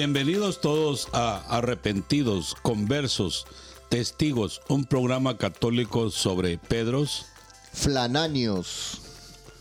Bienvenidos 0.00 0.60
todos 0.60 1.08
a 1.14 1.38
Arrepentidos, 1.56 2.54
Conversos, 2.60 3.46
Testigos, 3.88 4.60
un 4.68 4.84
programa 4.84 5.38
católico 5.38 6.10
sobre 6.10 6.58
Pedros, 6.58 7.24
Flananios. 7.72 9.00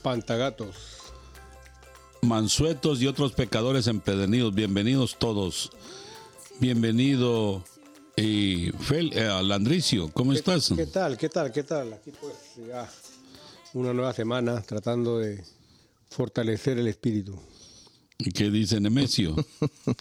Pantagatos. 0.02 0.76
mansuetos 2.22 3.02
y 3.02 3.08
otros 3.08 3.32
pecadores 3.32 3.88
empedernidos. 3.88 4.54
Bienvenidos 4.54 5.16
todos. 5.18 5.72
Bienvenido 6.60 7.64
y 8.18 8.72
Fel, 8.82 9.14
eh, 9.14 9.30
Landricio, 9.42 10.10
¿cómo 10.12 10.32
¿Qué- 10.34 10.40
estás? 10.40 10.74
¿Qué 10.76 10.86
tal? 10.88 11.18
¿Qué 11.18 11.30
tal? 11.30 11.54
¿Qué 11.54 11.64
tal? 11.64 11.94
Aquí 11.94 12.12
pues 12.20 12.34
ya 12.68 12.92
una 13.74 13.94
nueva 13.94 14.12
semana 14.12 14.62
tratando 14.64 15.18
de 15.18 15.42
fortalecer 16.10 16.78
el 16.78 16.88
espíritu. 16.90 17.40
¿Y 18.18 18.32
qué 18.32 18.50
dice 18.50 18.80
Nemesio? 18.80 19.36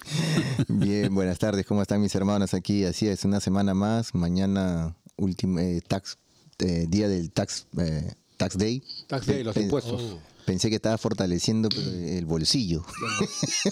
Bien, 0.69 1.15
buenas 1.15 1.39
tardes, 1.39 1.67
¿cómo 1.67 1.83
están 1.83 2.01
mis 2.01 2.15
hermanos 2.15 2.55
aquí? 2.55 2.85
Así 2.85 3.09
es, 3.09 3.25
una 3.25 3.41
semana 3.41 3.75
más, 3.75 4.15
mañana 4.15 4.95
último 5.17 5.59
eh, 5.59 5.83
tax, 5.87 6.17
eh, 6.61 6.87
día 6.89 7.09
del 7.09 7.33
tax, 7.33 7.67
eh, 7.79 8.15
tax 8.37 8.57
day. 8.57 8.83
Tax 9.09 9.27
day, 9.27 9.43
los 9.43 9.57
impuestos. 9.57 10.17
Pensé 10.47 10.69
que 10.69 10.77
estaba 10.77 10.99
fortaleciendo 10.99 11.69
el 11.75 12.27
bolsillo. 12.27 12.85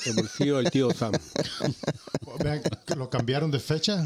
El 0.06 0.14
bolsillo 0.16 0.56
del 0.56 0.70
tío 0.70 0.90
Sam. 0.92 1.12
¿Lo 2.96 3.10
cambiaron 3.10 3.50
de 3.50 3.60
fecha? 3.60 4.04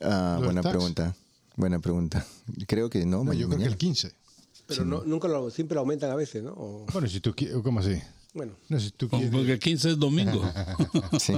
Ah, 0.00 0.34
¿Los 0.36 0.44
buena 0.46 0.62
tax? 0.62 0.72
pregunta, 0.74 1.16
buena 1.56 1.78
pregunenta. 1.78 2.26
Creo 2.66 2.90
que 2.90 3.06
no, 3.06 3.22
No, 3.24 3.32
yo 3.32 3.46
creo 3.48 3.60
que 3.60 3.66
el 3.66 3.76
15. 3.76 4.12
Pero 4.66 4.84
no, 4.84 5.02
nunca 5.04 5.28
lo, 5.28 5.50
siempre 5.50 5.74
lo 5.76 5.80
aumentan 5.80 6.10
a 6.10 6.14
veces, 6.16 6.42
¿no? 6.42 6.50
O- 6.52 6.86
Bueno, 6.92 7.08
si 7.08 7.20
tú 7.20 7.34
quieres, 7.34 7.56
¿cómo 7.62 7.80
así? 7.80 8.00
Bueno, 8.34 8.52
No, 8.68 8.80
si 8.80 8.90
tú 8.90 9.08
quieres. 9.08 9.30
Porque 9.30 9.52
el 9.52 9.58
15 9.58 9.90
es 9.90 9.98
domingo. 9.98 10.42
Sí, 11.20 11.34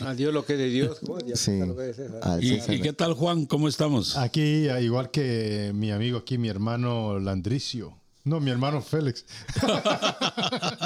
a 0.00 0.14
Dios 0.14 0.32
lo 0.32 0.44
que 0.46 0.52
es 0.54 0.58
de 0.58 0.68
Dios, 0.68 0.98
sí. 1.34 1.50
está 1.50 1.66
lo 1.66 1.76
que 1.76 1.90
es 1.90 1.96
César. 1.96 2.20
Al 2.22 2.42
¿Y, 2.44 2.50
César. 2.60 2.74
y 2.74 2.80
qué 2.80 2.92
tal, 2.92 3.14
Juan? 3.14 3.46
¿Cómo 3.46 3.68
estamos? 3.68 4.16
Aquí, 4.16 4.68
ah, 4.68 4.80
igual 4.80 5.10
que 5.10 5.72
mi 5.74 5.90
amigo 5.90 6.18
aquí, 6.18 6.38
mi 6.38 6.48
hermano 6.48 7.18
Landricio. 7.18 7.98
No, 8.24 8.40
mi 8.40 8.50
hermano 8.50 8.80
Félix. 8.80 9.26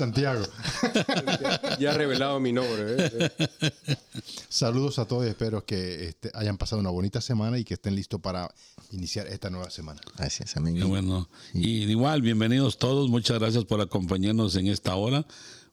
Santiago. 0.00 0.42
Ya 1.78 1.90
ha 1.90 1.94
revelado 1.94 2.40
mi 2.40 2.52
nombre. 2.52 2.96
¿eh? 2.98 3.30
Saludos 4.48 4.98
a 4.98 5.06
todos 5.06 5.26
y 5.26 5.28
espero 5.28 5.64
que 5.64 6.08
este, 6.08 6.30
hayan 6.34 6.56
pasado 6.56 6.80
una 6.80 6.90
bonita 6.90 7.20
semana 7.20 7.58
y 7.58 7.64
que 7.64 7.74
estén 7.74 7.94
listos 7.94 8.20
para 8.20 8.52
iniciar 8.92 9.26
esta 9.26 9.50
nueva 9.50 9.70
semana. 9.70 10.00
Gracias. 10.16 10.54
Qué 10.54 10.84
bueno. 10.84 11.28
Y 11.52 11.84
igual, 11.84 12.22
bienvenidos 12.22 12.78
todos. 12.78 13.10
Muchas 13.10 13.38
gracias 13.38 13.64
por 13.64 13.80
acompañarnos 13.80 14.56
en 14.56 14.68
esta 14.68 14.94
hora. 14.94 15.26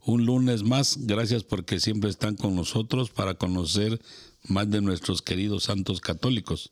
Un 0.05 0.25
lunes 0.25 0.63
más. 0.63 0.97
Gracias 1.01 1.43
porque 1.43 1.79
siempre 1.79 2.09
están 2.09 2.35
con 2.35 2.55
nosotros 2.55 3.09
para 3.09 3.35
conocer 3.35 3.99
más 4.43 4.69
de 4.69 4.81
nuestros 4.81 5.21
queridos 5.21 5.63
santos 5.63 6.01
católicos. 6.01 6.71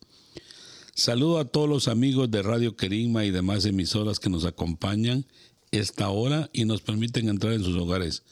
Saludo 0.93 1.39
a 1.39 1.45
todos 1.45 1.69
los 1.69 1.87
amigos 1.87 2.29
de 2.31 2.41
Radio 2.41 2.75
Querigma 2.75 3.25
y 3.25 3.31
demás 3.31 3.65
emisoras 3.65 4.19
que 4.19 4.29
nos 4.29 4.45
acompañan 4.45 5.25
esta 5.71 6.09
hora 6.09 6.49
y 6.53 6.65
nos 6.65 6.81
permiten 6.81 7.29
entrar 7.29 7.53
en 7.53 7.63
sus 7.63 7.77
hogares. 7.77 8.23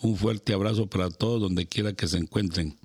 Un 0.00 0.16
fuerte 0.16 0.52
abrazo 0.52 0.86
para 0.86 1.10
todos 1.10 1.40
donde 1.40 1.66
quiera 1.66 1.92
que 1.92 2.08
se 2.08 2.18
encuentren. 2.18 2.78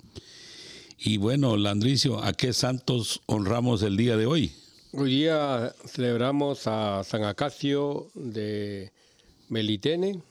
Y 0.98 1.16
bueno, 1.16 1.56
Landricio, 1.56 2.22
¿a 2.22 2.32
qué 2.32 2.52
santos 2.52 3.20
honramos 3.26 3.82
el 3.82 3.96
día 3.96 4.16
de 4.16 4.26
hoy? 4.26 4.52
Hoy 4.92 5.10
día 5.10 5.74
celebramos 5.86 6.66
a 6.66 7.04
San 7.04 7.24
Acacio 7.24 8.08
de 8.14 8.90
Melitene, 9.48 10.22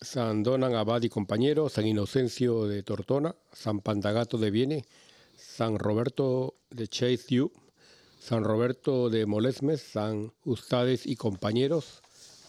San 0.00 0.42
Donan 0.42 0.74
Abad 0.74 1.02
y 1.02 1.08
compañero, 1.08 1.68
San 1.68 1.86
Inocencio 1.86 2.66
de 2.66 2.82
Tortona, 2.82 3.34
San 3.52 3.80
Pantagato 3.80 4.38
de 4.38 4.50
Viene, 4.50 4.84
San 5.36 5.78
Roberto 5.78 6.54
de 6.70 6.88
Chase 6.88 7.50
San 8.20 8.44
Roberto 8.44 9.10
de 9.10 9.26
Molesmes, 9.26 9.82
San 9.82 10.32
Ustades 10.44 11.06
y 11.06 11.16
compañeros, 11.16 12.03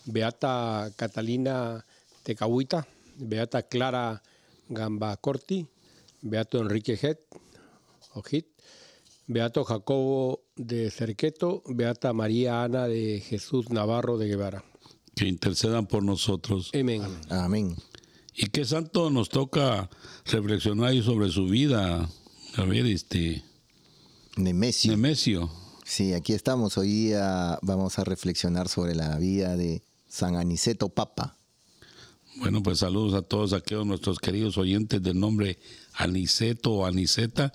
Beata 0.05 0.91
Catalina 0.95 1.83
Tecahuita, 2.23 2.87
Beata 3.17 3.63
Clara 3.63 4.21
Gambacorti, 4.69 5.67
Beato 6.21 6.59
Enrique 6.59 6.97
Het, 7.01 7.19
Ojit, 8.13 8.47
Beato 9.27 9.63
Jacobo 9.63 10.41
de 10.55 10.91
Cerqueto, 10.91 11.63
Beata 11.67 12.13
María 12.13 12.63
Ana 12.63 12.87
de 12.87 13.19
Jesús 13.19 13.69
Navarro 13.69 14.17
de 14.17 14.27
Guevara. 14.27 14.63
Que 15.15 15.27
intercedan 15.27 15.87
por 15.87 16.03
nosotros. 16.03 16.71
Amén. 16.73 17.01
Amén. 17.29 17.75
¿Y 18.35 18.47
qué 18.47 18.65
santo 18.65 19.09
nos 19.09 19.29
toca 19.29 19.89
reflexionar 20.25 20.93
sobre 21.01 21.29
su 21.29 21.45
vida? 21.45 22.09
A 22.57 22.63
ver, 22.65 22.85
este, 22.85 23.43
Nemesio. 24.35 24.91
Nemesio. 24.91 25.49
Sí, 25.85 26.13
aquí 26.13 26.33
estamos. 26.33 26.77
Hoy 26.77 26.87
día 26.87 27.57
vamos 27.61 27.97
a 27.99 28.03
reflexionar 28.03 28.67
sobre 28.67 28.95
la 28.95 29.17
vida 29.17 29.55
de 29.55 29.81
San 30.15 30.37
Aniceto 30.37 30.87
Papa. 30.87 31.35
Bueno, 32.37 32.63
pues 32.63 32.79
saludos 32.79 33.13
a 33.15 33.21
todos 33.21 33.51
aquellos 33.51 33.85
nuestros 33.85 34.17
queridos 34.19 34.57
oyentes 34.57 35.03
del 35.03 35.19
nombre 35.19 35.59
Aniceto 35.93 36.71
o 36.71 36.85
Aniceta. 36.85 37.51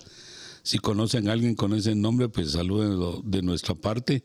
Si 0.61 0.77
conocen 0.77 1.27
a 1.27 1.31
alguien 1.31 1.55
con 1.55 1.73
ese 1.73 1.95
nombre, 1.95 2.29
pues 2.29 2.51
salúdenlo 2.51 3.23
de 3.23 3.41
nuestra 3.41 3.73
parte. 3.73 4.23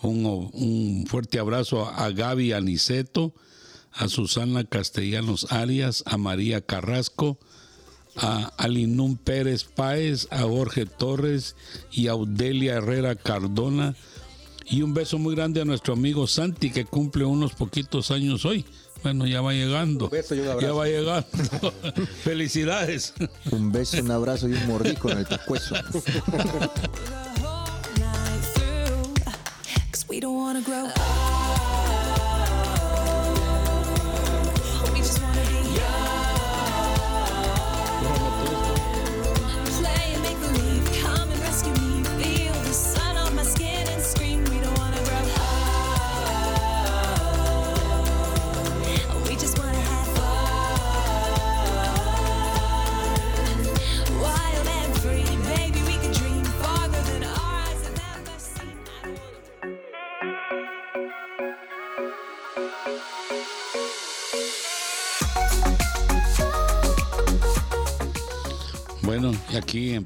Un, 0.00 0.24
un 0.54 1.04
fuerte 1.06 1.38
abrazo 1.38 1.86
a 1.86 2.08
Gaby 2.08 2.52
Aniceto, 2.52 3.34
a 3.92 4.08
Susana 4.08 4.64
Castellanos 4.64 5.52
Arias, 5.52 6.02
a 6.06 6.16
María 6.16 6.62
Carrasco, 6.62 7.38
a 8.16 8.54
Alinún 8.56 9.18
Pérez 9.18 9.64
Páez, 9.64 10.28
a 10.30 10.44
Jorge 10.44 10.86
Torres 10.86 11.56
y 11.92 12.06
a 12.06 12.12
Audelia 12.12 12.76
Herrera 12.76 13.16
Cardona. 13.16 13.94
Y 14.68 14.82
un 14.82 14.94
beso 14.94 15.18
muy 15.18 15.34
grande 15.36 15.60
a 15.60 15.64
nuestro 15.64 15.94
amigo 15.94 16.26
Santi 16.26 16.70
que 16.70 16.84
cumple 16.84 17.24
unos 17.24 17.52
poquitos 17.54 18.10
años 18.10 18.44
hoy. 18.44 18.64
Bueno, 19.02 19.26
ya 19.26 19.40
va 19.40 19.52
llegando. 19.52 20.06
Un 20.06 20.10
beso 20.10 20.34
y 20.34 20.40
un 20.40 20.46
ya 20.46 20.52
abrazo. 20.52 20.76
va 20.76 20.86
llegando. 20.86 21.26
Felicidades. 22.24 23.14
Un 23.52 23.70
beso, 23.70 23.98
un 24.02 24.10
abrazo 24.10 24.48
y 24.48 24.54
un 24.54 24.66
mordisco 24.66 25.10
en 25.10 25.18
el 25.18 25.26
pescuezo. 25.26 25.76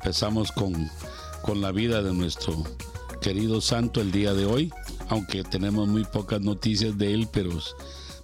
empezamos 0.03 0.51
con, 0.51 0.91
con 1.43 1.61
la 1.61 1.73
vida 1.73 2.03
de 2.03 2.15
nuestro 2.15 2.65
querido 3.21 3.61
santo 3.61 4.01
el 4.01 4.11
día 4.11 4.33
de 4.33 4.47
hoy, 4.47 4.73
aunque 5.11 5.45
tenemos 5.45 5.89
muy 5.89 6.05
pocas 6.05 6.41
noticias 6.41 6.97
de 6.97 7.13
él, 7.13 7.29
pero 7.31 7.51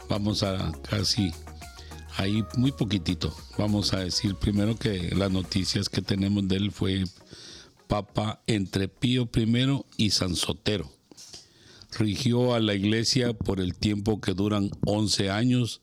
vamos 0.09 0.43
a 0.43 0.73
casi 0.89 1.35
ahí 2.17 2.43
muy 2.57 2.73
poquitito. 2.73 3.37
Vamos 3.59 3.93
a 3.93 3.99
decir 3.99 4.37
primero 4.37 4.77
que 4.77 5.15
las 5.15 5.31
noticias 5.31 5.91
que 5.91 6.01
tenemos 6.01 6.49
de 6.49 6.57
él 6.57 6.73
fue 6.73 7.05
Papa 7.89 8.41
entre 8.47 8.89
Pío 8.89 9.29
I 9.35 9.83
y 9.99 10.11
San 10.11 10.35
Sotero. 10.35 10.91
Rigió 11.99 12.55
a 12.55 12.61
la 12.61 12.73
iglesia 12.73 13.35
por 13.35 13.61
el 13.61 13.75
tiempo 13.75 14.23
que 14.23 14.33
duran 14.33 14.71
11 14.87 15.29
años, 15.29 15.83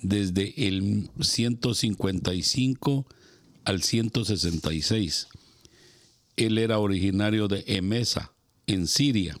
desde 0.00 0.54
el 0.66 1.10
155 1.20 3.04
al 3.64 3.82
166. 3.82 5.28
Él 6.36 6.58
era 6.58 6.78
originario 6.78 7.48
de 7.48 7.64
Emesa, 7.66 8.32
en 8.66 8.86
Siria. 8.86 9.38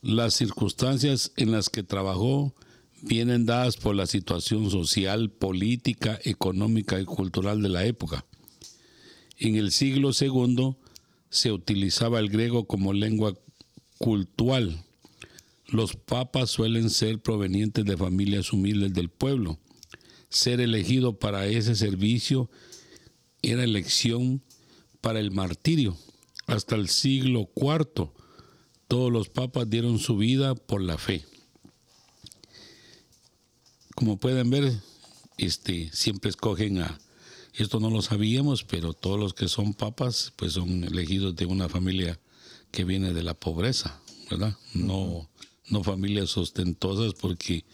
Las 0.00 0.34
circunstancias 0.34 1.32
en 1.36 1.52
las 1.52 1.68
que 1.70 1.82
trabajó 1.82 2.54
vienen 3.02 3.46
dadas 3.46 3.76
por 3.76 3.94
la 3.94 4.06
situación 4.06 4.70
social, 4.70 5.30
política, 5.30 6.18
económica 6.24 7.00
y 7.00 7.04
cultural 7.04 7.62
de 7.62 7.68
la 7.68 7.84
época. 7.84 8.24
En 9.38 9.56
el 9.56 9.72
siglo 9.72 10.10
II 10.18 10.76
se 11.30 11.52
utilizaba 11.52 12.20
el 12.20 12.30
griego 12.30 12.66
como 12.66 12.92
lengua 12.92 13.34
cultural. 13.98 14.84
Los 15.66 15.96
papas 15.96 16.50
suelen 16.50 16.90
ser 16.90 17.18
provenientes 17.18 17.84
de 17.84 17.96
familias 17.96 18.52
humildes 18.52 18.94
del 18.94 19.08
pueblo 19.08 19.58
ser 20.34 20.60
elegido 20.60 21.18
para 21.18 21.46
ese 21.46 21.76
servicio 21.76 22.50
era 23.42 23.62
elección 23.62 24.42
para 25.00 25.20
el 25.20 25.30
martirio. 25.30 25.96
Hasta 26.46 26.74
el 26.74 26.88
siglo 26.88 27.48
IV, 27.54 28.10
todos 28.88 29.12
los 29.12 29.28
papas 29.28 29.70
dieron 29.70 29.98
su 29.98 30.16
vida 30.16 30.54
por 30.54 30.82
la 30.82 30.98
fe. 30.98 31.24
Como 33.94 34.18
pueden 34.18 34.50
ver, 34.50 34.72
este, 35.38 35.90
siempre 35.92 36.30
escogen 36.30 36.78
a, 36.78 36.98
esto 37.54 37.78
no 37.78 37.88
lo 37.88 38.02
sabíamos, 38.02 38.64
pero 38.64 38.92
todos 38.92 39.18
los 39.18 39.34
que 39.34 39.46
son 39.46 39.72
papas, 39.72 40.32
pues 40.34 40.54
son 40.54 40.82
elegidos 40.82 41.36
de 41.36 41.46
una 41.46 41.68
familia 41.68 42.18
que 42.72 42.84
viene 42.84 43.12
de 43.12 43.22
la 43.22 43.34
pobreza, 43.34 44.00
¿verdad? 44.28 44.56
No, 44.74 45.30
no 45.68 45.84
familias 45.84 46.36
ostentosas 46.36 47.14
porque 47.14 47.64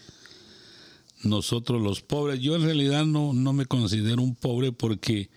nosotros 1.23 1.83
los 1.83 2.03
pobres. 2.03 2.41
Yo 2.41 2.57
en 2.57 2.63
realidad 2.63 3.05
no, 3.05 3.33
no 3.33 3.53
me 3.53 3.67
considero 3.67 4.23
un 4.23 4.35
pobre 4.35 4.73
porque 4.73 5.31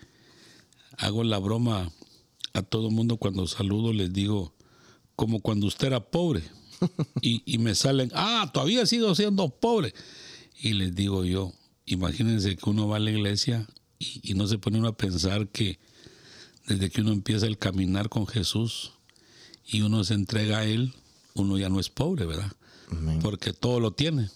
hago 0.98 1.24
la 1.24 1.38
broma 1.38 1.90
a 2.52 2.62
todo 2.62 2.90
mundo 2.90 3.16
cuando 3.16 3.46
saludo, 3.46 3.92
les 3.92 4.12
digo, 4.12 4.54
como 5.16 5.40
cuando 5.40 5.66
usted 5.66 5.88
era 5.88 6.00
pobre. 6.10 6.42
Y, 7.22 7.42
y 7.46 7.58
me 7.58 7.74
salen, 7.74 8.10
ah, 8.14 8.50
todavía 8.52 8.84
sigo 8.84 9.14
siendo 9.14 9.48
pobre. 9.48 9.94
Y 10.60 10.74
les 10.74 10.94
digo 10.94 11.24
yo, 11.24 11.52
imagínense 11.86 12.56
que 12.56 12.68
uno 12.68 12.88
va 12.88 12.96
a 12.96 13.00
la 13.00 13.10
iglesia 13.10 13.66
y, 13.98 14.20
y 14.22 14.34
no 14.34 14.46
se 14.46 14.58
pone 14.58 14.78
uno 14.78 14.88
a 14.88 14.96
pensar 14.96 15.48
que 15.48 15.78
desde 16.66 16.90
que 16.90 17.00
uno 17.00 17.12
empieza 17.12 17.46
el 17.46 17.56
caminar 17.56 18.08
con 18.08 18.26
Jesús 18.26 18.92
y 19.66 19.80
uno 19.80 20.04
se 20.04 20.14
entrega 20.14 20.58
a 20.58 20.64
Él, 20.66 20.92
uno 21.34 21.56
ya 21.56 21.68
no 21.68 21.80
es 21.80 21.88
pobre, 21.88 22.26
¿verdad? 22.26 22.52
Amén. 22.90 23.20
Porque 23.22 23.52
todo 23.52 23.80
lo 23.80 23.92
tiene. 23.92 24.28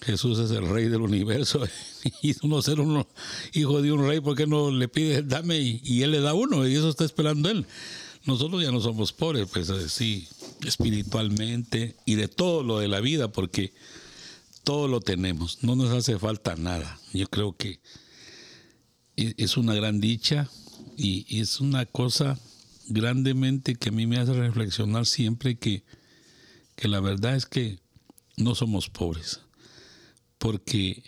Jesús 0.00 0.38
es 0.38 0.50
el 0.50 0.68
rey 0.68 0.88
del 0.88 1.00
universo 1.00 1.64
y 2.22 2.34
uno 2.42 2.60
ser 2.60 2.80
uno 2.80 3.08
hijo 3.52 3.80
de 3.80 3.92
un 3.92 4.06
rey, 4.06 4.20
¿por 4.20 4.36
qué 4.36 4.46
no 4.46 4.70
le 4.70 4.88
pide 4.88 5.22
dame 5.22 5.58
y, 5.58 5.80
y 5.82 6.02
él 6.02 6.10
le 6.10 6.20
da 6.20 6.34
uno 6.34 6.66
y 6.66 6.74
eso 6.74 6.88
está 6.88 7.04
esperando 7.04 7.48
él? 7.50 7.66
Nosotros 8.26 8.62
ya 8.62 8.70
no 8.70 8.80
somos 8.80 9.12
pobres, 9.12 9.48
pues 9.52 9.68
eh, 9.68 9.88
sí, 9.88 10.26
espiritualmente 10.64 11.96
y 12.06 12.14
de 12.14 12.28
todo 12.28 12.62
lo 12.62 12.78
de 12.78 12.88
la 12.88 13.00
vida, 13.00 13.30
porque 13.30 13.74
todo 14.62 14.88
lo 14.88 15.00
tenemos, 15.00 15.62
no 15.62 15.76
nos 15.76 15.90
hace 15.90 16.18
falta 16.18 16.56
nada. 16.56 16.98
Yo 17.12 17.26
creo 17.26 17.54
que 17.54 17.80
e- 19.16 19.34
es 19.36 19.58
una 19.58 19.74
gran 19.74 20.00
dicha 20.00 20.48
y 20.96 21.38
es 21.38 21.60
una 21.60 21.84
cosa 21.84 22.38
grandemente 22.88 23.74
que 23.74 23.90
a 23.90 23.92
mí 23.92 24.06
me 24.06 24.18
hace 24.18 24.32
reflexionar 24.32 25.04
siempre 25.04 25.56
que, 25.56 25.84
que 26.76 26.88
la 26.88 27.00
verdad 27.00 27.36
es 27.36 27.44
que 27.44 27.78
no 28.36 28.54
somos 28.54 28.88
pobres 28.88 29.43
porque 30.44 31.02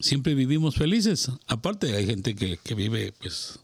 siempre 0.00 0.34
vivimos 0.34 0.76
felices. 0.76 1.30
Aparte 1.46 1.94
hay 1.94 2.06
gente 2.06 2.34
que, 2.34 2.56
que 2.56 2.74
vive, 2.74 3.12
pues, 3.20 3.58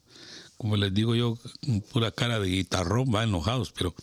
como 0.59 0.77
les 0.77 0.93
digo 0.93 1.15
yo, 1.15 1.39
con 1.65 1.81
pura 1.81 2.11
cara 2.11 2.39
de 2.39 2.49
guitarrón, 2.49 3.11
va 3.13 3.25
enojados, 3.25 3.73
pero, 3.73 3.95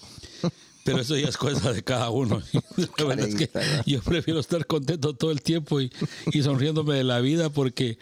pero 0.83 0.99
eso 1.01 1.15
ya 1.15 1.27
es 1.27 1.37
cosa 1.37 1.71
de 1.71 1.83
cada 1.83 2.09
uno. 2.09 2.41
La 2.97 3.05
verdad 3.05 3.27
es 3.27 3.35
que 3.35 3.51
yo 3.85 4.01
prefiero 4.01 4.39
estar 4.39 4.65
contento 4.65 5.13
todo 5.13 5.29
el 5.29 5.43
tiempo 5.43 5.79
y, 5.79 5.91
y 6.31 6.41
sonriéndome 6.41 6.95
de 6.95 7.03
la 7.03 7.19
vida 7.19 7.51
porque 7.51 7.99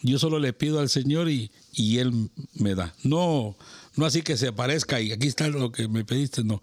yo 0.00 0.20
solo 0.20 0.38
le 0.38 0.52
pido 0.52 0.78
al 0.78 0.90
Señor 0.90 1.28
y, 1.28 1.50
y 1.72 1.98
Él 1.98 2.30
me 2.54 2.76
da. 2.76 2.94
No, 3.02 3.56
no 3.96 4.06
así 4.06 4.22
que 4.22 4.36
se 4.36 4.46
aparezca 4.46 5.00
y 5.00 5.10
aquí 5.10 5.26
está 5.26 5.48
lo 5.48 5.72
que 5.72 5.88
me 5.88 6.04
pediste, 6.04 6.44
no. 6.44 6.62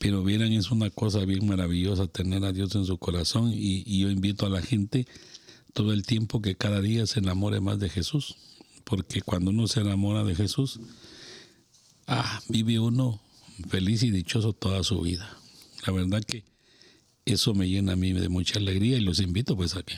Pero 0.00 0.24
vieran, 0.24 0.50
es 0.54 0.70
una 0.70 0.88
cosa 0.88 1.26
bien 1.26 1.46
maravillosa 1.46 2.06
tener 2.06 2.42
a 2.46 2.52
Dios 2.52 2.74
en 2.74 2.86
su 2.86 2.96
corazón 2.96 3.52
y, 3.54 4.00
yo 4.00 4.08
invito 4.08 4.46
a 4.46 4.48
la 4.48 4.62
gente 4.62 5.06
todo 5.74 5.92
el 5.92 6.06
tiempo 6.06 6.40
que 6.40 6.56
cada 6.56 6.80
día 6.80 7.06
se 7.06 7.18
enamore 7.18 7.60
más 7.60 7.78
de 7.78 7.90
Jesús. 7.90 8.36
Porque 8.84 9.20
cuando 9.20 9.50
uno 9.50 9.68
se 9.68 9.80
enamora 9.80 10.24
de 10.24 10.34
Jesús, 10.34 10.80
ah, 12.06 12.40
vive 12.48 12.78
uno 12.78 13.20
feliz 13.68 14.02
y 14.02 14.10
dichoso 14.10 14.54
toda 14.54 14.82
su 14.84 15.02
vida. 15.02 15.36
La 15.86 15.92
verdad 15.92 16.24
que 16.24 16.44
eso 17.26 17.52
me 17.52 17.68
llena 17.68 17.92
a 17.92 17.96
mí 17.96 18.14
de 18.14 18.30
mucha 18.30 18.58
alegría 18.58 18.96
y 18.96 19.02
los 19.02 19.20
invito 19.20 19.54
pues 19.54 19.76
a 19.76 19.82
que, 19.82 19.96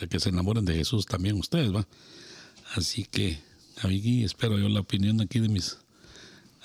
a 0.00 0.06
que 0.08 0.20
se 0.20 0.28
enamoren 0.28 0.66
de 0.66 0.74
Jesús 0.74 1.06
también 1.06 1.38
ustedes, 1.38 1.74
¿va? 1.74 1.88
Así 2.74 3.04
que 3.04 3.40
aquí 3.82 4.24
espero 4.24 4.58
yo 4.58 4.68
la 4.68 4.80
opinión 4.80 5.22
aquí 5.22 5.40
de 5.40 5.48
mis 5.48 5.78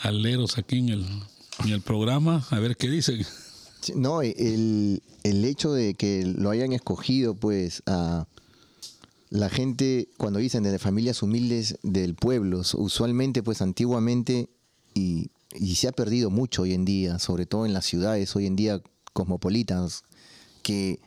aleros 0.02 0.58
aquí 0.58 0.80
en 0.80 0.90
el, 0.90 1.06
en 1.63 1.70
el 1.70 1.82
programa, 1.82 2.46
a 2.50 2.60
ver 2.60 2.75
qué 2.77 2.89
dicen. 2.89 3.25
No, 3.96 4.22
el, 4.22 5.01
el 5.24 5.46
hecho 5.46 5.74
de 5.74 5.93
que 5.93 6.25
lo 6.25 6.50
hayan 6.50 6.74
escogido, 6.74 7.36
pues, 7.36 7.84
a 7.86 8.27
la 9.29 9.50
gente, 9.50 10.10
cuando 10.17 10.39
dicen 10.39 10.63
de 10.63 10.79
familias 10.79 11.24
humildes 11.24 11.77
del 11.84 12.15
pueblo, 12.15 12.62
usualmente, 12.75 13.43
pues, 13.43 13.62
antiguamente, 13.62 14.50
y, 14.93 15.32
y 15.53 15.75
se 15.75 15.88
ha 15.88 15.91
perdido 15.91 16.29
mucho 16.29 16.63
hoy 16.63 16.74
en 16.74 16.86
día, 16.86 17.20
sobre 17.20 17.46
todo 17.46 17.65
en 17.65 17.74
las 17.74 17.86
ciudades, 17.86 18.36
hoy 18.36 18.46
en 18.46 18.55
día 18.55 18.82
cosmopolitas, 19.13 20.03
que 20.62 21.00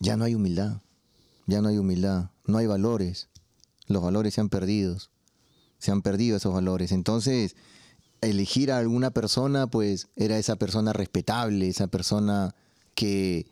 ya 0.00 0.16
no 0.16 0.24
hay 0.24 0.34
humildad, 0.34 0.80
ya 1.46 1.60
no 1.60 1.68
hay 1.68 1.78
humildad, 1.78 2.30
no 2.46 2.58
hay 2.58 2.66
valores, 2.66 3.28
los 3.86 4.02
valores 4.02 4.34
se 4.34 4.40
han 4.40 4.48
perdido, 4.48 4.98
se 5.78 5.90
han 5.90 6.02
perdido 6.02 6.36
esos 6.36 6.52
valores. 6.52 6.92
Entonces, 6.92 7.56
elegir 8.26 8.72
a 8.72 8.78
alguna 8.78 9.10
persona, 9.10 9.66
pues 9.66 10.08
era 10.16 10.38
esa 10.38 10.56
persona 10.56 10.92
respetable, 10.92 11.68
esa 11.68 11.86
persona 11.86 12.54
que 12.94 13.46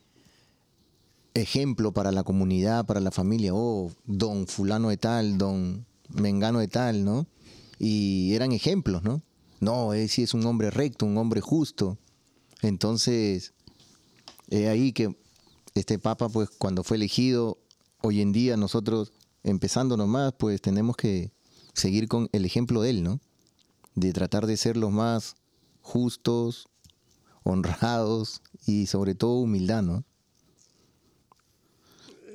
ejemplo 1.34 1.92
para 1.92 2.12
la 2.12 2.24
comunidad, 2.24 2.86
para 2.86 3.00
la 3.00 3.10
familia, 3.10 3.52
oh, 3.54 3.90
don 4.04 4.46
fulano 4.46 4.90
de 4.90 4.96
tal, 4.96 5.38
don 5.38 5.86
mengano 6.08 6.58
de 6.58 6.68
tal, 6.68 7.04
¿no? 7.04 7.26
Y 7.78 8.34
eran 8.34 8.52
ejemplos, 8.52 9.02
¿no? 9.02 9.22
No, 9.60 9.94
él 9.94 10.08
sí 10.08 10.22
es 10.22 10.34
un 10.34 10.44
hombre 10.46 10.70
recto, 10.70 11.06
un 11.06 11.16
hombre 11.16 11.40
justo. 11.40 11.98
Entonces, 12.60 13.52
es 14.48 14.68
ahí 14.68 14.92
que 14.92 15.16
este 15.74 15.98
papa, 15.98 16.28
pues 16.28 16.50
cuando 16.50 16.84
fue 16.84 16.96
elegido, 16.96 17.58
hoy 18.02 18.20
en 18.20 18.32
día 18.32 18.56
nosotros, 18.56 19.12
empezando 19.42 19.96
nomás, 19.96 20.34
pues 20.38 20.60
tenemos 20.60 20.96
que 20.96 21.32
seguir 21.72 22.08
con 22.08 22.28
el 22.32 22.44
ejemplo 22.44 22.82
de 22.82 22.90
él, 22.90 23.02
¿no? 23.02 23.20
De 23.94 24.12
tratar 24.12 24.46
de 24.46 24.56
ser 24.56 24.76
los 24.76 24.90
más 24.90 25.36
justos, 25.80 26.68
honrados 27.42 28.40
y 28.66 28.86
sobre 28.86 29.14
todo 29.14 29.40
humildad, 29.40 29.82
¿no? 29.82 30.04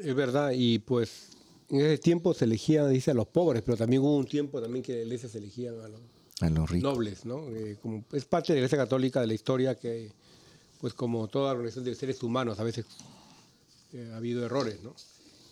Es 0.02 0.14
verdad, 0.16 0.52
y 0.54 0.80
pues 0.80 1.30
en 1.70 1.82
ese 1.82 1.98
tiempo 1.98 2.34
se 2.34 2.46
elegían, 2.46 2.90
dice, 2.92 3.12
a 3.12 3.14
los 3.14 3.28
pobres, 3.28 3.64
pero 3.64 3.78
también 3.78 4.02
hubo 4.02 4.16
un 4.16 4.28
tiempo 4.28 4.62
también 4.62 4.84
que 4.84 4.94
la 4.94 5.02
iglesia 5.02 5.28
se 5.28 5.40
elegían 5.40 5.80
a 5.82 5.88
los 5.88 6.02
A 6.42 6.50
los 6.50 6.70
ricos. 6.70 6.94
nobles, 6.94 7.26
¿no? 7.26 7.50
Eh, 7.50 7.78
como 7.82 8.06
es 8.12 8.26
parte 8.26 8.54
de 8.54 8.58
la 8.58 8.60
iglesia 8.60 8.78
católica 8.78 9.22
de 9.22 9.28
la 9.28 9.34
historia 9.34 9.76
que, 9.76 10.12
pues 10.80 10.94
como 10.94 11.28
toda 11.28 11.52
organización 11.54 11.86
de 11.86 11.96
seres 11.96 12.22
humanos, 12.22 12.60
a 12.60 12.64
veces 12.64 12.86
eh, 13.94 14.12
ha 14.14 14.18
habido 14.18 14.46
errores, 14.46 14.84
¿no? 14.84 14.94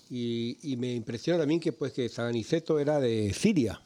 Y, 0.10 0.58
y 0.62 0.78
me 0.78 0.94
impresiona 0.94 1.40
también 1.40 1.60
que, 1.60 1.74
pues, 1.74 1.92
que 1.92 2.08
San 2.10 2.28
Aniceto 2.28 2.80
era 2.80 3.00
de 3.00 3.34
Siria, 3.34 3.82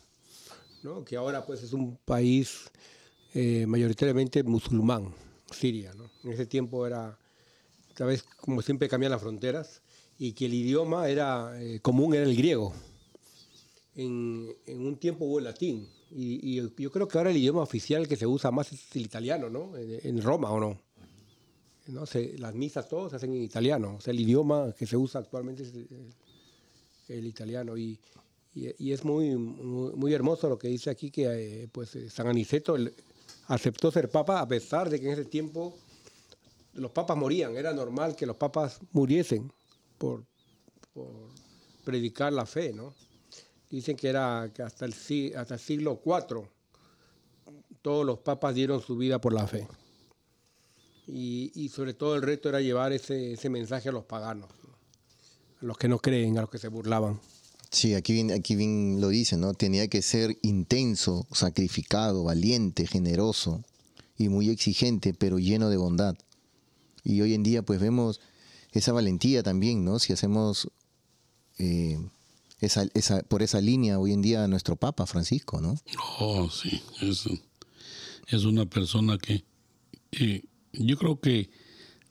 ¿no? 0.84 1.04
Que 1.04 1.16
ahora, 1.18 1.46
pues, 1.46 1.64
es 1.64 1.74
un 1.74 1.98
país 2.06 2.70
eh, 3.34 3.66
mayoritariamente 3.68 4.44
musulmán, 4.44 5.14
Siria, 5.52 5.94
¿no? 5.94 6.10
En 6.24 6.32
ese 6.32 6.46
tiempo 6.46 6.86
era, 6.86 7.18
vez, 8.00 8.24
como 8.24 8.62
siempre 8.62 8.88
cambian 8.88 9.12
las 9.12 9.22
fronteras, 9.22 9.82
y 10.18 10.34
que 10.34 10.46
el 10.46 10.54
idioma 10.54 11.08
era 11.10 11.54
eh, 11.62 11.80
común 11.82 12.14
era 12.14 12.24
el 12.24 12.36
griego. 12.36 12.74
En, 13.96 14.56
en 14.66 14.86
un 14.86 14.98
tiempo 14.98 15.26
hubo 15.26 15.40
el 15.40 15.46
latín, 15.46 15.88
y, 16.12 16.40
y 16.52 16.56
yo- 16.56 16.92
creo 16.92 17.08
que 17.08 17.18
ahora 17.18 17.30
el 17.32 17.38
idioma 17.38 17.62
oficial 17.62 18.08
que 18.08 18.16
se 18.16 18.26
usa 18.26 18.52
más 18.52 18.72
es 18.72 18.96
el 18.96 19.04
italiano, 19.04 19.50
¿no? 19.50 19.76
En, 19.78 20.00
en 20.04 20.22
Roma, 20.22 20.52
¿o 20.52 20.60
no? 20.60 20.80
¿no? 21.88 22.04
Las 22.38 22.54
misas 22.54 22.88
todos 22.88 23.10
se 23.10 23.16
hacen 23.16 23.34
en 23.34 23.42
italiano. 23.44 23.96
O 23.98 24.02
sea, 24.02 24.12
el 24.12 24.20
idioma 24.20 24.74
que 24.78 24.86
se 24.86 24.96
usa 24.96 25.22
actualmente 25.22 25.64
es 25.64 25.74
el, 25.74 25.88
el 27.08 27.26
italiano. 27.26 27.76
Y, 27.78 28.00
y- 28.78 28.92
es 28.92 29.04
muy, 29.04 29.36
muy, 29.36 30.14
hermoso 30.14 30.50
lo 30.50 30.58
que 30.58 30.68
dice 30.68 30.90
aquí, 30.90 31.12
que 31.12 31.64
eh, 31.64 31.68
pues, 31.72 31.96
eh, 31.96 32.10
San 32.10 32.28
Aniceto 32.28 32.76
aceptó 33.48 33.92
ser 33.92 34.10
papa 34.10 34.40
a 34.40 34.48
pesar 34.48 34.90
de 34.90 35.00
que 35.00 35.08
en 35.08 35.14
ese 35.14 35.26
tiempo 35.26 35.76
los 36.74 36.92
papas 36.92 37.18
morían. 37.18 37.56
Era 37.56 37.74
normal 37.74 38.16
que 38.16 38.26
los 38.26 38.36
papas 38.36 38.80
muriesen 38.92 39.52
por, 39.98 40.26
predicar 41.84 42.34
la 42.34 42.46
fe, 42.46 42.74
¿no? 42.74 42.94
Dicen 43.70 43.96
que 43.96 44.10
era 44.10 44.52
que 44.54 44.64
hasta 44.64 44.86
el, 44.86 44.94
hasta 45.36 45.54
el 45.54 45.60
siglo 45.60 46.02
IV 46.04 46.50
todos 47.82 48.06
los 48.06 48.20
papas 48.20 48.56
dieron 48.56 48.82
su 48.82 48.98
vida 48.98 49.20
por 49.22 49.34
la 49.34 49.48
fe. 49.48 49.68
Y, 51.08 51.70
sobre 51.70 51.96
todo 51.96 52.16
el 52.16 52.22
reto 52.22 52.50
era 52.50 52.62
llevar 52.62 52.92
ese, 52.92 53.50
mensaje 53.50 53.90
a 53.90 53.92
los 53.92 54.06
paganos, 54.06 54.50
¿no? 54.64 54.70
a 55.62 55.66
los 55.66 55.78
que 55.78 55.88
no 55.88 55.98
creen, 55.98 56.38
a 56.38 56.42
los 56.42 56.52
que 56.52 56.60
se 56.60 56.68
burlaban. 56.68 57.20
Sí, 57.72 57.94
aquí 57.94 58.14
bien, 58.14 58.32
aquí 58.32 58.56
bien 58.56 59.00
lo 59.00 59.10
dice, 59.10 59.38
¿no? 59.38 59.54
Tenía 59.54 59.88
que 59.88 60.02
ser 60.02 60.40
intenso, 60.42 61.28
sacrificado, 61.32 62.24
valiente, 62.24 62.88
generoso 62.88 63.64
y 64.18 64.30
muy 64.30 64.50
exigente, 64.50 65.14
pero 65.14 65.38
lleno 65.38 65.70
de 65.70 65.78
bondad. 65.78 66.16
Y 67.04 67.22
hoy 67.22 67.34
en 67.34 67.44
día, 67.44 67.62
pues 67.62 67.80
vemos 67.80 68.20
esa 68.72 68.92
valentía 68.92 69.44
también, 69.44 69.86
¿no? 69.86 70.00
Si 70.00 70.14
hacemos 70.14 70.70
eh, 71.60 72.00
esa, 72.60 72.88
esa, 72.94 73.22
por 73.24 73.44
esa 73.44 73.62
línea 73.62 74.00
hoy 74.00 74.14
en 74.14 74.22
día 74.22 74.48
nuestro 74.48 74.76
Papa 74.76 75.06
Francisco, 75.06 75.62
¿no? 75.62 75.76
Oh, 76.20 76.50
sí, 76.50 76.82
es, 77.02 77.26
es 78.28 78.44
una 78.46 78.66
persona 78.66 79.18
que 79.18 79.44
eh, 80.12 80.44
yo 80.74 80.98
creo 80.98 81.20
que 81.20 81.50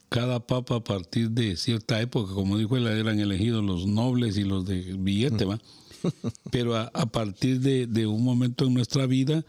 cada 0.08 0.46
papa 0.46 0.76
a 0.76 0.84
partir 0.84 1.30
de 1.30 1.56
cierta 1.56 2.00
época, 2.00 2.32
como 2.34 2.56
dijo 2.58 2.76
él, 2.76 2.86
eran 2.86 3.18
elegidos 3.20 3.62
los 3.64 3.86
nobles 3.86 4.36
y 4.38 4.44
los 4.44 4.64
de 4.64 4.80
billete, 4.98 5.44
¿va? 5.44 5.60
Pero 6.50 6.76
a, 6.76 6.90
a 6.94 7.06
partir 7.06 7.60
de, 7.60 7.86
de 7.86 8.06
un 8.06 8.22
momento 8.24 8.64
en 8.66 8.74
nuestra 8.74 9.06
vida 9.06 9.44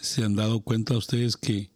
se 0.00 0.24
han 0.24 0.34
dado 0.36 0.60
cuenta 0.60 0.96
ustedes 0.96 1.36
que 1.36 1.70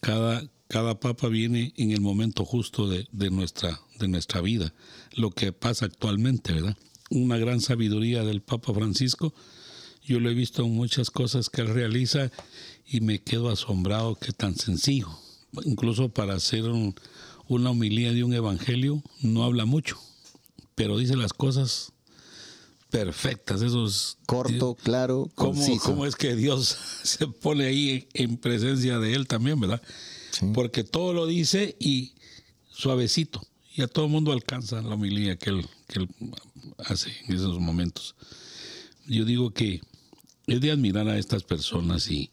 cada, 0.00 0.48
cada 0.68 0.98
papa 1.00 1.28
viene 1.28 1.72
en 1.76 1.90
el 1.90 2.00
momento 2.00 2.44
justo 2.44 2.88
de, 2.88 3.06
de 3.12 3.30
nuestra, 3.30 3.80
de 3.98 4.08
nuestra 4.08 4.40
vida, 4.40 4.72
lo 5.14 5.30
que 5.30 5.52
pasa 5.52 5.86
actualmente, 5.86 6.52
¿verdad? 6.52 6.76
Una 7.10 7.36
gran 7.36 7.60
sabiduría 7.60 8.24
del 8.24 8.40
Papa 8.40 8.72
Francisco. 8.72 9.34
Yo 10.02 10.20
lo 10.20 10.30
he 10.30 10.34
visto 10.34 10.64
en 10.64 10.72
muchas 10.74 11.10
cosas 11.10 11.48
que 11.48 11.60
él 11.60 11.68
realiza 11.68 12.30
y 12.86 13.00
me 13.00 13.22
quedo 13.22 13.50
asombrado 13.50 14.16
que 14.16 14.32
tan 14.32 14.56
sencillo. 14.56 15.08
Incluso 15.64 16.08
para 16.08 16.34
hacer 16.34 16.64
un- 16.64 16.94
una 17.48 17.70
homilía 17.70 18.12
de 18.12 18.24
un 18.24 18.34
evangelio 18.34 19.02
no 19.20 19.44
habla 19.44 19.64
mucho, 19.64 19.98
pero 20.74 20.98
dice 20.98 21.16
las 21.16 21.32
cosas 21.32 21.92
perfectas. 22.90 23.62
Eso 23.62 23.86
es 23.86 24.18
Corto, 24.26 24.76
claro, 24.76 25.30
¿Cómo, 25.34 25.52
conciso. 25.52 25.82
cómo 25.82 26.06
es 26.06 26.16
que 26.16 26.36
Dios 26.36 26.76
se 27.02 27.26
pone 27.26 27.66
ahí 27.66 28.08
en 28.14 28.36
presencia 28.36 28.98
de 28.98 29.14
Él 29.14 29.26
también, 29.26 29.58
verdad? 29.60 29.82
Sí. 30.30 30.46
Porque 30.54 30.84
todo 30.84 31.12
lo 31.12 31.26
dice 31.26 31.76
y 31.78 32.14
suavecito. 32.70 33.40
Y 33.76 33.82
a 33.82 33.88
todo 33.88 34.04
el 34.04 34.10
mundo 34.12 34.32
alcanza 34.32 34.80
la 34.82 34.94
homilía 34.94 35.36
que 35.36 35.50
él, 35.50 35.66
que 35.88 35.98
él 36.00 36.08
hace 36.78 37.10
en 37.26 37.34
esos 37.34 37.58
momentos. 37.58 38.14
Yo 39.06 39.24
digo 39.24 39.50
que 39.50 39.80
es 40.46 40.60
de 40.60 40.70
admirar 40.70 41.08
a 41.08 41.18
estas 41.18 41.42
personas 41.42 42.08
y, 42.08 42.30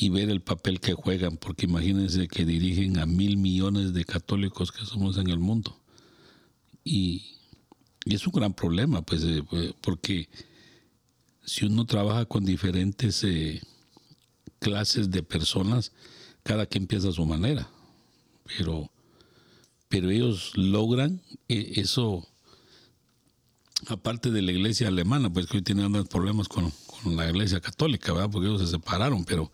y 0.00 0.08
ver 0.08 0.30
el 0.30 0.40
papel 0.40 0.80
que 0.80 0.94
juegan, 0.94 1.36
porque 1.36 1.66
imagínense 1.66 2.26
que 2.26 2.46
dirigen 2.46 2.98
a 2.98 3.04
mil 3.04 3.36
millones 3.36 3.92
de 3.92 4.06
católicos 4.06 4.72
que 4.72 4.86
somos 4.86 5.18
en 5.18 5.28
el 5.28 5.38
mundo. 5.38 5.78
Y, 6.82 7.36
y 8.06 8.14
es 8.14 8.26
un 8.26 8.32
gran 8.32 8.54
problema, 8.54 9.02
pues, 9.02 9.22
eh, 9.24 9.42
pues, 9.50 9.74
porque 9.82 10.30
si 11.44 11.66
uno 11.66 11.84
trabaja 11.84 12.24
con 12.24 12.46
diferentes 12.46 13.22
eh, 13.24 13.60
clases 14.58 15.10
de 15.10 15.22
personas, 15.22 15.92
cada 16.44 16.64
quien 16.64 16.86
piensa 16.86 17.10
a 17.10 17.12
su 17.12 17.26
manera. 17.26 17.68
Pero, 18.56 18.90
pero 19.90 20.08
ellos 20.08 20.52
logran 20.54 21.20
eh, 21.46 21.72
eso, 21.76 22.26
aparte 23.88 24.30
de 24.30 24.40
la 24.40 24.52
iglesia 24.52 24.88
alemana, 24.88 25.30
pues 25.30 25.44
que 25.44 25.58
hoy 25.58 25.62
tienen 25.62 25.92
problemas 26.04 26.48
con, 26.48 26.72
con 26.86 27.16
la 27.16 27.28
iglesia 27.28 27.60
católica, 27.60 28.14
¿verdad? 28.14 28.30
Porque 28.30 28.48
ellos 28.48 28.62
se 28.62 28.68
separaron, 28.68 29.26
pero, 29.26 29.52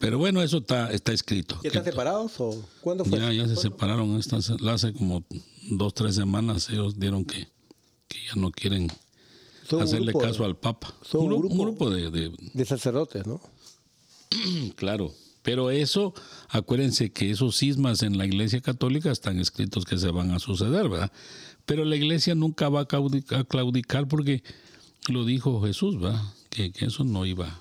pero 0.00 0.18
bueno, 0.18 0.42
eso 0.42 0.58
está, 0.58 0.90
está 0.90 1.12
escrito. 1.12 1.60
¿Ya 1.62 1.68
están 1.68 1.84
separados 1.84 2.32
o 2.40 2.60
cuándo 2.80 3.04
fue? 3.04 3.18
ya, 3.20 3.26
ya 3.32 3.42
se 3.46 3.54
¿Cuándo? 3.54 3.60
separaron. 3.60 4.20
Hace 4.68 4.92
como 4.94 5.22
dos, 5.70 5.94
tres 5.94 6.16
semanas 6.16 6.68
ellos 6.70 6.98
dieron 6.98 7.24
que, 7.24 7.46
que 8.08 8.18
ya 8.26 8.34
no 8.40 8.50
quieren 8.50 8.88
hacerle 9.80 10.10
grupo 10.10 10.18
caso 10.26 10.44
al 10.44 10.56
Papa. 10.56 10.92
son 11.02 11.26
un 11.26 11.32
un, 11.34 11.38
gru- 11.42 11.48
grupo- 11.48 11.54
un 11.54 11.60
grupo 11.66 11.90
de, 11.90 12.10
de- 12.10 12.32
De 12.54 12.64
sacerdotes, 12.64 13.24
¿no? 13.26 13.40
Claro. 14.76 15.12
Pero 15.42 15.70
eso, 15.70 16.12
acuérdense 16.50 17.12
que 17.12 17.30
esos 17.30 17.56
sismas 17.56 18.02
en 18.02 18.18
la 18.18 18.26
iglesia 18.26 18.60
católica 18.60 19.10
están 19.10 19.38
escritos 19.38 19.84
que 19.86 19.96
se 19.96 20.10
van 20.10 20.32
a 20.32 20.38
suceder, 20.38 20.88
¿verdad? 20.90 21.10
Pero 21.64 21.84
la 21.84 21.96
iglesia 21.96 22.34
nunca 22.34 22.68
va 22.68 22.80
a 22.82 23.44
claudicar 23.44 24.06
porque 24.08 24.42
lo 25.08 25.24
dijo 25.24 25.62
Jesús, 25.62 25.98
¿verdad? 25.98 26.22
Que, 26.50 26.72
que 26.72 26.84
eso 26.86 27.04
no 27.04 27.24
iba. 27.24 27.58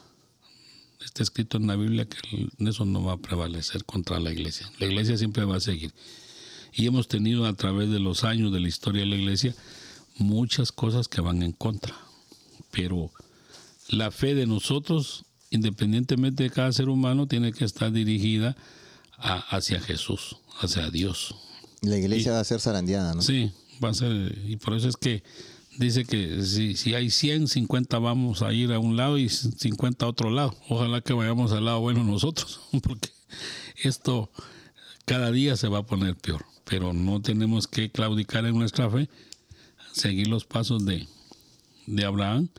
Está 1.04 1.24
escrito 1.24 1.58
en 1.58 1.68
la 1.68 1.76
Biblia 1.76 2.06
que 2.08 2.48
eso 2.60 2.86
no 2.86 3.04
va 3.04 3.14
a 3.14 3.18
prevalecer 3.18 3.86
contra 3.86 4.20
la 4.20 4.32
iglesia. 4.32 4.70
La 4.80 4.86
iglesia 4.88 5.18
siempre 5.18 5.46
va 5.46 5.56
a 5.58 5.60
seguir. 5.62 5.94
Y 6.74 6.86
hemos 6.86 7.08
tenido 7.08 7.46
a 7.46 7.54
través 7.54 7.90
de 7.90 8.00
los 8.00 8.24
años 8.24 8.52
de 8.52 8.60
la 8.60 8.68
historia 8.68 9.02
de 9.02 9.08
la 9.08 9.16
iglesia 9.16 9.56
muchas 10.18 10.72
cosas 10.72 11.08
que 11.08 11.22
van 11.22 11.42
en 11.42 11.54
contra. 11.54 11.96
Pero 12.72 13.12
la 13.88 14.12
fe 14.12 14.36
de 14.36 14.46
nosotros, 14.46 15.24
independientemente 15.50 16.44
de 16.44 16.50
cada 16.50 16.72
ser 16.74 16.90
humano, 16.90 17.28
tiene 17.28 17.54
que 17.54 17.66
estar 17.66 17.92
dirigida 17.92 18.56
a- 19.18 19.40
hacia 19.56 19.80
Jesús, 19.80 20.36
hacia 20.62 20.90
Dios. 20.92 21.34
La 21.82 21.98
iglesia 21.98 22.34
va 22.34 22.42
a 22.42 22.44
ser 22.44 22.60
zarandeada, 22.60 23.16
¿no? 23.16 23.22
Sí, 23.22 23.52
va 23.84 23.90
a 23.90 23.94
ser, 23.94 24.38
y 24.46 24.58
por 24.58 24.74
eso 24.76 24.90
es 24.90 24.98
que 24.98 25.24
dice 25.80 26.04
que 26.06 26.44
si, 26.44 26.76
si 26.76 26.94
hay 26.94 27.10
100, 27.10 27.48
50 27.48 28.00
vamos 28.00 28.42
a 28.42 28.52
ir 28.52 28.74
a 28.74 28.80
un 28.80 28.98
lado 28.98 29.18
y 29.18 29.30
50 29.30 30.06
a 30.06 30.10
otro 30.10 30.30
lado. 30.30 30.56
Ojalá 30.68 31.02
que 31.02 31.14
vayamos 31.14 31.54
al 31.54 31.66
lado 31.66 31.80
bueno 31.80 32.04
nosotros, 32.04 32.60
porque 32.84 33.10
esto 33.82 34.30
cada 35.06 35.32
día 35.32 35.56
se 35.56 35.70
va 35.70 35.80
a 35.80 35.86
poner 35.86 36.16
peor. 36.16 36.46
Pero 36.66 36.94
no 36.94 37.22
tenemos 37.22 37.68
que 37.68 37.90
claudicar 37.90 38.46
en 38.46 38.60
nuestra 38.60 38.90
fe, 38.90 39.10
seguir 39.94 40.28
los 40.28 40.46
pasos 40.46 40.86
de, 40.86 41.08
de 41.88 42.06
Abraham 42.06 42.50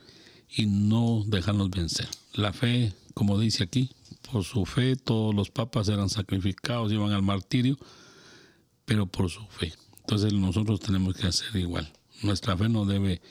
y 0.49 0.65
no 0.65 1.23
dejarnos 1.25 1.69
vencer. 1.69 2.09
La 2.33 2.51
fe, 2.51 2.91
como 3.13 3.39
dice 3.39 3.63
aquí, 3.63 3.91
por 4.31 4.43
su 4.43 4.65
fe 4.65 4.95
todos 4.95 5.33
los 5.33 5.49
papas 5.51 5.87
eran 5.89 6.09
sacrificados, 6.09 6.91
iban 6.91 7.11
al 7.11 7.21
martirio, 7.21 7.77
pero 8.85 9.05
por 9.05 9.29
su 9.29 9.45
fe. 9.45 9.73
Entonces 9.99 10.33
nosotros 10.33 10.79
tenemos 10.79 11.15
que 11.15 11.27
hacer 11.27 11.55
igual. 11.55 11.91
Nuestra 12.21 12.57
fe 12.57 12.69
no 12.69 12.85
debe 12.85 13.21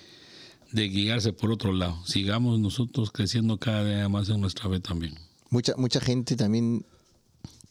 de 0.72 0.88
guiarse 0.88 1.32
por 1.32 1.50
otro 1.50 1.72
lado. 1.72 2.04
Sigamos 2.06 2.58
nosotros 2.60 3.10
creciendo 3.10 3.58
cada 3.58 3.84
día 3.84 4.08
más 4.08 4.28
en 4.28 4.40
nuestra 4.40 4.68
fe 4.68 4.80
también. 4.80 5.14
Mucha, 5.50 5.74
mucha 5.76 6.00
gente 6.00 6.36
también, 6.36 6.84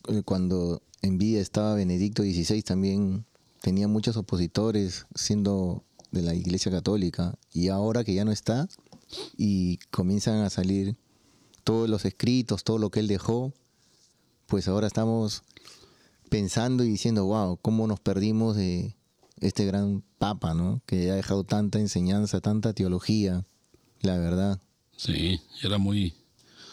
eh, 0.07 0.21
cuando 0.23 0.81
en 1.01 1.17
vida 1.17 1.39
estaba 1.39 1.75
Benedicto 1.75 2.23
XVI, 2.23 2.61
también 2.61 3.25
tenía 3.61 3.87
muchos 3.87 4.17
opositores 4.17 5.05
siendo 5.15 5.83
de 6.11 6.21
la 6.21 6.35
Iglesia 6.35 6.71
Católica. 6.71 7.37
Y 7.53 7.69
ahora 7.69 8.03
que 8.03 8.13
ya 8.13 8.25
no 8.25 8.31
está, 8.31 8.67
y 9.37 9.77
comienzan 9.91 10.41
a 10.41 10.49
salir 10.49 10.97
todos 11.63 11.89
los 11.89 12.05
escritos, 12.05 12.63
todo 12.63 12.77
lo 12.77 12.89
que 12.89 12.99
él 12.99 13.07
dejó, 13.07 13.53
pues 14.47 14.67
ahora 14.67 14.87
estamos 14.87 15.43
pensando 16.29 16.83
y 16.83 16.89
diciendo, 16.89 17.25
wow, 17.25 17.57
cómo 17.61 17.87
nos 17.87 17.99
perdimos 17.99 18.55
de 18.55 18.95
este 19.39 19.65
gran 19.65 20.03
papa, 20.19 20.53
¿no? 20.53 20.81
Que 20.85 21.09
ha 21.09 21.15
dejado 21.15 21.43
tanta 21.43 21.79
enseñanza, 21.79 22.41
tanta 22.41 22.73
teología, 22.73 23.43
la 24.01 24.17
verdad, 24.17 24.61
Sí, 24.95 25.39
era 25.63 25.77
muy, 25.77 26.13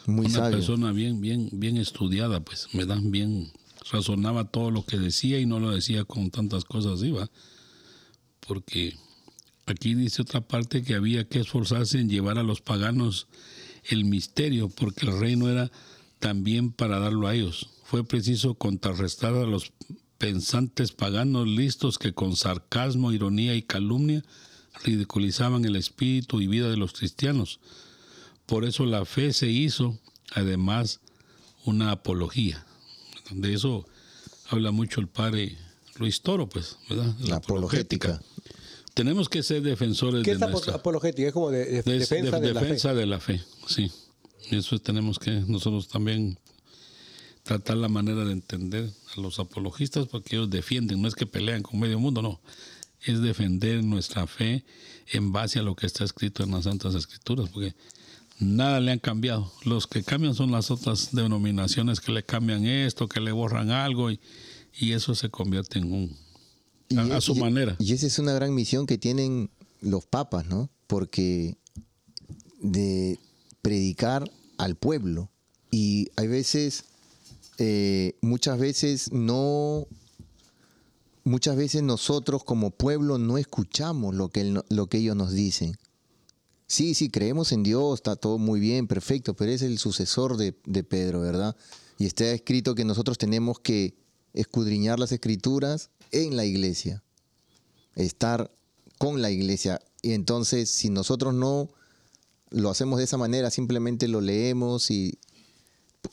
muy 0.07 0.27
una 0.27 0.35
sabio. 0.35 0.57
persona 0.59 0.91
bien, 0.91 1.21
bien, 1.21 1.49
bien 1.53 1.77
estudiada, 1.77 2.41
pues, 2.41 2.67
me 2.75 2.85
dan 2.85 3.13
bien, 3.13 3.53
razonaba 3.93 4.51
todo 4.51 4.73
lo 4.73 4.85
que 4.85 4.99
decía 4.99 5.39
y 5.39 5.47
no 5.47 5.61
lo 5.61 5.71
decía 5.71 6.05
con 6.05 6.31
tantas 6.31 6.65
cosas, 6.65 7.01
iba. 7.05 7.31
Porque 8.41 8.97
aquí 9.67 9.95
dice 9.95 10.23
otra 10.23 10.41
parte 10.41 10.83
que 10.83 10.95
había 10.97 11.29
que 11.29 11.39
esforzarse 11.39 12.01
en 12.01 12.09
llevar 12.09 12.37
a 12.39 12.43
los 12.43 12.61
paganos 12.61 13.29
el 13.85 14.05
misterio, 14.05 14.69
porque 14.71 15.07
el 15.07 15.19
reino 15.21 15.49
era 15.49 15.71
también 16.19 16.73
para 16.73 16.99
darlo 16.99 17.29
a 17.29 17.35
ellos. 17.37 17.69
Fue 17.85 18.03
preciso 18.03 18.55
contrarrestar 18.55 19.35
a 19.35 19.47
los 19.47 19.73
pensantes 20.19 20.93
paganos 20.93 21.47
listos 21.47 21.99
que 21.99 22.13
con 22.13 22.37
sarcasmo, 22.37 23.13
ironía 23.13 23.55
y 23.55 23.63
calumnia 23.63 24.25
ridiculizaban 24.85 25.65
el 25.65 25.77
espíritu 25.77 26.41
y 26.41 26.47
vida 26.47 26.69
de 26.71 26.77
los 26.77 26.93
cristianos. 26.93 27.61
Por 28.47 28.65
eso 28.65 28.87
la 28.87 29.05
fe 29.05 29.33
se 29.33 29.49
hizo, 29.49 29.99
además, 30.33 31.01
una 31.65 31.91
apología. 31.91 32.65
De 33.31 33.55
eso 33.55 33.87
habla 34.51 34.71
mucho 34.71 35.01
el 35.01 35.09
padre 35.09 35.57
Luis 35.99 36.21
Toro, 36.23 36.49
pues, 36.49 36.79
¿verdad? 36.89 37.15
La 37.21 37.37
apologética. 37.37 38.21
Tenemos 38.95 39.29
que 39.29 39.43
ser 39.43 39.63
defensores 39.63 40.23
¿Qué 40.23 40.37
de 40.37 40.47
nuestra 40.49 40.75
apologética? 40.77 41.29
Es 41.29 41.35
como 41.35 41.51
de, 41.51 41.65
de- 41.67 41.83
de- 41.83 41.99
defensa 41.99 42.39
de- 42.41 42.47
de, 42.49 42.55
la 42.55 42.61
defensa 42.61 42.89
fe. 42.91 42.95
de 42.95 43.07
la 43.07 43.21
fe, 43.21 43.41
sí. 43.67 43.91
Eso 44.51 44.79
tenemos 44.79 45.19
que 45.19 45.33
nosotros 45.49 45.89
también 45.89 46.39
tratar 47.47 47.77
la 47.77 47.89
manera 47.89 48.25
de 48.25 48.33
entender 48.33 48.91
a 49.17 49.21
los 49.21 49.39
apologistas 49.39 50.07
porque 50.07 50.37
ellos 50.37 50.51
defienden, 50.51 51.01
no 51.01 51.09
es 51.09 51.15
que 51.15 51.27
pelean 51.27 51.63
con 51.63 51.79
medio 51.81 51.99
mundo, 51.99 52.21
no. 52.21 52.41
Es 53.03 53.21
defender 53.23 53.85
nuestra 53.85 54.27
fe 54.27 54.65
en 55.13 55.33
base 55.33 55.61
a 55.61 55.63
lo 55.63 55.77
que 55.77 55.87
está 55.87 56.05
escrito 56.05 56.43
en 56.43 56.51
las 56.51 56.65
Santas 56.65 56.95
Escrituras, 56.95 57.49
porque 57.51 57.75
nada 58.41 58.81
le 58.81 58.91
han 58.91 58.99
cambiado. 58.99 59.53
Los 59.65 59.87
que 59.87 60.03
cambian 60.03 60.35
son 60.35 60.51
las 60.51 60.71
otras 60.71 61.15
denominaciones 61.15 62.01
que 62.01 62.11
le 62.13 62.25
cambian 62.25 62.67
esto, 62.67 63.09
que 63.09 63.21
le 63.21 63.31
borran 63.33 63.71
algo 63.71 64.11
y, 64.11 64.19
y 64.79 64.93
eso 64.93 65.15
se 65.15 65.31
convierte 65.31 65.79
en 65.79 65.93
un... 65.93 66.17
Y 66.89 66.99
a- 66.99 67.21
su 67.21 67.37
y- 67.37 67.41
manera. 67.41 67.77
Y 67.79 67.93
esa 67.93 68.07
es 68.09 68.19
una 68.19 68.33
gran 68.33 68.53
misión 68.55 68.87
que 68.87 68.99
tienen 68.99 69.51
los 69.81 70.05
papas, 70.05 70.47
¿no? 70.47 70.69
Porque 70.89 71.57
de 72.61 73.19
predicar 73.63 74.29
al 74.59 74.75
pueblo. 74.77 75.31
Y 75.71 76.09
hay 76.17 76.27
veces, 76.29 76.85
eh, 77.59 78.17
muchas 78.21 78.59
veces 78.59 79.13
no, 79.13 79.87
muchas 81.25 81.57
veces 81.57 81.83
nosotros 81.83 82.45
como 82.45 82.71
pueblo 82.71 83.19
no 83.19 83.39
escuchamos 83.39 84.15
lo 84.15 84.29
que, 84.29 84.61
lo 84.69 84.87
que 84.89 84.99
ellos 84.99 85.17
nos 85.17 85.33
dicen. 85.33 85.77
Sí, 86.67 86.95
sí, 86.95 87.11
creemos 87.11 87.53
en 87.53 87.63
Dios, 87.63 87.95
está 88.01 88.17
todo 88.17 88.39
muy 88.39 88.59
bien, 88.59 88.89
perfecto, 88.89 89.35
pero 89.35 89.53
es 89.53 89.63
el 89.63 89.79
sucesor 89.79 90.37
de, 90.37 90.57
de 90.65 90.83
Pedro, 90.83 91.21
¿verdad? 91.21 91.57
Y 91.99 92.07
está 92.07 92.31
escrito 92.33 92.75
que 92.75 92.85
nosotros 92.85 93.19
tenemos 93.19 93.61
que 93.61 93.95
escudriñar 94.35 94.99
las 94.99 95.13
escrituras 95.13 95.91
en 96.11 96.37
la 96.37 96.45
iglesia, 96.45 97.03
estar 97.95 98.51
con 98.99 99.23
la 99.23 99.31
iglesia. 99.31 99.81
Y 100.03 100.13
entonces, 100.13 100.71
si 100.71 100.91
nosotros 100.91 101.35
no 101.35 101.71
lo 102.51 102.71
hacemos 102.71 102.99
de 102.99 103.05
esa 103.05 103.17
manera, 103.17 103.51
simplemente 103.51 104.09
lo 104.09 104.21
leemos 104.21 104.91
y 104.91 105.19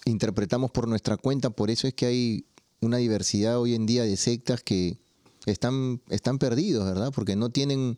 interpretamos 0.05 0.71
por 0.71 0.87
nuestra 0.87 1.17
cuenta, 1.17 1.49
por 1.49 1.69
eso 1.69 1.87
es 1.87 1.93
que 1.93 2.05
hay 2.05 2.45
una 2.81 2.97
diversidad 2.97 3.59
hoy 3.59 3.75
en 3.75 3.85
día 3.85 4.03
de 4.03 4.17
sectas 4.17 4.61
que 4.61 4.97
están, 5.45 6.01
están 6.09 6.39
perdidos, 6.39 6.85
¿verdad? 6.85 7.11
Porque 7.13 7.35
no 7.35 7.49
tienen, 7.49 7.97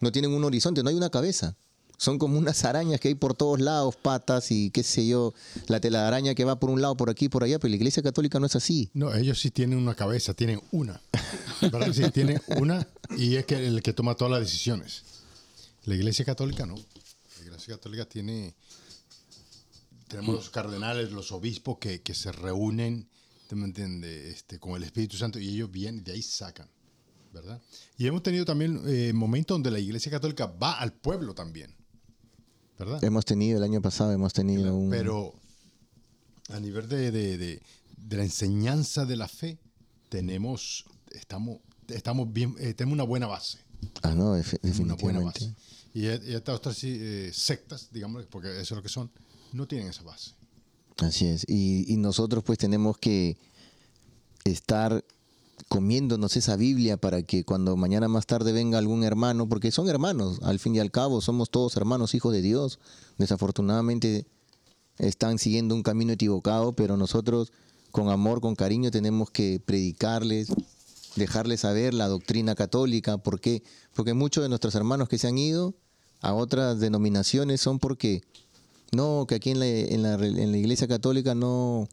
no 0.00 0.12
tienen 0.12 0.32
un 0.32 0.44
horizonte, 0.44 0.82
no 0.82 0.90
hay 0.90 0.96
una 0.96 1.10
cabeza. 1.10 1.56
Son 1.96 2.18
como 2.18 2.38
unas 2.38 2.64
arañas 2.64 3.00
que 3.00 3.08
hay 3.08 3.16
por 3.16 3.34
todos 3.34 3.58
lados, 3.58 3.96
patas 3.96 4.52
y 4.52 4.70
qué 4.70 4.84
sé 4.84 5.06
yo, 5.06 5.34
la 5.66 5.80
telaraña 5.80 6.34
que 6.34 6.44
va 6.44 6.60
por 6.60 6.70
un 6.70 6.80
lado, 6.80 6.96
por 6.96 7.10
aquí, 7.10 7.28
por 7.28 7.42
allá, 7.42 7.58
pero 7.58 7.70
la 7.70 7.76
iglesia 7.76 8.04
católica 8.04 8.38
no 8.38 8.46
es 8.46 8.54
así. 8.54 8.88
No, 8.94 9.12
ellos 9.12 9.40
sí 9.40 9.50
tienen 9.50 9.78
una 9.78 9.96
cabeza, 9.96 10.32
tienen 10.32 10.60
una. 10.70 11.00
¿Verdad? 11.60 11.92
Sí, 11.92 12.08
tienen 12.12 12.40
una 12.56 12.86
y 13.16 13.36
es 13.36 13.46
que 13.46 13.66
el 13.66 13.82
que 13.82 13.92
toma 13.92 14.14
todas 14.14 14.30
las 14.30 14.40
decisiones. 14.40 15.02
La 15.84 15.94
Iglesia 15.94 16.24
Católica 16.24 16.66
no. 16.66 16.74
La 16.74 17.44
Iglesia 17.44 17.74
Católica 17.74 18.04
tiene. 18.04 18.54
Tenemos 20.08 20.34
los 20.34 20.50
cardenales, 20.50 21.12
los 21.12 21.30
obispos 21.32 21.78
que, 21.78 22.00
que 22.02 22.14
se 22.14 22.32
reúnen 22.32 23.08
¿te 23.48 23.56
me 23.56 23.64
entiende? 23.64 24.30
Este, 24.30 24.58
con 24.58 24.76
el 24.76 24.82
Espíritu 24.84 25.16
Santo 25.16 25.38
y 25.38 25.48
ellos 25.48 25.70
vienen 25.70 26.00
y 26.00 26.04
de 26.04 26.12
ahí 26.12 26.22
sacan. 26.22 26.68
¿Verdad? 27.32 27.60
Y 27.96 28.06
hemos 28.06 28.22
tenido 28.22 28.44
también 28.44 28.80
eh, 28.86 29.12
momentos 29.14 29.54
donde 29.54 29.70
la 29.70 29.78
Iglesia 29.78 30.10
Católica 30.10 30.46
va 30.46 30.78
al 30.78 30.92
pueblo 30.92 31.34
también. 31.34 31.74
¿Verdad? 32.78 33.02
Hemos 33.04 33.24
tenido, 33.24 33.58
el 33.58 33.64
año 33.64 33.80
pasado 33.82 34.12
hemos 34.12 34.32
tenido 34.32 34.74
un... 34.74 34.90
Pero 34.90 35.34
a 36.50 36.60
nivel 36.60 36.88
de, 36.88 37.10
de- 37.10 37.36
de- 37.38 37.62
de 37.96 38.16
la 38.16 38.22
enseñanza 38.22 39.04
de 39.04 39.16
la 39.16 39.28
fe, 39.28 39.58
tenemos, 40.08 40.84
estamos, 41.10 41.58
estamos 41.88 42.32
bien, 42.32 42.54
eh, 42.58 42.72
tenemos 42.74 42.94
una 42.94 43.02
buena 43.04 43.26
base. 43.26 43.58
Ah, 44.02 44.14
no, 44.14 44.34
def- 44.34 44.58
Tenemos 44.60 44.80
una 44.80 44.94
buena 44.94 45.20
definitivamente. 45.20 45.44
base. 45.46 45.92
Y, 45.94 46.06
e- 46.06 46.30
y 46.32 46.34
estas 46.34 46.54
otras 46.56 46.78
eh, 46.84 47.30
sectas, 47.34 47.88
digamos, 47.92 48.24
porque 48.26 48.48
eso 48.52 48.60
es 48.74 48.76
lo 48.76 48.82
que 48.82 48.88
son, 48.88 49.10
no 49.52 49.66
tienen 49.66 49.88
esa 49.88 50.02
base. 50.02 50.32
Así 50.98 51.26
es. 51.26 51.44
Y, 51.48 51.96
nosotros 51.96 52.42
pues 52.44 52.58
tenemos 52.58 52.98
que 52.98 53.36
estar 54.44 55.04
comiéndonos 55.68 56.36
esa 56.36 56.56
Biblia 56.56 56.96
para 56.96 57.22
que 57.22 57.44
cuando 57.44 57.76
mañana 57.76 58.08
más 58.08 58.26
tarde 58.26 58.52
venga 58.52 58.78
algún 58.78 59.04
hermano, 59.04 59.48
porque 59.48 59.70
son 59.70 59.88
hermanos, 59.88 60.40
al 60.42 60.58
fin 60.58 60.74
y 60.74 60.80
al 60.80 60.90
cabo 60.90 61.20
somos 61.20 61.50
todos 61.50 61.76
hermanos, 61.76 62.14
hijos 62.14 62.32
de 62.32 62.42
Dios. 62.42 62.78
Desafortunadamente 63.18 64.26
están 64.98 65.38
siguiendo 65.38 65.74
un 65.74 65.82
camino 65.82 66.12
equivocado, 66.12 66.74
pero 66.74 66.96
nosotros 66.96 67.52
con 67.90 68.08
amor, 68.08 68.40
con 68.40 68.54
cariño 68.54 68.90
tenemos 68.90 69.30
que 69.30 69.60
predicarles, 69.64 70.48
dejarles 71.16 71.60
saber 71.60 71.94
la 71.94 72.08
doctrina 72.08 72.54
católica. 72.54 73.18
¿Por 73.18 73.40
qué? 73.40 73.62
Porque 73.94 74.14
muchos 74.14 74.42
de 74.42 74.48
nuestros 74.48 74.74
hermanos 74.74 75.08
que 75.08 75.18
se 75.18 75.28
han 75.28 75.38
ido 75.38 75.74
a 76.20 76.34
otras 76.34 76.80
denominaciones 76.80 77.60
son 77.60 77.78
porque 77.78 78.22
no, 78.92 79.26
que 79.28 79.34
aquí 79.36 79.50
en 79.50 79.60
la, 79.60 79.66
en 79.66 80.02
la, 80.02 80.14
en 80.14 80.52
la 80.52 80.58
iglesia 80.58 80.88
católica 80.88 81.34
no, 81.34 81.88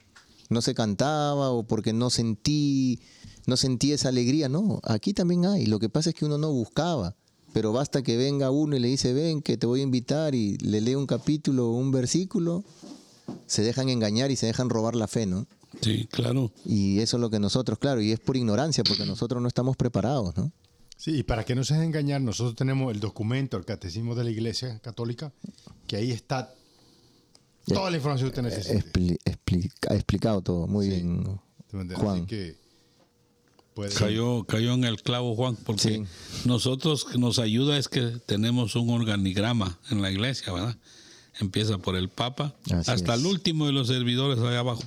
no 0.49 0.61
se 0.61 0.73
cantaba 0.73 1.51
o 1.51 1.63
porque 1.63 1.93
no 1.93 2.09
sentí, 2.09 2.99
no 3.45 3.57
sentí 3.57 3.91
esa 3.91 4.09
alegría. 4.09 4.49
No, 4.49 4.79
aquí 4.83 5.13
también 5.13 5.45
hay. 5.45 5.65
Lo 5.65 5.79
que 5.79 5.89
pasa 5.89 6.09
es 6.09 6.15
que 6.15 6.25
uno 6.25 6.37
no 6.37 6.51
buscaba. 6.51 7.15
Pero 7.53 7.71
basta 7.71 8.01
que 8.01 8.17
venga 8.17 8.51
uno 8.51 8.75
y 8.75 8.79
le 8.79 8.89
dice, 8.89 9.13
ven, 9.13 9.41
que 9.41 9.55
te 9.55 9.65
voy 9.65 9.79
a 9.79 9.83
invitar 9.83 10.35
y 10.35 10.57
le 10.57 10.81
lee 10.81 10.95
un 10.95 11.07
capítulo 11.07 11.69
o 11.69 11.77
un 11.77 11.89
versículo, 11.89 12.65
se 13.47 13.61
dejan 13.61 13.87
engañar 13.87 14.29
y 14.29 14.35
se 14.35 14.45
dejan 14.45 14.69
robar 14.69 14.93
la 14.93 15.07
fe, 15.07 15.25
¿no? 15.25 15.47
Sí, 15.81 16.05
claro. 16.11 16.51
Y 16.65 16.99
eso 16.99 17.15
es 17.15 17.21
lo 17.21 17.29
que 17.29 17.39
nosotros, 17.39 17.79
claro, 17.79 18.01
y 18.01 18.11
es 18.11 18.19
por 18.19 18.35
ignorancia, 18.35 18.83
porque 18.83 19.05
nosotros 19.05 19.41
no 19.41 19.47
estamos 19.47 19.77
preparados, 19.77 20.35
¿no? 20.35 20.51
Sí, 20.97 21.19
y 21.19 21.23
para 21.23 21.45
que 21.45 21.55
no 21.55 21.63
se 21.63 21.75
dejen 21.75 21.87
engañar, 21.87 22.21
nosotros 22.21 22.55
tenemos 22.55 22.93
el 22.93 22.99
documento, 22.99 23.55
el 23.55 23.65
catecismo 23.65 24.15
de 24.15 24.25
la 24.25 24.31
Iglesia 24.31 24.79
Católica, 24.79 25.31
que 25.87 25.95
ahí 25.95 26.11
está 26.11 26.53
toda 27.73 27.89
la 27.91 27.97
información 27.97 28.31
que 28.31 28.39
usted 28.39 28.49
necesita. 28.55 28.79
Expli- 28.79 29.17
explica- 29.25 29.91
ha 29.91 29.95
explicado 29.95 30.41
todo, 30.41 30.67
muy 30.67 30.85
Sí. 30.85 30.91
bien. 30.91 31.39
Juan. 31.95 32.17
Así 32.19 32.25
que 32.27 32.55
puede- 33.73 33.93
Cayó, 33.93 34.43
cayó 34.45 34.73
en 34.73 34.83
el 34.85 35.01
clavo 35.01 35.35
Juan, 35.35 35.55
porque 35.57 35.81
Sí. 35.81 36.03
nosotros 36.47 37.03
que 37.05 37.17
nos 37.17 37.39
ayuda 37.39 37.77
es 37.77 37.87
que 37.89 38.01
tenemos 38.25 38.75
un 38.75 38.89
organigrama 38.91 39.77
en 39.91 40.01
la 40.01 40.11
iglesia, 40.11 40.53
¿verdad? 40.53 40.77
Empieza 41.39 41.77
por 41.79 41.95
el 41.97 42.07
Papa 42.07 42.55
Así 42.71 42.91
hasta 42.91 43.13
es. 43.15 43.19
el 43.19 43.25
último 43.25 43.65
de 43.65 43.73
los 43.73 43.87
servidores 43.87 44.39
allá 44.39 44.59
abajo. 44.59 44.83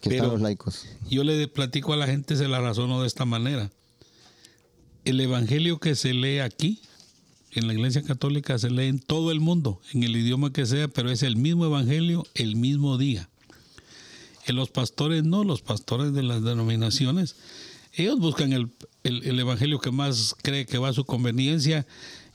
que 0.00 0.10
Pero- 0.10 0.24
están 0.24 0.32
los 0.34 0.40
laicos. 0.42 0.86
Yo 1.10 1.24
le 1.24 1.48
platico 1.48 1.92
a 1.92 1.96
la 1.96 2.06
gente, 2.06 2.36
se 2.36 2.46
la 2.46 2.60
razono 2.60 3.00
de 3.00 3.08
esta 3.08 3.24
manera. 3.24 3.68
El 5.04 5.20
evangelio 5.20 5.78
que 5.80 5.96
se 5.96 6.12
lee 6.14 6.38
aquí, 6.38 6.80
en 7.52 7.66
la 7.66 7.72
iglesia 7.74 8.02
católica, 8.02 8.58
se 8.58 8.70
lee 8.70 8.86
en 8.86 8.98
todo 8.98 9.30
el 9.32 9.40
mundo, 9.40 9.80
en 9.92 10.02
el 10.02 10.16
idioma 10.16 10.52
que 10.52 10.66
sea, 10.66 10.88
pero 10.88 11.10
es 11.10 11.22
el 11.22 11.36
mismo 11.36 11.64
evangelio 11.66 12.26
el 12.34 12.56
mismo 12.56 12.98
día. 12.98 13.28
En 14.46 14.56
los 14.56 14.70
pastores 14.70 15.24
no, 15.24 15.44
los 15.44 15.60
pastores 15.62 16.12
de 16.14 16.22
las 16.22 16.42
denominaciones 16.42 17.36
Ellos 17.94 18.18
buscan 18.18 18.52
el, 18.52 18.68
el- 19.02 19.24
el 19.24 19.38
evangelio 19.40 19.80
que 19.80 19.90
más 19.90 20.36
cree 20.42 20.66
que 20.66 20.78
va 20.78 20.88
a 20.90 20.92
su 20.92 21.04
conveniencia 21.04 21.86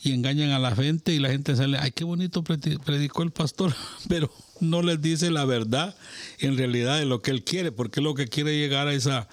y 0.01 0.11
engañan 0.11 0.49
a 0.49 0.59
la 0.59 0.75
gente 0.75 1.13
y 1.13 1.19
la 1.19 1.29
gente 1.29 1.55
sale, 1.55 1.77
ay, 1.79 1.91
qué 1.91 2.03
bonito 2.03 2.43
predi- 2.43 2.79
predicó 2.83 3.23
el 3.23 3.31
pastor, 3.31 3.73
pero 4.09 4.29
no 4.59 4.81
les 4.81 5.01
dice 5.01 5.31
la 5.31 5.45
verdad 5.45 5.95
en 6.39 6.57
realidad 6.57 6.99
de 6.99 7.05
lo 7.05 7.21
que 7.21 7.31
él 7.31 7.43
quiere, 7.43 7.71
porque 7.71 8.01
lo 8.01 8.13
que 8.13 8.27
quiere 8.27 8.57
llegar 8.57 8.87
a 8.87 8.93
esa, 8.93 9.29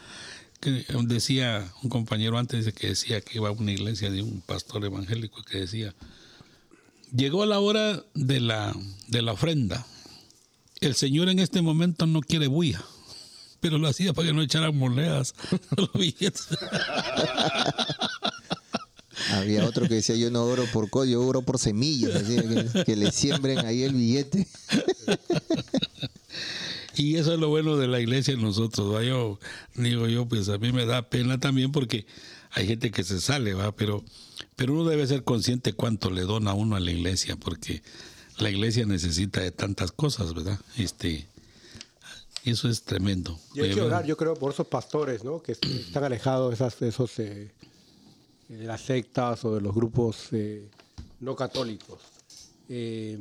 que 0.61 0.85
decía 1.07 1.73
un 1.83 1.89
compañero 1.89 2.39
antes 2.39 2.73
que 2.75 2.89
decía 2.89 3.21
que 3.23 3.39
iba 3.39 3.49
a 3.49 3.53
una 3.53 3.73
iglesia 3.73 4.11
de 4.11 4.23
un 4.23 4.43
pastor 4.43 4.85
evangélico 4.85 5.43
que 5.43 5.61
decía, 5.61 5.95
llegó 7.17 7.47
la 7.47 7.59
hora 7.61 8.05
de 8.15 8.41
la, 8.41 8.77
de 9.09 9.23
la 9.23 9.33
ofrenda. 9.33 9.87
El 10.81 10.95
Señor 10.95 11.29
en 11.31 11.39
este 11.39 11.63
momento 11.63 12.07
no 12.07 12.21
quiere 12.21 12.47
bulla, 12.47 12.85
pero 13.61 13.79
lo 13.79 13.89
hacía 13.89 14.13
para 14.13 14.29
que 14.29 14.35
no 14.35 14.43
echaran 14.43 14.77
monedas. 14.77 15.35
los 15.77 15.93
billetes. 15.93 16.49
Había 19.33 19.65
otro 19.65 19.87
que 19.87 19.95
decía, 19.95 20.17
yo 20.17 20.31
no 20.31 20.45
oro 20.45 20.65
por 20.73 20.91
código, 20.91 21.23
yo 21.23 21.29
oro 21.29 21.43
por 21.43 21.59
semillas, 21.59 22.23
que, 22.23 22.85
que 22.85 22.97
le 22.97 23.13
siembren 23.13 23.59
ahí 23.61 23.83
el 23.83 23.95
billete. 23.95 24.47
Y 27.01 27.17
eso 27.17 27.33
es 27.33 27.41
lo 27.41 27.49
bueno 27.49 27.79
de 27.79 27.89
la 27.89 27.99
iglesia 27.99 28.35
en 28.35 28.43
nosotros. 28.43 28.95
¿va? 28.95 29.03
Yo 29.03 29.39
digo 29.75 30.07
yo, 30.07 30.27
pues 30.27 30.51
a 30.51 30.59
mí 30.59 30.71
me 30.71 30.85
da 30.85 31.09
pena 31.09 31.41
también 31.41 31.73
porque 31.73 32.05
hay 32.51 32.67
gente 32.67 32.91
que 32.91 33.05
se 33.05 33.21
sale, 33.21 33.55
va, 33.55 33.73
pero 33.73 34.05
pero 34.55 34.75
uno 34.75 34.85
debe 34.85 35.07
ser 35.07 35.25
consciente 35.25 35.73
cuánto 35.73 36.11
le 36.11 36.23
dona 36.23 36.53
uno 36.53 36.77
a 36.77 36.81
la 36.81 36.91
iglesia, 36.91 37.37
porque 37.37 37.83
la 38.39 38.51
iglesia 38.51 38.85
necesita 38.85 39.41
de 39.41 39.51
tantas 39.51 39.93
cosas, 39.93 40.35
¿verdad? 40.35 40.59
Este, 40.77 41.27
eso 42.45 42.69
es 42.69 42.83
tremendo. 42.83 43.39
Y 43.55 43.61
hay 43.61 43.73
que 43.73 43.81
Eh, 43.81 43.85
orar, 43.85 44.05
yo 44.05 44.19
creo, 44.19 44.35
por 44.35 44.53
esos 44.53 44.67
pastores, 44.67 45.25
¿no? 45.25 45.43
Que 45.43 45.53
están 45.53 46.05
alejados 46.05 46.51
de 46.51 46.55
esas, 46.57 46.79
de 46.79 46.89
esos, 46.89 47.19
eh, 47.19 47.51
de 48.49 48.65
las 48.67 48.83
sectas 48.83 49.43
o 49.47 49.55
de 49.55 49.63
los 49.63 49.75
grupos 49.75 50.29
eh, 50.33 50.69
no 51.21 51.35
católicos. 51.35 52.01
Eh, 52.73 53.19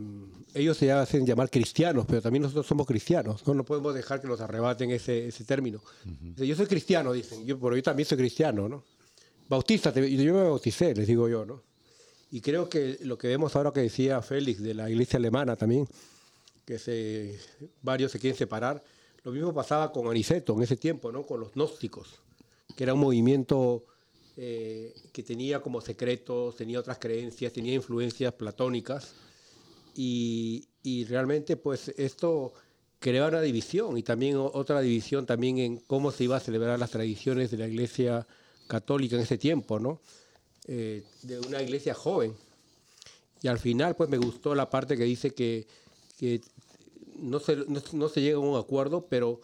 ellos 0.53 0.77
se 0.77 0.91
hacen 0.91 1.25
llamar 1.25 1.49
cristianos, 1.49 2.05
pero 2.07 2.21
también 2.21 2.43
nosotros 2.43 2.67
somos 2.67 2.85
cristianos, 2.85 3.47
¿no? 3.47 3.55
No 3.55 3.65
podemos 3.65 3.95
dejar 3.95 4.21
que 4.21 4.27
nos 4.27 4.39
arrebaten 4.41 4.91
ese, 4.91 5.29
ese 5.29 5.43
término. 5.43 5.81
Dice, 6.05 6.45
Yo 6.45 6.55
soy 6.55 6.67
cristiano, 6.67 7.11
dicen, 7.11 7.43
yo, 7.47 7.59
pero 7.59 7.75
yo 7.75 7.81
también 7.81 8.05
soy 8.05 8.19
cristiano, 8.19 8.69
¿no? 8.69 8.83
Bautízate, 9.47 10.07
yo 10.15 10.33
me 10.35 10.43
bauticé, 10.43 10.93
les 10.93 11.07
digo 11.07 11.27
yo, 11.27 11.47
¿no? 11.47 11.63
Y 12.29 12.41
creo 12.41 12.69
que 12.69 12.99
lo 13.01 13.17
que 13.17 13.27
vemos 13.27 13.55
ahora 13.55 13.73
que 13.73 13.79
decía 13.79 14.21
Félix 14.21 14.61
de 14.61 14.75
la 14.75 14.87
iglesia 14.87 15.17
alemana 15.17 15.55
también, 15.55 15.87
que 16.63 16.77
se, 16.77 17.39
varios 17.81 18.11
se 18.11 18.19
quieren 18.19 18.37
separar. 18.37 18.83
Lo 19.23 19.31
mismo 19.31 19.51
pasaba 19.51 19.91
con 19.91 20.07
Aniceto 20.07 20.53
en 20.53 20.61
ese 20.61 20.77
tiempo, 20.77 21.11
¿no? 21.11 21.25
con 21.25 21.39
los 21.39 21.53
gnósticos, 21.53 22.21
que 22.75 22.83
era 22.83 22.93
un 22.93 22.99
movimiento 22.99 23.83
eh, 24.37 24.93
que 25.11 25.23
tenía 25.23 25.59
como 25.59 25.81
secretos, 25.81 26.55
tenía 26.55 26.79
otras 26.79 26.99
creencias, 26.99 27.51
tenía 27.51 27.73
influencias 27.73 28.31
platónicas. 28.33 29.15
Y, 30.01 30.69
y 30.81 31.03
realmente 31.03 31.57
pues 31.57 31.89
esto 31.97 32.53
creó 32.99 33.27
una 33.27 33.41
división 33.41 33.97
y 33.97 34.03
también 34.03 34.37
otra 34.37 34.79
división 34.79 35.25
también 35.25 35.57
en 35.57 35.75
cómo 35.75 36.13
se 36.13 36.23
iba 36.23 36.37
a 36.37 36.39
celebrar 36.39 36.79
las 36.79 36.91
tradiciones 36.91 37.51
de 37.51 37.57
la 37.57 37.67
iglesia 37.67 38.25
católica 38.69 39.17
en 39.17 39.23
ese 39.23 39.37
tiempo, 39.37 39.77
¿no? 39.77 39.99
Eh, 40.67 41.03
de 41.23 41.41
una 41.41 41.61
iglesia 41.61 41.93
joven. 41.93 42.33
Y 43.41 43.49
al 43.49 43.59
final, 43.59 43.97
pues 43.97 44.09
me 44.09 44.17
gustó 44.17 44.55
la 44.55 44.69
parte 44.69 44.95
que 44.95 45.03
dice 45.03 45.31
que, 45.31 45.67
que 46.17 46.39
no, 47.17 47.41
se, 47.41 47.57
no, 47.57 47.81
no 47.91 48.07
se 48.07 48.21
llega 48.21 48.37
a 48.37 48.39
un 48.39 48.57
acuerdo, 48.57 49.05
pero 49.09 49.41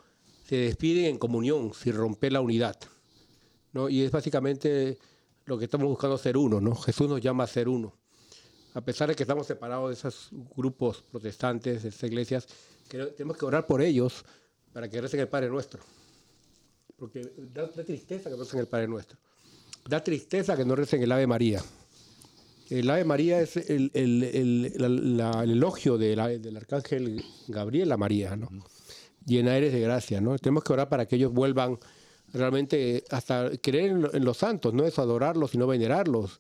se 0.48 0.56
despiden 0.56 1.04
en 1.04 1.18
comunión, 1.18 1.74
sin 1.74 1.96
romper 1.96 2.32
la 2.32 2.40
unidad. 2.40 2.78
¿no? 3.74 3.90
Y 3.90 4.04
es 4.04 4.12
básicamente 4.12 5.00
lo 5.44 5.58
que 5.58 5.66
estamos 5.66 5.90
buscando 5.90 6.18
ser 6.18 6.38
uno, 6.38 6.62
¿no? 6.62 6.76
Jesús 6.76 7.10
nos 7.10 7.20
llama 7.20 7.44
a 7.44 7.48
ser 7.48 7.68
uno. 7.68 7.94
A 8.76 8.82
pesar 8.82 9.10
de 9.10 9.16
que 9.16 9.24
estamos 9.24 9.48
separados 9.48 9.90
de 9.90 9.94
esos 9.96 10.30
grupos 10.56 11.02
protestantes, 11.12 11.84
de 11.84 11.90
esas 11.90 12.04
iglesias, 12.04 12.48
que 12.90 12.98
tenemos 13.18 13.38
que 13.38 13.46
orar 13.46 13.66
por 13.66 13.82
ellos 13.82 14.24
para 14.74 14.90
que 14.90 15.00
recen 15.02 15.22
el 15.22 15.28
Padre 15.28 15.50
Nuestro. 15.50 15.82
Porque 16.98 17.32
da, 17.54 17.66
da 17.68 17.84
tristeza 17.84 18.30
que 18.30 18.36
no 18.36 18.44
recen 18.44 18.60
el 18.60 18.68
Padre 18.68 18.88
Nuestro. 18.88 19.18
Da 19.90 20.04
tristeza 20.04 20.56
que 20.56 20.66
no 20.66 20.76
recen 20.76 21.02
el 21.02 21.12
Ave 21.12 21.26
María. 21.26 21.64
El 22.70 22.90
Ave 22.90 23.06
María 23.06 23.40
es 23.42 23.58
el, 23.58 23.92
el- 23.94 24.24
el- 24.24 24.74
la- 24.78 24.90
la- 25.34 25.44
el 25.44 25.52
elogio 25.52 25.98
de 25.98 26.16
la- 26.16 26.28
del 26.30 26.58
arcángel 26.58 27.24
Gabriel 27.48 27.92
a 27.92 27.98
María, 27.98 28.36
¿no? 28.36 28.50
Llena 29.26 29.56
eres 29.58 29.72
de 29.74 29.80
gracia, 29.82 30.20
¿no? 30.22 30.38
Tenemos 30.38 30.64
que 30.64 30.74
orar 30.74 30.90
para 30.90 31.08
que 31.08 31.16
ellos 31.16 31.32
vuelvan 31.32 31.78
realmente 32.34 33.04
hasta 33.10 33.52
creer 33.62 34.10
en 34.14 34.26
los 34.26 34.38
santos, 34.38 34.74
no 34.74 34.84
es 34.86 35.00
adorarlos, 35.00 35.52
sino 35.52 35.66
venerarlos. 35.68 36.40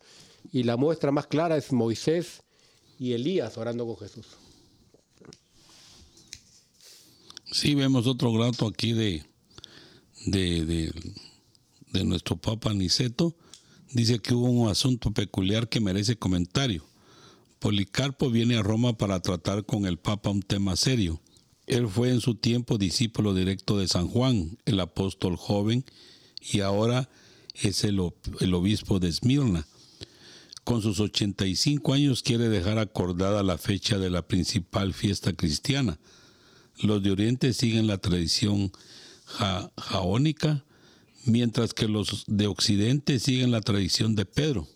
Y 0.51 0.63
la 0.63 0.77
muestra 0.77 1.11
más 1.11 1.27
clara 1.27 1.57
es 1.57 1.71
Moisés 1.71 2.43
y 2.99 3.13
Elías 3.13 3.57
orando 3.57 3.85
con 3.85 3.97
Jesús. 3.97 4.25
Sí, 7.51 7.75
vemos 7.75 8.07
otro 8.07 8.33
grato 8.33 8.67
aquí 8.67 8.93
de, 8.93 9.23
de, 10.25 10.91
de, 11.91 12.03
nuestro 12.03 12.35
Papa 12.35 12.73
Niceto. 12.73 13.35
Dice 13.91 14.19
que 14.19 14.33
hubo 14.33 14.49
un 14.49 14.69
asunto 14.69 15.11
peculiar 15.11 15.69
que 15.69 15.79
merece 15.79 16.17
comentario. 16.17 16.83
Policarpo 17.59 18.29
viene 18.29 18.57
a 18.57 18.63
Roma 18.63 18.97
para 18.97 19.21
tratar 19.21 19.65
con 19.65 19.85
el 19.85 19.97
Papa 19.97 20.31
un 20.31 20.41
tema 20.41 20.75
serio. 20.75 21.21
Él 21.67 21.87
fue 21.87 22.09
en 22.09 22.19
su 22.19 22.35
tiempo 22.35 22.77
discípulo 22.77 23.33
directo 23.33 23.77
de 23.77 23.87
San 23.87 24.07
Juan, 24.07 24.57
el 24.65 24.79
apóstol 24.79 25.35
joven, 25.35 25.85
y 26.41 26.59
ahora 26.59 27.09
es 27.53 27.83
el, 27.83 28.01
el 28.41 28.53
obispo 28.53 28.99
de 28.99 29.07
Esmirna. 29.07 29.65
Con 30.65 30.81
sus 30.81 30.99
85 30.99 31.93
años 31.93 32.23
quiere 32.23 32.49
dejar 32.49 32.79
acordada 32.79 33.43
la 33.43 33.57
fecha 33.59 33.99
de 33.99 34.09
la 34.09 34.27
principal 34.27 34.93
fiesta 34.95 35.31
cristiana. 35.31 35.99
Los 36.81 37.03
de 37.03 37.11
Oriente 37.11 37.53
siguen 37.53 37.85
la 37.85 37.99
tradición 37.99 38.71
ja- 39.25 39.71
jaónica, 39.77 40.65
mientras 41.23 41.73
que 41.75 41.87
los 41.87 42.23
de 42.27 42.47
Occidente 42.47 43.19
siguen 43.19 43.51
la 43.51 43.61
tradición 43.61 44.15
de 44.15 44.25
Pedro. 44.25 44.67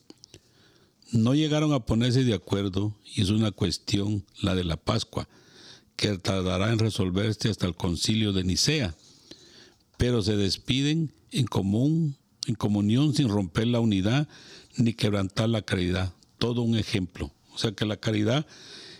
No 1.11 1.33
llegaron 1.33 1.73
a 1.73 1.79
ponerse 1.87 2.23
de 2.23 2.35
acuerdo 2.35 2.95
y 3.15 3.23
es 3.23 3.31
una 3.31 3.51
cuestión, 3.51 4.23
la 4.41 4.53
de 4.53 4.65
la 4.65 4.77
Pascua, 4.77 5.27
que 5.95 6.19
tardará 6.19 6.71
en 6.71 6.77
resolverse 6.77 7.49
hasta 7.49 7.65
el 7.65 7.75
concilio 7.75 8.31
de 8.31 8.43
Nicea, 8.43 8.93
pero 9.97 10.21
se 10.21 10.37
despiden 10.37 11.11
en 11.31 11.47
común, 11.47 12.15
en 12.45 12.53
comunión 12.53 13.15
sin 13.15 13.27
romper 13.27 13.65
la 13.65 13.79
unidad 13.79 14.27
ni 14.79 14.93
quebrantar 14.93 15.49
la 15.49 15.61
caridad. 15.61 16.13
Todo 16.37 16.61
un 16.61 16.77
ejemplo. 16.77 17.31
O 17.53 17.57
sea 17.57 17.71
que 17.71 17.85
la 17.85 17.97
caridad 17.97 18.47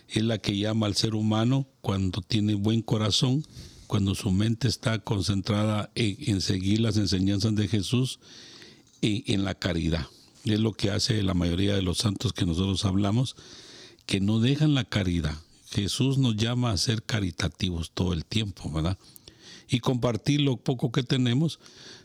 es 0.08 0.22
la 0.22 0.38
que 0.38 0.56
llama 0.56 0.86
al 0.86 0.96
ser 0.96 1.14
humano 1.14 1.66
cuando 1.80 2.20
tiene 2.20 2.54
buen 2.54 2.82
corazón, 2.82 3.46
cuando 3.86 4.14
su 4.14 4.30
mente 4.30 4.68
está 4.68 4.98
concentrada 4.98 5.90
en, 5.94 6.40
seguir 6.40 6.80
las 6.80 6.96
enseñanzas 6.96 7.54
de 7.54 7.68
Jesús 7.68 8.20
en, 9.00 9.22
en 9.26 9.44
la 9.44 9.54
caridad. 9.54 10.06
Es 10.44 10.60
lo 10.60 10.72
que 10.72 10.90
hace 10.90 11.22
la 11.22 11.34
mayoría 11.34 11.74
de 11.74 11.82
los 11.82 11.98
santos 11.98 12.32
que 12.32 12.46
nosotros 12.46 12.84
hablamos, 12.84 13.36
que 14.06 14.20
no 14.20 14.40
dejan 14.40 14.74
la 14.74 14.84
caridad. 14.84 15.36
Jesús 15.70 16.18
nos 16.18 16.36
llama 16.36 16.72
a 16.72 16.76
ser 16.76 17.02
caritativos 17.02 17.92
todo 17.92 18.12
el 18.12 18.24
tiempo, 18.24 18.70
¿verdad? 18.70 18.98
Y 19.68 19.78
compartir 19.78 20.40
lo 20.40 20.56
poco 20.56 20.90
que 20.90 21.04
tenemos 21.04 21.60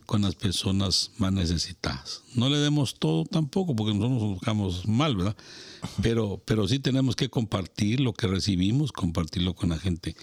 con 0.06 0.22
las 0.22 0.36
personas 0.36 1.12
más 1.18 1.34
necesitadas. 1.34 2.22
No 2.34 2.50
le 2.50 2.58
demos 2.58 2.96
todo 3.00 3.26
tampoco, 3.26 3.76
porque 3.76 3.94
nosotros 3.94 4.22
nos 4.22 4.30
buscamos 4.34 4.88
mal, 4.88 5.16
¿verdad? 5.16 5.36
Pero, 6.02 6.42
pero 6.46 6.68
sí 6.68 6.80
tenemos 6.80 7.16
que 7.16 7.30
compartir 7.30 8.00
lo 8.00 8.14
que 8.14 8.28
recibimos, 8.28 8.92
compartirlo 8.92 9.56
con 9.56 9.70
la 9.70 9.80
gente. 9.80 10.16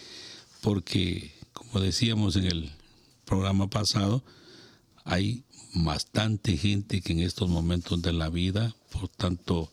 Porque, 0.60 1.34
como 1.52 1.80
decíamos 1.80 2.36
en 2.36 2.46
el 2.46 2.70
programa 3.24 3.68
pasado, 3.68 4.22
hay 5.04 5.44
bastante 5.74 6.56
gente 6.56 7.00
que 7.00 7.12
en 7.12 7.20
estos 7.20 7.48
momentos 7.48 8.02
de 8.02 8.12
la 8.12 8.28
vida, 8.28 8.74
por 8.90 9.08
tanto 9.08 9.70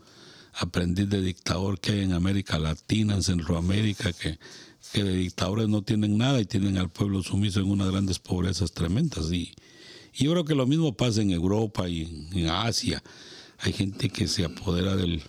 aprendiz 0.54 1.10
de 1.10 1.22
dictador 1.22 1.80
que 1.80 1.92
hay 1.92 2.00
en 2.02 2.14
América 2.14 2.58
Latina, 2.58 3.16
en 3.16 3.24
Centroamérica, 3.24 4.12
que, 4.14 4.40
que 4.92 5.04
de 5.04 5.16
dictadores 5.16 5.70
no 5.70 5.84
tienen 5.84 6.18
nada 6.18 6.40
y 6.42 6.46
tienen 6.46 6.78
al 6.78 6.90
pueblo 6.90 7.22
sumiso 7.22 7.60
en 7.60 7.70
unas 7.70 7.92
grandes 7.92 8.20
pobrezas 8.20 8.72
tremendas. 8.72 9.32
Y, 9.32 9.54
y 10.14 10.26
yo 10.26 10.32
creo 10.32 10.46
que 10.46 10.56
lo 10.56 10.66
mismo 10.68 10.94
pasa 10.94 11.22
en 11.22 11.32
Europa 11.32 11.88
y 11.90 12.02
en, 12.04 12.38
en 12.38 12.48
Asia. 12.48 13.02
Hay 13.60 13.74
gente 13.74 14.10
que 14.10 14.28
se 14.28 14.46
apodera 14.46 14.96
del, 14.96 15.22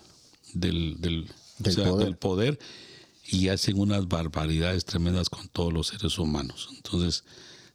del, 0.53 0.99
del, 0.99 1.27
o 1.59 1.63
Del 1.63 1.73
sea, 1.73 1.85
poder. 1.85 2.05
del 2.05 2.15
poder 2.17 2.59
y 3.27 3.47
hacen 3.49 3.79
unas 3.79 4.07
barbaridades 4.07 4.85
tremendas 4.85 5.29
con 5.29 5.47
todos 5.49 5.71
los 5.71 5.87
seres 5.87 6.17
humanos. 6.17 6.69
Entonces, 6.75 7.23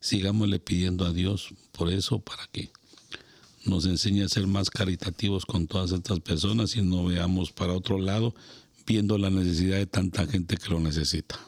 sigámosle 0.01 0.59
pidiendo 0.59 1.05
a 1.07 1.12
Dios 1.12 1.51
por 1.73 1.90
eso, 1.92 2.19
para 2.19 2.47
que 2.53 2.71
nos 3.64 3.85
enseñe 3.87 4.23
a 4.23 4.29
ser 4.29 4.47
más 4.47 4.71
caritativos 4.71 5.45
con 5.45 5.66
todas 5.66 5.92
estas 5.92 6.21
personas 6.21 6.77
y 6.77 6.83
no 6.83 7.05
veamos 7.05 7.53
para 7.53 7.73
otro 7.73 7.99
lado 7.99 8.35
viendo 8.87 9.19
la 9.19 9.31
necesidad 9.31 9.79
de 9.79 9.87
tanta 9.87 10.27
gente 10.27 10.57
que 10.57 10.69
lo 10.71 10.79
necesita. 10.79 11.38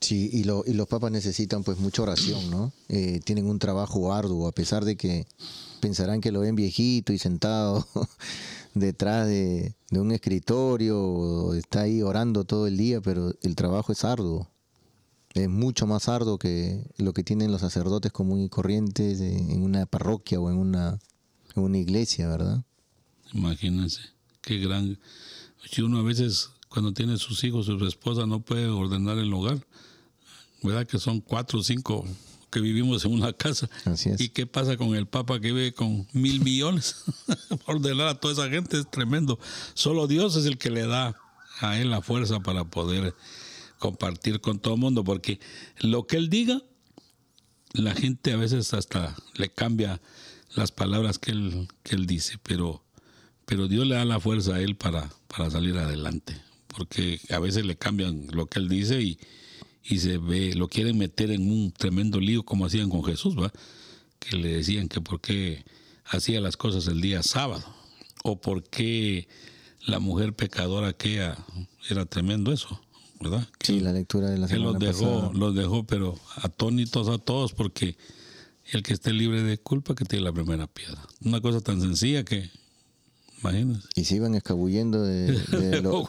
Sí, 0.00 0.30
y, 0.32 0.44
lo- 0.44 0.64
y 0.66 0.74
los 0.74 0.86
papas 0.86 1.10
necesitan 1.10 1.64
pues 1.64 1.78
mucha 1.78 2.02
oración, 2.02 2.50
¿no? 2.50 2.72
Eh, 2.88 3.20
tienen 3.24 3.46
un 3.48 3.58
trabajo 3.58 4.12
arduo, 4.12 4.46
a 4.46 4.52
pesar 4.52 4.84
de 4.84 4.96
que 4.96 5.26
pensarán 5.80 6.20
que 6.20 6.30
lo 6.32 6.40
ven 6.40 6.54
viejito 6.54 7.12
y 7.12 7.18
sentado 7.18 7.86
detrás 8.74 9.26
de, 9.26 9.74
un 9.90 10.12
escritorio, 10.12 11.54
está 11.54 11.82
ahí 11.82 12.02
orando 12.02 12.44
todo 12.44 12.66
el 12.66 12.76
día, 12.76 13.00
pero 13.00 13.32
el 13.42 13.56
trabajo 13.56 13.92
es 13.92 14.04
arduo. 14.04 14.48
Es 15.34 15.48
mucho 15.48 15.86
más 15.86 16.08
arduo 16.08 16.38
que 16.38 16.82
lo 16.96 17.12
que 17.12 17.22
tienen 17.24 17.50
los 17.52 17.60
sacerdotes 17.60 18.12
comunes 18.12 18.46
y 18.46 18.48
corrientes 18.48 19.20
en 19.20 19.50
en 19.50 19.62
una 19.62 19.86
parroquia 19.86 20.40
o 20.40 20.50
en 20.50 20.56
una, 20.56 20.98
en 21.56 21.62
una 21.62 21.78
iglesia, 21.78 22.28
¿verdad? 22.28 22.64
Imagínense, 23.32 24.00
qué 24.40 24.58
gran... 24.58 24.98
Si 25.70 25.82
uno 25.82 25.98
a 25.98 26.02
veces, 26.02 26.50
cuando 26.68 26.92
tiene 26.92 27.18
sus 27.18 27.42
hijos, 27.44 27.66
su 27.66 27.84
esposa 27.86 28.26
no 28.26 28.40
puede 28.40 28.68
ordenar 28.68 29.18
el 29.18 29.32
hogar, 29.32 29.58
¿verdad? 30.62 30.86
Que 30.86 30.98
son 30.98 31.20
cuatro 31.20 31.60
o 31.60 31.62
cinco 31.62 32.06
que 32.50 32.60
vivimos 32.60 33.04
en 33.04 33.12
una 33.12 33.32
casa. 33.32 33.68
Así 33.84 34.10
es. 34.10 34.20
¿Y 34.20 34.30
qué 34.30 34.46
pasa 34.46 34.76
con 34.76 34.94
el 34.94 35.06
Papa 35.06 35.40
que 35.40 35.52
vive 35.52 35.74
con 35.74 36.06
mil 36.12 36.40
millones? 36.40 37.04
Ordenar 37.66 38.08
a 38.08 38.14
toda 38.14 38.32
esa 38.32 38.48
gente 38.48 38.78
es 38.78 38.90
tremendo. 38.90 39.38
Solo 39.74 40.06
Dios 40.06 40.36
es 40.36 40.46
el 40.46 40.58
que 40.58 40.70
le 40.70 40.86
da 40.86 41.14
a 41.60 41.78
él 41.78 41.90
la 41.90 42.02
fuerza 42.02 42.40
para 42.40 42.64
poder 42.64 43.14
compartir 43.78 44.40
con 44.40 44.58
todo 44.58 44.74
el 44.74 44.80
mundo, 44.80 45.04
porque 45.04 45.40
lo 45.80 46.06
que 46.06 46.16
él 46.16 46.30
diga, 46.30 46.62
la 47.72 47.94
gente 47.94 48.32
a 48.32 48.36
veces 48.36 48.72
hasta 48.74 49.14
le 49.34 49.50
cambia 49.50 50.00
las 50.54 50.72
palabras 50.72 51.18
que 51.18 51.32
él, 51.32 51.68
que 51.82 51.94
él 51.94 52.06
dice, 52.06 52.38
pero, 52.42 52.82
pero 53.44 53.68
Dios 53.68 53.86
le 53.86 53.94
da 53.94 54.04
la 54.04 54.20
fuerza 54.20 54.54
a 54.54 54.60
él 54.60 54.76
para, 54.76 55.10
para 55.28 55.50
salir 55.50 55.76
adelante, 55.76 56.40
porque 56.68 57.20
a 57.30 57.38
veces 57.38 57.66
le 57.66 57.76
cambian 57.76 58.26
lo 58.32 58.46
que 58.46 58.58
él 58.58 58.68
dice 58.68 59.00
y, 59.00 59.18
y 59.88 59.98
se 59.98 60.18
ve, 60.18 60.54
lo 60.54 60.68
quieren 60.68 60.98
meter 60.98 61.30
en 61.30 61.50
un 61.50 61.72
tremendo 61.72 62.20
lío 62.20 62.42
como 62.42 62.66
hacían 62.66 62.90
con 62.90 63.02
Jesús, 63.04 63.36
¿va? 63.38 63.50
Que 64.18 64.36
le 64.36 64.48
decían 64.56 64.88
que 64.88 65.00
por 65.00 65.20
qué 65.20 65.64
hacía 66.04 66.40
las 66.40 66.56
cosas 66.56 66.86
el 66.88 67.00
día 67.00 67.22
sábado, 67.22 67.64
o 68.22 68.40
por 68.40 68.64
qué 68.64 69.28
la 69.86 69.98
mujer 69.98 70.34
pecadora 70.34 70.88
aquella 70.88 71.38
era 71.88 72.04
tremendo 72.04 72.52
eso, 72.52 72.80
¿verdad? 73.20 73.48
Que, 73.58 73.66
Sí, 73.66 73.80
la 73.80 73.92
lectura 73.92 74.28
de 74.28 74.38
la 74.38 74.46
que 74.46 74.56
los 74.56 74.74
semana 74.74 74.92
dejó, 74.92 75.14
pasada. 75.14 75.38
los 75.38 75.54
dejó, 75.54 75.84
pero 75.84 76.18
atónitos 76.42 77.08
a 77.08 77.18
todos, 77.18 77.52
porque 77.52 77.96
el 78.70 78.82
que 78.82 78.92
esté 78.92 79.12
libre 79.14 79.42
de 79.42 79.56
culpa 79.56 79.94
que 79.94 80.04
tiene 80.04 80.24
la 80.24 80.32
primera 80.32 80.66
piedra. 80.66 81.00
Una 81.22 81.40
cosa 81.40 81.60
tan 81.62 81.80
sencilla 81.80 82.24
que, 82.24 82.50
imagínense. 83.40 83.88
Y 83.96 84.04
se 84.04 84.16
iban 84.16 84.34
escabullendo 84.34 85.02
de, 85.02 85.32
de 85.32 85.82
lo, 85.82 86.06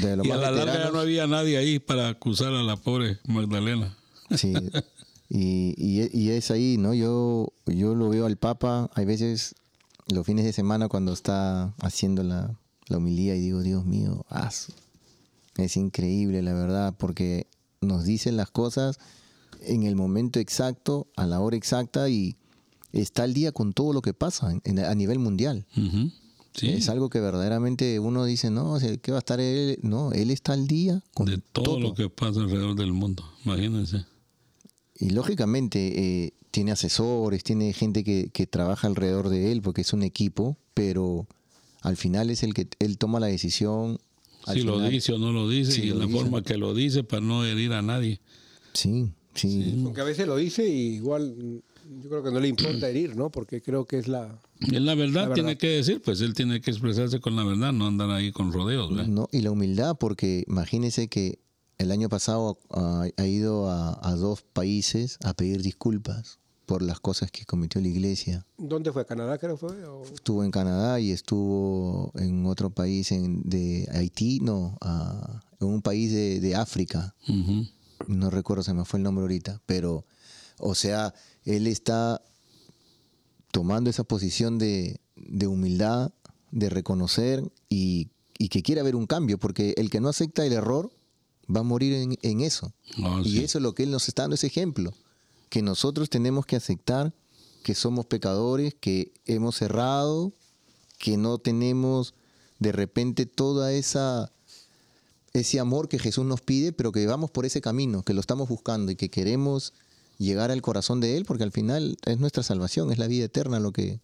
de 0.00 0.16
y 0.24 0.30
a 0.30 0.36
la 0.36 0.50
larga 0.50 0.84
ya 0.84 0.90
no 0.90 1.00
había 1.00 1.26
nadie 1.26 1.56
ahí 1.58 1.78
para 1.78 2.08
acusar 2.08 2.52
a 2.52 2.62
la 2.62 2.76
pobre 2.76 3.18
Magdalena. 3.26 3.96
Sí, 4.36 4.52
y, 5.28 5.74
y, 5.76 6.08
y 6.18 6.30
es 6.30 6.50
ahí, 6.50 6.76
¿no? 6.78 6.94
Yo, 6.94 7.52
yo 7.66 7.94
lo 7.94 8.08
veo 8.08 8.26
al 8.26 8.36
Papa, 8.36 8.90
hay 8.94 9.04
veces 9.04 9.54
los 10.08 10.26
fines 10.26 10.44
de 10.44 10.52
semana 10.52 10.88
cuando 10.88 11.12
está 11.12 11.74
haciendo 11.80 12.22
la, 12.22 12.56
la 12.88 12.98
y 13.36 13.40
digo, 13.40 13.62
Dios 13.62 13.84
mío, 13.84 14.24
su- 14.28 14.72
es 15.56 15.76
increíble 15.76 16.42
la 16.42 16.52
verdad, 16.54 16.94
porque 16.98 17.46
nos 17.80 18.04
dicen 18.04 18.36
las 18.36 18.50
cosas 18.50 18.98
en 19.62 19.82
el 19.84 19.94
momento 19.94 20.40
exacto, 20.40 21.06
a 21.16 21.26
la 21.26 21.40
hora 21.40 21.56
exacta 21.56 22.08
y 22.08 22.36
está 22.92 23.22
al 23.24 23.34
día 23.34 23.52
con 23.52 23.72
todo 23.72 23.92
lo 23.92 24.00
que 24.02 24.14
pasa 24.14 24.50
en- 24.52 24.62
en- 24.64 24.78
a 24.80 24.94
nivel 24.94 25.18
mundial. 25.18 25.66
Ujú. 25.76 26.10
Sí, 26.54 26.68
Es 26.70 26.88
algo 26.88 27.08
que 27.10 27.20
verdaderamente 27.20 27.98
uno 28.00 28.24
dice, 28.24 28.50
no, 28.50 28.76
¿qué 29.02 29.12
va 29.12 29.18
a 29.18 29.20
estar 29.20 29.40
él? 29.40 29.78
No, 29.82 30.12
él 30.12 30.30
está 30.30 30.52
al 30.52 30.66
día 30.66 31.00
con 31.14 31.26
de 31.26 31.38
todo, 31.38 31.64
todo. 31.64 31.80
lo 31.80 31.94
que 31.94 32.08
pasa 32.10 32.40
alrededor 32.40 32.74
del 32.74 32.92
mundo, 32.92 33.24
imagínense. 33.44 34.04
Y 34.98 35.10
lógicamente 35.10 36.24
eh, 36.26 36.32
tiene 36.50 36.72
asesores, 36.72 37.44
tiene 37.44 37.72
gente 37.72 38.02
que, 38.04 38.30
que 38.32 38.46
trabaja 38.46 38.86
alrededor 38.88 39.28
de 39.28 39.52
él 39.52 39.62
porque 39.62 39.82
es 39.82 39.92
un 39.92 40.02
equipo, 40.02 40.56
pero 40.74 41.26
al 41.82 41.96
final 41.96 42.28
es 42.30 42.42
el 42.42 42.52
que 42.52 42.68
él 42.80 42.98
toma 42.98 43.20
la 43.20 43.28
decisión. 43.28 43.98
al 44.44 44.56
Si 44.56 44.62
lo 44.62 44.80
dice 44.80 45.12
o 45.12 45.18
no 45.18 45.32
lo 45.32 45.48
dice, 45.48 45.72
Sí, 45.72 45.82
y 45.82 45.88
lo 45.90 46.00
la 46.00 46.06
dice. 46.06 46.18
forma 46.18 46.42
que 46.42 46.58
lo 46.58 46.74
dice 46.74 47.04
para 47.04 47.22
no 47.22 47.44
herir 47.44 47.72
a 47.72 47.80
nadie. 47.82 48.20
Sí, 48.74 49.12
sí. 49.34 49.80
Aunque 49.84 50.00
a 50.00 50.04
veces 50.04 50.26
lo 50.26 50.36
dice 50.36 50.68
y 50.68 50.96
igual 50.96 51.62
yo 52.02 52.08
creo 52.08 52.22
que 52.22 52.30
no 52.30 52.40
le 52.40 52.48
importa 52.48 52.88
herir, 52.90 53.16
¿no? 53.16 53.30
Porque 53.30 53.60
creo 53.62 53.84
que 53.84 53.98
es 53.98 54.08
la... 54.08 54.38
Es 54.60 54.80
la 54.80 54.94
verdad, 54.94 55.14
La 55.22 55.28
verdad. 55.28 55.34
tiene 55.34 55.58
que 55.58 55.68
decir, 55.68 56.00
pues 56.02 56.20
él 56.20 56.34
tiene 56.34 56.60
que 56.60 56.70
expresarse 56.70 57.20
con 57.20 57.34
la 57.36 57.44
verdad, 57.44 57.72
no 57.72 57.86
andar 57.86 58.10
ahí 58.10 58.30
con 58.32 58.52
rodeos. 58.52 58.90
¿verdad? 58.90 59.06
No, 59.08 59.28
y 59.32 59.40
la 59.40 59.50
humildad, 59.50 59.96
porque 59.98 60.44
imagínese 60.46 61.08
que 61.08 61.38
el 61.78 61.90
año 61.90 62.08
pasado 62.08 62.58
ah, 62.70 63.06
ha 63.16 63.26
ido 63.26 63.70
a, 63.70 63.98
a 64.06 64.14
dos 64.16 64.42
países 64.42 65.18
a 65.24 65.32
pedir 65.34 65.62
disculpas 65.62 66.38
por 66.66 66.82
las 66.82 67.00
cosas 67.00 67.30
que 67.32 67.44
cometió 67.46 67.80
la 67.80 67.88
iglesia. 67.88 68.46
¿Dónde 68.58 68.92
fue? 68.92 69.04
¿Canadá 69.04 69.38
creo 69.38 69.56
fue? 69.56 69.84
¿O- 69.86 70.02
Estuvo 70.04 70.44
en 70.44 70.50
Canadá 70.52 71.00
y 71.00 71.10
estuvo 71.10 72.12
en 72.14 72.46
otro 72.46 72.70
país 72.70 73.10
en, 73.12 73.42
de 73.42 73.88
Haití, 73.92 74.38
no, 74.40 74.76
ah, 74.82 75.40
en 75.58 75.66
un 75.68 75.82
país 75.82 76.12
de, 76.12 76.38
de 76.38 76.54
África. 76.54 77.14
No 78.06 78.30
recuerdo, 78.30 78.62
se 78.62 78.72
me 78.74 78.84
fue 78.84 78.98
el 78.98 79.02
nombre 79.04 79.22
ahorita, 79.22 79.60
pero, 79.66 80.04
o 80.60 80.74
sea, 80.74 81.14
él 81.44 81.66
está 81.66 82.22
tomando 83.50 83.90
esa 83.90 84.04
posición 84.04 84.58
de, 84.58 85.00
de 85.16 85.46
humildad, 85.46 86.12
de 86.50 86.70
reconocer 86.70 87.42
y, 87.68 88.08
y 88.38 88.48
que 88.48 88.62
quiere 88.62 88.80
haber 88.80 88.96
un 88.96 89.06
cambio, 89.06 89.38
porque 89.38 89.74
el 89.76 89.90
que 89.90 90.00
no 90.00 90.08
acepta 90.08 90.44
el 90.44 90.52
error 90.52 90.90
va 91.54 91.60
a 91.60 91.64
morir 91.64 91.94
en, 91.94 92.18
en 92.22 92.40
eso. 92.40 92.72
Ah, 93.02 93.20
y 93.24 93.30
sí. 93.30 93.44
eso 93.44 93.58
es 93.58 93.62
lo 93.62 93.74
que 93.74 93.82
él 93.82 93.90
nos 93.90 94.08
está 94.08 94.22
dando 94.22 94.34
ese 94.34 94.46
ejemplo, 94.46 94.92
que 95.48 95.62
nosotros 95.62 96.10
tenemos 96.10 96.46
que 96.46 96.56
aceptar 96.56 97.12
que 97.62 97.74
somos 97.74 98.06
pecadores, 98.06 98.74
que 98.74 99.12
hemos 99.26 99.60
errado, 99.62 100.32
que 100.98 101.16
no 101.16 101.38
tenemos 101.38 102.14
de 102.58 102.72
repente 102.72 103.26
toda 103.26 103.72
esa 103.72 104.32
ese 105.32 105.60
amor 105.60 105.88
que 105.88 105.98
Jesús 105.98 106.24
nos 106.24 106.40
pide, 106.40 106.72
pero 106.72 106.90
que 106.92 107.06
vamos 107.06 107.30
por 107.30 107.46
ese 107.46 107.60
camino, 107.60 108.02
que 108.02 108.14
lo 108.14 108.20
estamos 108.20 108.48
buscando 108.48 108.90
y 108.90 108.96
que 108.96 109.10
queremos 109.10 109.72
llegar 110.20 110.50
al 110.50 110.62
corazón 110.62 111.00
de 111.00 111.16
Él, 111.16 111.24
porque 111.24 111.44
al 111.44 111.50
final 111.50 111.96
es 112.04 112.18
nuestra 112.18 112.42
salvación, 112.42 112.92
es 112.92 112.98
la 112.98 113.08
vida 113.08 113.24
eterna 113.24 113.58
lo 113.58 113.72
que... 113.72 114.00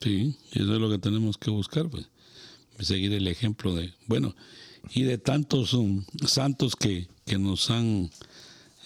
Sí, 0.00 0.36
eso 0.52 0.74
es 0.74 0.80
lo 0.80 0.90
que 0.90 0.98
tenemos 0.98 1.38
que 1.38 1.50
buscar, 1.50 1.88
pues, 1.88 2.06
seguir 2.80 3.12
el 3.12 3.26
ejemplo 3.26 3.74
de, 3.74 3.94
bueno, 4.06 4.36
y 4.92 5.02
de 5.02 5.16
tantos 5.16 5.72
um, 5.72 6.04
santos 6.26 6.76
que, 6.76 7.08
que 7.24 7.38
nos 7.38 7.70
han 7.70 8.10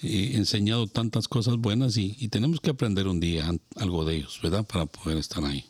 eh, 0.03 0.33
enseñado 0.35 0.87
tantas 0.87 1.27
cosas 1.27 1.57
buenas 1.57 1.97
y, 1.97 2.17
y 2.21 2.29
tenemos 2.29 2.61
que 2.61 2.71
aprender 2.71 3.09
un 3.09 3.19
día 3.19 3.51
algo 3.77 4.05
de 4.05 4.17
ellos, 4.17 4.39
¿verdad? 4.43 4.65
Para 4.65 4.87
poder 4.87 5.19
estar 5.19 5.45
ahí. 5.45 5.65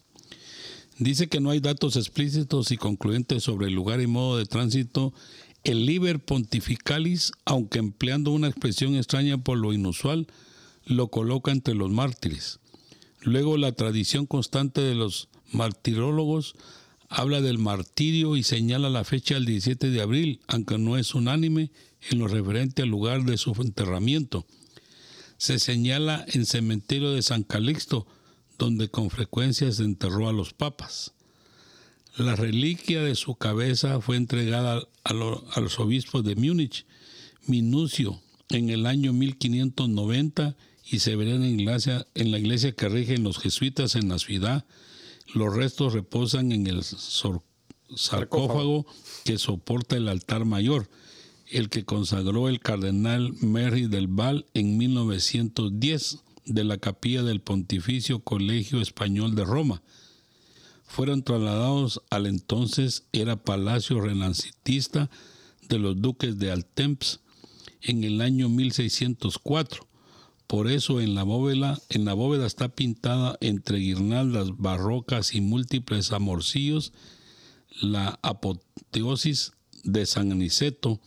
Dice 0.98 1.28
que 1.28 1.40
no 1.40 1.50
hay 1.50 1.60
datos 1.60 1.96
explícitos 1.96 2.70
y 2.72 2.76
concluyentes 2.76 3.44
sobre 3.44 3.68
el 3.68 3.74
lugar 3.74 4.00
y 4.00 4.06
modo 4.06 4.36
de 4.36 4.44
tránsito. 4.44 5.14
El 5.64 5.86
Liber 5.86 6.18
Pontificalis, 6.18 7.32
aunque 7.44 7.78
empleando 7.78 8.32
una 8.32 8.48
expresión 8.48 8.96
extraña 8.96 9.38
por 9.38 9.56
lo 9.58 9.72
inusual, 9.72 10.26
lo 10.88 11.08
coloca 11.08 11.52
entre 11.52 11.74
los 11.74 11.90
mártires. 11.90 12.60
Luego 13.20 13.56
la 13.56 13.72
tradición 13.72 14.26
constante 14.26 14.80
de 14.80 14.94
los 14.94 15.28
martirólogos 15.52 16.54
habla 17.08 17.40
del 17.40 17.58
martirio 17.58 18.36
y 18.36 18.42
señala 18.42 18.90
la 18.90 19.04
fecha 19.04 19.34
del 19.34 19.46
17 19.46 19.90
de 19.90 20.00
abril, 20.00 20.40
aunque 20.46 20.78
no 20.78 20.96
es 20.96 21.14
unánime 21.14 21.70
en 22.10 22.18
lo 22.18 22.28
referente 22.28 22.82
al 22.82 22.88
lugar 22.88 23.24
de 23.24 23.38
su 23.38 23.52
enterramiento. 23.60 24.46
Se 25.36 25.58
señala 25.58 26.24
en 26.28 26.46
cementerio 26.46 27.12
de 27.12 27.22
San 27.22 27.44
Calixto, 27.44 28.06
donde 28.58 28.88
con 28.88 29.10
frecuencia 29.10 29.70
se 29.72 29.84
enterró 29.84 30.28
a 30.28 30.32
los 30.32 30.52
papas. 30.52 31.12
La 32.16 32.34
reliquia 32.34 33.02
de 33.02 33.14
su 33.14 33.36
cabeza 33.36 34.00
fue 34.00 34.16
entregada 34.16 34.82
a, 35.04 35.10
a 35.10 35.60
los 35.60 35.78
obispos 35.78 36.24
de 36.24 36.34
Múnich, 36.34 36.84
Minucio, 37.46 38.20
en 38.50 38.70
el 38.70 38.86
año 38.86 39.12
1590 39.12 40.56
y 40.90 41.00
se 41.00 41.16
verá 41.16 41.32
en 41.34 41.42
la 42.30 42.38
iglesia, 42.38 42.72
que 42.72 42.88
rigen 42.88 43.22
los 43.22 43.38
jesuitas 43.38 43.94
en 43.94 44.08
la 44.08 44.18
ciudad. 44.18 44.64
Los 45.34 45.54
restos 45.54 45.92
reposan 45.92 46.52
en 46.52 46.66
el 46.66 46.82
sor- 46.82 47.42
sarcófago 47.94 48.86
que 49.24 49.38
soporta 49.38 49.96
el 49.96 50.08
altar 50.08 50.44
mayor, 50.44 50.88
el 51.50 51.68
que 51.68 51.84
consagró 51.84 52.48
el 52.48 52.60
cardenal 52.60 53.32
Mary 53.40 53.86
del 53.86 54.06
Val 54.08 54.46
en 54.54 54.76
1910 54.78 56.18
de 56.46 56.64
la 56.64 56.78
capilla 56.78 57.22
del 57.22 57.40
Pontificio 57.40 58.20
Colegio 58.20 58.80
Español 58.80 59.34
de 59.34 59.44
Roma 59.44 59.82
fueron 60.84 61.22
trasladados 61.22 62.00
al 62.10 62.26
entonces 62.26 63.04
era 63.12 63.36
palacio 63.36 64.00
renacentista 64.00 65.10
de 65.68 65.78
los 65.78 66.00
duques 66.00 66.38
de 66.38 66.50
Altemps 66.50 67.20
en 67.82 68.04
el 68.04 68.22
año 68.22 68.48
1604. 68.48 69.86
Por 70.48 70.68
eso 70.68 71.00
en 71.00 71.14
la 71.14 71.22
bóveda, 71.22 71.78
en 71.90 72.04
la 72.04 72.14
bóveda 72.14 72.46
está 72.46 72.70
pintada 72.70 73.36
entre 73.40 73.78
guirnaldas 73.78 74.56
barrocas 74.56 75.34
y 75.34 75.40
múltiples 75.40 76.10
amorcillos 76.10 76.92
la 77.80 78.18
apoteosis 78.22 79.52
de 79.84 80.06
San 80.06 80.32
Aniceto, 80.32 81.00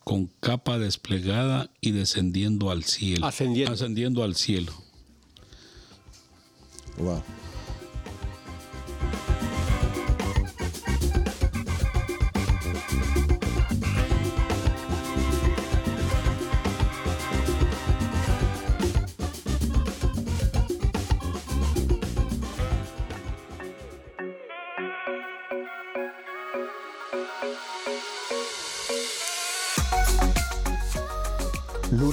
con 0.00 0.26
capa 0.40 0.78
desplegada 0.78 1.70
y 1.80 1.92
descendiendo 1.92 2.70
al 2.70 2.84
cielo. 2.84 3.26
Ascendiendo. 3.26 3.72
Ascendiendo 3.72 4.22
al 4.22 4.34
cielo. 4.34 4.72
Wow. 6.98 7.22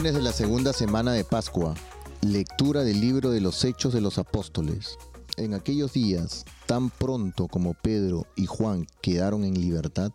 Lunes 0.02 0.16
de 0.16 0.24
la 0.24 0.34
segunda 0.34 0.74
semana 0.74 1.14
de 1.14 1.24
Pascua. 1.24 1.76
Lectura 2.22 2.84
del 2.84 3.00
libro 3.00 3.30
de 3.30 3.40
los 3.40 3.64
Hechos 3.64 3.94
de 3.94 4.02
los 4.02 4.18
Apóstoles. 4.18 4.98
En 5.38 5.54
aquellos 5.54 5.94
días, 5.94 6.44
tan 6.66 6.90
pronto 6.90 7.48
como 7.48 7.76
Pedro 7.76 8.26
y 8.36 8.48
Juan 8.48 8.88
quedaron 9.04 9.44
en 9.44 9.62
libertad, 9.62 10.12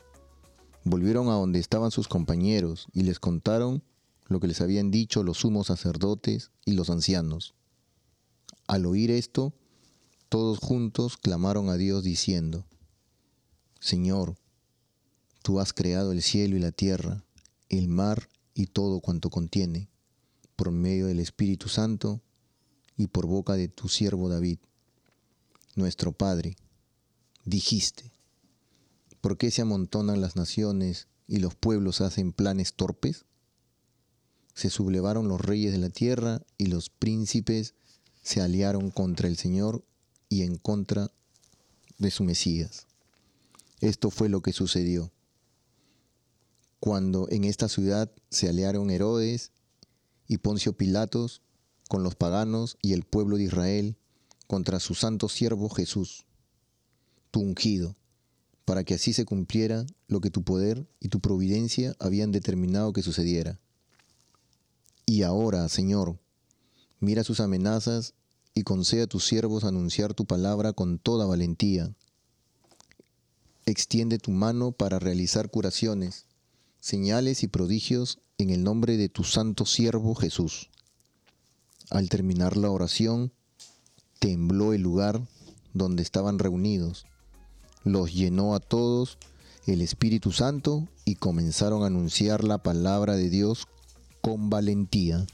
volvieron 0.82 1.28
a 1.28 1.34
donde 1.34 1.60
estaban 1.60 1.92
sus 1.92 2.08
compañeros 2.08 2.88
y 2.94 3.04
les 3.04 3.20
contaron 3.20 3.84
lo 4.26 4.40
que 4.40 4.48
les 4.48 4.60
habían 4.60 4.90
dicho 4.90 5.22
los 5.22 5.38
sumos 5.38 5.68
sacerdotes 5.68 6.50
y 6.64 6.72
los 6.72 6.90
ancianos. 6.90 7.54
Al 8.66 8.86
oír 8.86 9.12
esto, 9.12 9.52
todos 10.28 10.58
juntos 10.58 11.16
clamaron 11.16 11.68
a 11.68 11.76
Dios 11.76 12.02
diciendo, 12.02 12.66
Señor, 13.78 14.34
tú 15.44 15.60
has 15.60 15.72
creado 15.72 16.10
el 16.10 16.22
cielo 16.22 16.56
y 16.56 16.58
la 16.58 16.72
tierra, 16.72 17.22
el 17.68 17.86
mar 17.86 18.28
y 18.56 18.68
todo 18.68 19.00
cuanto 19.00 19.28
contiene, 19.28 19.90
por 20.56 20.70
medio 20.70 21.08
del 21.08 21.20
Espíritu 21.20 21.68
Santo 21.68 22.22
y 22.96 23.08
por 23.08 23.26
boca 23.26 23.52
de 23.52 23.68
tu 23.68 23.88
siervo 23.88 24.30
David, 24.30 24.58
nuestro 25.74 26.12
Padre. 26.12 26.56
Dijiste, 27.44 28.10
¿por 29.20 29.36
qué 29.36 29.50
se 29.50 29.60
amontonan 29.60 30.22
las 30.22 30.36
naciones 30.36 31.06
y 31.28 31.36
los 31.36 31.54
pueblos 31.54 32.00
hacen 32.00 32.32
planes 32.32 32.72
torpes? 32.72 33.26
Se 34.54 34.70
sublevaron 34.70 35.28
los 35.28 35.42
reyes 35.42 35.72
de 35.72 35.78
la 35.78 35.90
tierra 35.90 36.40
y 36.56 36.66
los 36.66 36.88
príncipes 36.88 37.74
se 38.22 38.40
aliaron 38.40 38.90
contra 38.90 39.28
el 39.28 39.36
Señor 39.36 39.84
y 40.30 40.44
en 40.44 40.56
contra 40.56 41.12
de 41.98 42.10
su 42.10 42.24
Mesías. 42.24 42.86
Esto 43.82 44.10
fue 44.10 44.30
lo 44.30 44.40
que 44.40 44.54
sucedió 44.54 45.12
cuando 46.86 47.26
en 47.30 47.42
esta 47.42 47.68
ciudad 47.68 48.12
se 48.30 48.48
aliaron 48.48 48.90
Herodes 48.90 49.50
y 50.28 50.38
Poncio 50.38 50.76
Pilatos 50.76 51.42
con 51.88 52.04
los 52.04 52.14
paganos 52.14 52.78
y 52.80 52.92
el 52.92 53.02
pueblo 53.02 53.38
de 53.38 53.42
Israel 53.42 53.96
contra 54.46 54.78
su 54.78 54.94
santo 54.94 55.28
siervo 55.28 55.68
Jesús, 55.68 56.26
tu 57.32 57.40
ungido, 57.40 57.96
para 58.64 58.84
que 58.84 58.94
así 58.94 59.12
se 59.12 59.24
cumpliera 59.24 59.84
lo 60.06 60.20
que 60.20 60.30
tu 60.30 60.44
poder 60.44 60.86
y 61.00 61.08
tu 61.08 61.18
providencia 61.18 61.96
habían 61.98 62.30
determinado 62.30 62.92
que 62.92 63.02
sucediera. 63.02 63.58
Y 65.06 65.24
ahora, 65.24 65.68
Señor, 65.68 66.20
mira 67.00 67.24
sus 67.24 67.40
amenazas 67.40 68.14
y 68.54 68.62
concede 68.62 69.02
a 69.02 69.08
tus 69.08 69.26
siervos 69.26 69.64
anunciar 69.64 70.14
tu 70.14 70.24
palabra 70.24 70.72
con 70.72 71.00
toda 71.00 71.26
valentía. 71.26 71.92
Extiende 73.64 74.18
tu 74.18 74.30
mano 74.30 74.70
para 74.70 75.00
realizar 75.00 75.50
curaciones 75.50 76.26
señales 76.86 77.42
y 77.42 77.48
prodigios 77.48 78.20
en 78.38 78.50
el 78.50 78.62
nombre 78.62 78.96
de 78.96 79.08
tu 79.08 79.24
santo 79.24 79.66
siervo 79.66 80.14
Jesús. 80.14 80.70
Al 81.90 82.08
terminar 82.08 82.56
la 82.56 82.70
oración, 82.70 83.32
tembló 84.20 84.72
el 84.72 84.82
lugar 84.82 85.20
donde 85.74 86.04
estaban 86.04 86.38
reunidos, 86.38 87.04
los 87.82 88.14
llenó 88.14 88.54
a 88.54 88.60
todos 88.60 89.18
el 89.66 89.82
Espíritu 89.82 90.30
Santo 90.30 90.86
y 91.04 91.16
comenzaron 91.16 91.82
a 91.82 91.86
anunciar 91.86 92.44
la 92.44 92.58
palabra 92.58 93.16
de 93.16 93.30
Dios 93.30 93.66
con 94.20 94.48
valentía. 94.48 95.26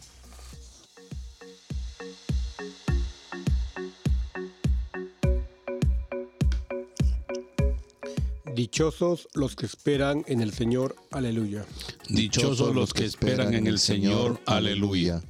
Dichosos 8.62 9.28
los 9.34 9.56
que 9.56 9.66
esperan 9.66 10.22
en 10.28 10.40
el 10.40 10.52
Señor. 10.52 10.94
Aleluya. 11.10 11.66
Dichosos 12.08 12.72
los 12.72 12.94
que 12.94 13.04
esperan 13.04 13.54
en 13.54 13.66
el 13.66 13.80
Señor. 13.80 14.40
Aleluya. 14.46 15.20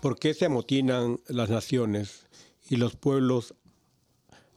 ¿Por 0.00 0.18
qué 0.18 0.32
se 0.32 0.46
amotinan 0.46 1.20
las 1.28 1.50
naciones 1.50 2.26
y 2.70 2.76
los 2.76 2.96
pueblos 2.96 3.52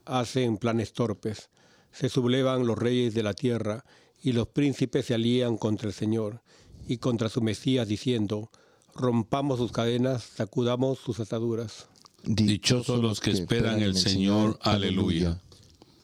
hacen 0.06 0.56
planes 0.56 0.94
torpes? 0.94 1.50
Se 1.92 2.08
sublevan 2.08 2.66
los 2.66 2.78
reyes 2.78 3.12
de 3.12 3.22
la 3.22 3.34
tierra 3.34 3.84
y 4.22 4.32
los 4.32 4.48
príncipes 4.48 5.04
se 5.04 5.12
alían 5.12 5.58
contra 5.58 5.86
el 5.86 5.94
Señor 5.94 6.40
y 6.88 6.96
contra 6.96 7.28
su 7.28 7.42
Mesías 7.42 7.88
diciendo, 7.88 8.50
rompamos 8.94 9.58
sus 9.58 9.70
cadenas, 9.70 10.22
sacudamos 10.22 10.98
sus 10.98 11.20
ataduras. 11.20 11.88
Dichosos 12.24 13.02
los 13.02 13.20
que 13.20 13.32
esperan 13.32 13.76
en 13.76 13.82
el 13.82 13.96
Señor. 13.96 14.58
Aleluya. 14.62 15.42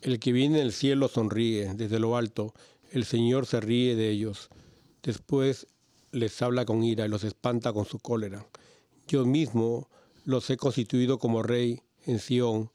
El 0.05 0.19
que 0.19 0.33
viene 0.33 0.59
del 0.59 0.75
cielo 0.75 1.09
sonríe 1.09 1.73
desde 1.73 1.99
lo 1.99 2.19
alto, 2.19 2.53
el 2.93 3.07
Señor 3.07 3.47
se 3.47 3.63
ríe 3.63 3.97
de 3.97 4.11
ellos. 4.11 4.51
Después 5.03 5.67
les 6.13 6.43
habla 6.43 6.67
con 6.67 6.85
ira 6.85 7.07
y 7.07 7.09
los 7.09 7.25
espanta 7.25 7.73
con 7.73 7.87
su 7.87 7.99
cólera. 8.01 8.47
Yo 9.09 9.25
mismo 9.25 9.89
los 10.27 10.51
he 10.51 10.59
constituido 10.59 11.19
como 11.19 11.43
rey 11.43 11.81
en 12.05 12.19
Sión, 12.19 12.71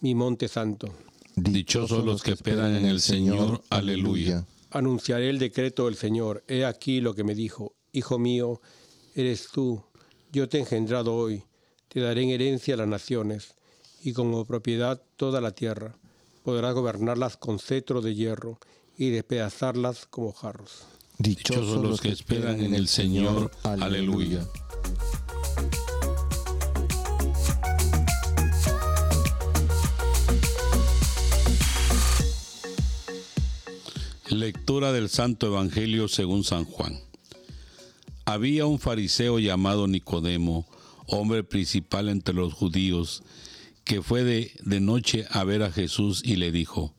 mi 0.00 0.14
monte 0.14 0.48
santo. 0.48 0.92
Dichosos 1.34 2.04
los 2.04 2.22
que 2.22 2.32
esperan 2.32 2.76
en 2.76 2.84
el 2.84 3.00
Señor. 3.00 3.62
Aleluya. 3.70 4.44
Anunciaré 4.70 5.30
el 5.30 5.38
decreto 5.38 5.86
del 5.86 5.96
Señor. 5.96 6.44
He 6.46 6.66
aquí 6.66 7.00
lo 7.00 7.14
que 7.14 7.24
me 7.24 7.34
dijo. 7.34 7.74
Hijo 7.92 8.18
mío, 8.18 8.60
eres 9.14 9.48
tú. 9.50 9.82
Yo 10.30 10.46
te 10.50 10.58
he 10.58 10.60
engendrado 10.60 11.16
hoy. 11.16 11.42
Te 11.88 12.00
daré 12.00 12.22
en 12.24 12.30
herencia 12.30 12.76
las 12.76 12.86
naciones 12.86 13.54
y 14.02 14.12
como 14.12 14.44
propiedad 14.44 15.02
toda 15.16 15.40
la 15.40 15.52
tierra. 15.52 15.96
Podrás 16.46 16.74
gobernarlas 16.74 17.36
con 17.36 17.58
cetro 17.58 18.00
de 18.00 18.14
hierro 18.14 18.60
y 18.96 19.10
despedazarlas 19.10 20.06
como 20.06 20.32
jarros. 20.32 20.84
Dichosos 21.18 21.82
los 21.82 22.00
que 22.00 22.10
esperan 22.10 22.60
en 22.60 22.72
el 22.72 22.86
Señor. 22.86 23.50
Aleluya. 23.64 24.46
Lectura 34.28 34.92
del 34.92 35.08
Santo 35.08 35.48
Evangelio 35.48 36.06
según 36.06 36.44
San 36.44 36.64
Juan. 36.64 37.00
Había 38.24 38.66
un 38.66 38.78
fariseo 38.78 39.40
llamado 39.40 39.88
Nicodemo, 39.88 40.64
hombre 41.08 41.42
principal 41.42 42.08
entre 42.08 42.36
los 42.36 42.54
judíos, 42.54 43.24
que 43.86 44.02
fue 44.02 44.24
de, 44.24 44.50
de 44.64 44.80
noche 44.80 45.26
a 45.30 45.44
ver 45.44 45.62
a 45.62 45.70
Jesús 45.70 46.20
y 46.24 46.34
le 46.34 46.50
dijo, 46.50 46.96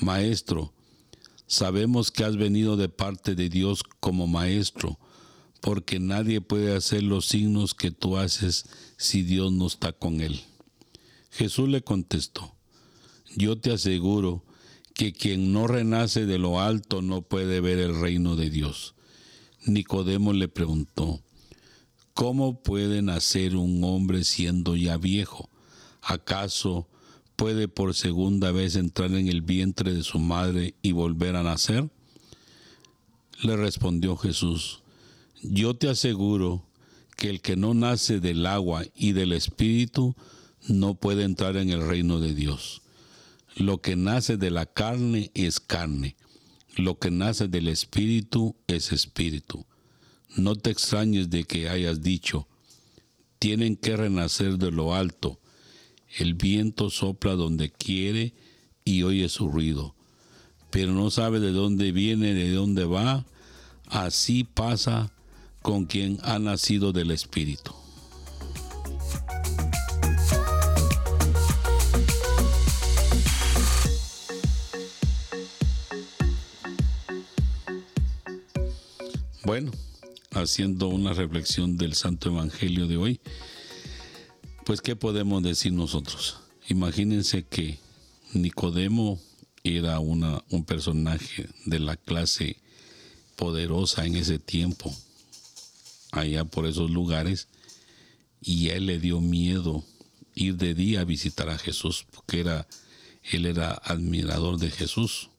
Maestro, 0.00 0.74
sabemos 1.46 2.10
que 2.10 2.24
has 2.24 2.36
venido 2.36 2.76
de 2.76 2.88
parte 2.88 3.36
de 3.36 3.48
Dios 3.48 3.84
como 4.00 4.26
maestro, 4.26 4.98
porque 5.60 6.00
nadie 6.00 6.40
puede 6.40 6.74
hacer 6.74 7.04
los 7.04 7.26
signos 7.26 7.74
que 7.74 7.92
tú 7.92 8.16
haces 8.16 8.64
si 8.96 9.22
Dios 9.22 9.52
no 9.52 9.68
está 9.68 9.92
con 9.92 10.20
él. 10.20 10.40
Jesús 11.30 11.68
le 11.68 11.82
contestó, 11.82 12.56
yo 13.36 13.56
te 13.56 13.72
aseguro 13.72 14.44
que 14.94 15.12
quien 15.12 15.52
no 15.52 15.68
renace 15.68 16.26
de 16.26 16.38
lo 16.38 16.60
alto 16.60 17.02
no 17.02 17.22
puede 17.22 17.60
ver 17.60 17.78
el 17.78 18.00
reino 18.00 18.34
de 18.34 18.50
Dios. 18.50 18.96
Nicodemo 19.64 20.32
le 20.32 20.48
preguntó, 20.48 21.22
¿cómo 22.14 22.64
puede 22.64 23.00
nacer 23.00 23.54
un 23.54 23.84
hombre 23.84 24.24
siendo 24.24 24.74
ya 24.74 24.96
viejo? 24.96 25.50
¿Acaso 26.08 26.86
puede 27.34 27.66
por 27.66 27.92
segunda 27.92 28.52
vez 28.52 28.76
entrar 28.76 29.10
en 29.10 29.26
el 29.26 29.42
vientre 29.42 29.92
de 29.92 30.04
su 30.04 30.20
madre 30.20 30.76
y 30.80 30.92
volver 30.92 31.34
a 31.34 31.42
nacer? 31.42 31.90
Le 33.42 33.56
respondió 33.56 34.16
Jesús, 34.16 34.84
yo 35.42 35.74
te 35.74 35.88
aseguro 35.88 36.64
que 37.16 37.28
el 37.28 37.40
que 37.40 37.56
no 37.56 37.74
nace 37.74 38.20
del 38.20 38.46
agua 38.46 38.84
y 38.94 39.12
del 39.12 39.32
espíritu 39.32 40.14
no 40.68 40.94
puede 40.94 41.24
entrar 41.24 41.56
en 41.56 41.70
el 41.70 41.84
reino 41.84 42.20
de 42.20 42.34
Dios. 42.34 42.82
Lo 43.56 43.80
que 43.80 43.96
nace 43.96 44.36
de 44.36 44.52
la 44.52 44.66
carne 44.66 45.32
es 45.34 45.58
carne, 45.58 46.14
lo 46.76 47.00
que 47.00 47.10
nace 47.10 47.48
del 47.48 47.66
espíritu 47.66 48.54
es 48.68 48.92
espíritu. 48.92 49.66
No 50.36 50.54
te 50.54 50.70
extrañes 50.70 51.30
de 51.30 51.42
que 51.42 51.68
hayas 51.68 52.00
dicho, 52.00 52.46
tienen 53.40 53.74
que 53.74 53.96
renacer 53.96 54.56
de 54.56 54.70
lo 54.70 54.94
alto. 54.94 55.40
El 56.16 56.32
viento 56.32 56.88
sopla 56.88 57.34
donde 57.34 57.70
quiere 57.70 58.32
y 58.86 59.02
oye 59.02 59.28
su 59.28 59.50
ruido, 59.50 59.94
pero 60.70 60.92
no 60.92 61.10
sabe 61.10 61.40
de 61.40 61.52
dónde 61.52 61.92
viene, 61.92 62.32
de 62.32 62.52
dónde 62.52 62.86
va. 62.86 63.26
Así 63.86 64.42
pasa 64.42 65.12
con 65.60 65.84
quien 65.84 66.18
ha 66.22 66.38
nacido 66.38 66.92
del 66.92 67.10
Espíritu. 67.10 67.74
Bueno, 79.44 79.70
haciendo 80.32 80.88
una 80.88 81.12
reflexión 81.12 81.76
del 81.76 81.92
Santo 81.92 82.30
Evangelio 82.30 82.86
de 82.86 82.96
hoy, 82.96 83.20
pues 84.66 84.80
¿qué 84.80 84.96
podemos 84.96 85.44
decir 85.44 85.72
nosotros? 85.72 86.38
Imagínense 86.68 87.44
que 87.44 87.78
Nicodemo 88.32 89.20
era 89.62 90.00
una, 90.00 90.42
un 90.50 90.64
personaje 90.64 91.48
de 91.66 91.78
la 91.78 91.96
clase 91.96 92.56
poderosa 93.36 94.06
en 94.06 94.16
ese 94.16 94.40
tiempo, 94.40 94.92
allá 96.10 96.44
por 96.44 96.66
esos 96.66 96.90
lugares, 96.90 97.46
y 98.40 98.70
a 98.70 98.74
él 98.74 98.86
le 98.86 98.98
dio 98.98 99.20
miedo 99.20 99.84
ir 100.34 100.56
de 100.56 100.74
día 100.74 101.02
a 101.02 101.04
visitar 101.04 101.48
a 101.48 101.58
Jesús, 101.58 102.04
porque 102.12 102.40
era, 102.40 102.66
él 103.22 103.46
era 103.46 103.70
admirador 103.70 104.58
de 104.58 104.72
Jesús. 104.72 105.30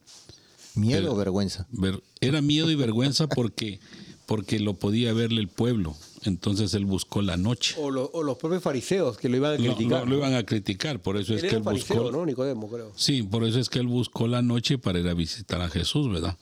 ¿Miedo 0.73 1.11
o 1.11 1.17
vergüenza? 1.17 1.67
Ver- 1.71 2.01
era 2.21 2.41
miedo 2.41 2.71
y 2.71 2.75
vergüenza 2.75 3.27
porque, 3.27 3.81
porque 4.25 4.61
lo 4.61 4.75
podía 4.75 5.11
verle 5.11 5.41
el 5.41 5.49
pueblo. 5.49 5.97
Entonces 6.27 6.73
él 6.73 6.85
buscó 6.85 7.21
la 7.21 7.37
noche. 7.37 7.75
O, 7.79 7.89
lo- 7.89 8.09
o 8.13 8.21
los 8.23 8.37
propios 8.37 8.61
fariseos 8.61 9.17
que 9.17 9.29
lo 9.29 9.37
iban 9.37 9.53
a 9.53 9.57
criticar. 9.57 10.03
lo- 10.03 10.05
lo 10.05 10.17
iban 10.17 10.33
a 10.35 10.43
criticar, 10.45 11.01
por 11.01 11.17
eso 11.17 11.33
es 11.33 11.41
que 11.41 11.47
era 11.47 11.57
él 11.57 11.63
fariseo, 11.63 12.03
buscó. 12.03 12.11
¿no? 12.17 12.25
Nicodemo, 12.25 12.69
creo. 12.69 12.91
Sí, 12.95 13.23
por 13.23 13.43
eso 13.45 13.59
es 13.59 13.69
que 13.69 13.79
él 13.79 13.87
buscó 13.87 14.27
la 14.27 14.41
noche 14.41 14.77
para 14.77 14.99
ir 14.99 15.07
a 15.07 15.13
visitar 15.13 15.61
a 15.61 15.69
Jesús, 15.69 16.11
¿verdad? 16.11 16.37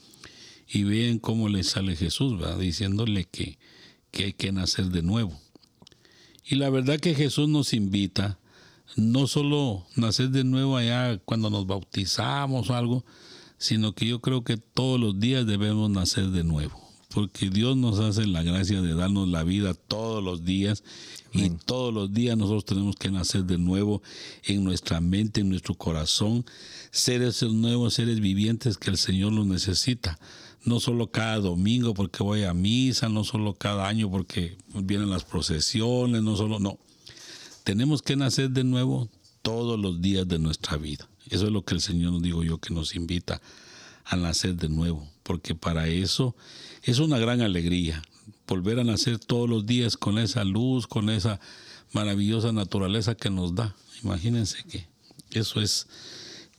Y 0.67 0.83
vean 0.83 1.19
cómo 1.19 1.47
le 1.49 1.63
sale 1.63 1.95
Jesús, 1.95 2.39
¿verdad? 2.39 2.57
Diciéndole 2.57 3.25
que, 3.25 3.57
que 4.11 4.25
hay 4.25 4.33
que 4.33 4.51
nacer 4.51 4.85
de 4.85 5.03
nuevo. 5.03 5.39
Y 6.43 6.55
la 6.55 6.69
verdad 6.69 6.99
que 6.99 7.13
Jesús 7.15 7.47
nos 7.49 7.73
invita 7.73 8.39
no 8.95 9.27
solo 9.27 9.85
nacer 9.95 10.29
de 10.29 10.43
nuevo 10.43 10.77
allá 10.77 11.17
cuando 11.25 11.49
nos 11.49 11.67
bautizamos 11.67 12.69
o 12.69 12.75
algo, 12.75 13.05
sino 13.57 13.93
que 13.93 14.05
yo 14.07 14.21
creo 14.21 14.43
que 14.43 14.57
todos 14.57 14.99
los 14.99 15.19
días 15.19 15.45
debemos 15.45 15.89
nacer 15.89 16.27
de 16.29 16.43
nuevo. 16.43 16.84
Porque 17.15 17.49
Dios 17.49 17.77
nos 17.77 17.99
hace 17.99 18.27
la 18.27 18.43
gracia 18.43 18.81
de 18.81 18.93
darnos 18.93 19.29
la 19.29 19.45
vida 19.45 19.73
todos 19.73 20.21
los 20.21 20.43
días 20.43 20.83
y 21.31 21.49
todos 21.49 21.93
los 21.93 22.13
días 22.13 22.35
nosotros 22.35 22.65
tenemos 22.65 22.97
que 22.97 23.09
nacer 23.09 23.45
de 23.45 23.57
nuevo 23.57 24.03
en 24.43 24.65
nuestra 24.65 24.99
mente, 24.99 25.39
en 25.39 25.47
nuestro 25.47 25.75
corazón, 25.75 26.43
ser 26.91 27.21
esos 27.21 27.53
nuevos 27.53 27.93
seres 27.93 28.19
vivientes 28.19 28.77
que 28.77 28.89
el 28.89 28.97
Señor 28.97 29.31
los 29.31 29.47
necesita. 29.47 30.19
No 30.65 30.81
solo 30.81 31.09
cada 31.09 31.37
domingo 31.37 31.93
porque 31.93 32.21
voy 32.21 32.43
a 32.43 32.53
misa, 32.53 33.07
no 33.07 33.23
solo 33.23 33.53
cada 33.53 33.87
año 33.87 34.11
porque 34.11 34.57
vienen 34.73 35.09
las 35.09 35.23
procesiones, 35.23 36.21
no 36.21 36.35
solo, 36.35 36.59
no. 36.59 36.77
Tenemos 37.63 38.01
que 38.01 38.17
nacer 38.17 38.49
de 38.49 38.65
nuevo 38.65 39.07
todos 39.41 39.79
los 39.79 40.01
días 40.01 40.27
de 40.27 40.37
nuestra 40.37 40.75
vida. 40.75 41.07
Eso 41.29 41.45
es 41.45 41.53
lo 41.53 41.63
que 41.63 41.75
el 41.75 41.81
Señor 41.81 42.11
nos 42.11 42.21
digo 42.21 42.43
yo 42.43 42.57
que 42.57 42.73
nos 42.73 42.93
invita 42.93 43.41
a 44.03 44.17
nacer 44.17 44.55
de 44.55 44.67
nuevo, 44.67 45.07
porque 45.23 45.55
para 45.55 45.87
eso 45.87 46.35
es 46.85 46.99
una 46.99 47.17
gran 47.17 47.41
alegría 47.41 48.03
volver 48.47 48.79
a 48.79 48.83
nacer 48.83 49.17
todos 49.19 49.49
los 49.49 49.65
días 49.65 49.97
con 49.97 50.17
esa 50.19 50.43
luz, 50.43 50.85
con 50.87 51.09
esa 51.09 51.39
maravillosa 51.93 52.51
naturaleza 52.51 53.15
que 53.15 53.29
nos 53.29 53.55
da. 53.55 53.75
Imagínense 54.03 54.63
que 54.63 54.87
eso 55.31 55.61
es, 55.61 55.87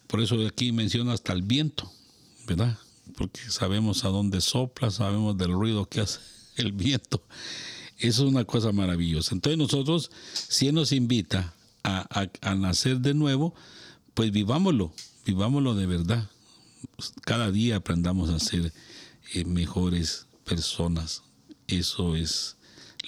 por 0.08 0.20
eso 0.20 0.44
aquí 0.46 0.72
menciona 0.72 1.12
hasta 1.12 1.32
el 1.32 1.42
viento, 1.42 1.90
¿verdad? 2.46 2.76
Porque 3.16 3.40
sabemos 3.50 4.04
a 4.04 4.08
dónde 4.08 4.40
sopla, 4.40 4.90
sabemos 4.90 5.38
del 5.38 5.52
ruido 5.52 5.88
que 5.88 6.00
hace 6.00 6.18
el 6.56 6.72
viento. 6.72 7.22
Eso 7.98 8.24
es 8.24 8.30
una 8.30 8.44
cosa 8.44 8.72
maravillosa. 8.72 9.34
Entonces 9.34 9.56
nosotros, 9.58 10.10
si 10.32 10.66
Él 10.68 10.74
nos 10.74 10.92
invita 10.92 11.54
a, 11.84 12.28
a- 12.42 12.54
nacer 12.56 12.98
de 12.98 13.14
nuevo, 13.14 13.54
pues 14.14 14.32
vivámoslo, 14.32 14.92
vivámoslo 15.24 15.74
de 15.74 15.86
verdad. 15.86 16.28
Cada 17.22 17.50
día 17.52 17.76
aprendamos 17.76 18.30
a 18.30 18.38
ser 18.40 18.72
eh, 19.34 19.44
mejores 19.44 20.26
personas. 20.44 21.22
Eso 21.66 22.16
es 22.16 22.56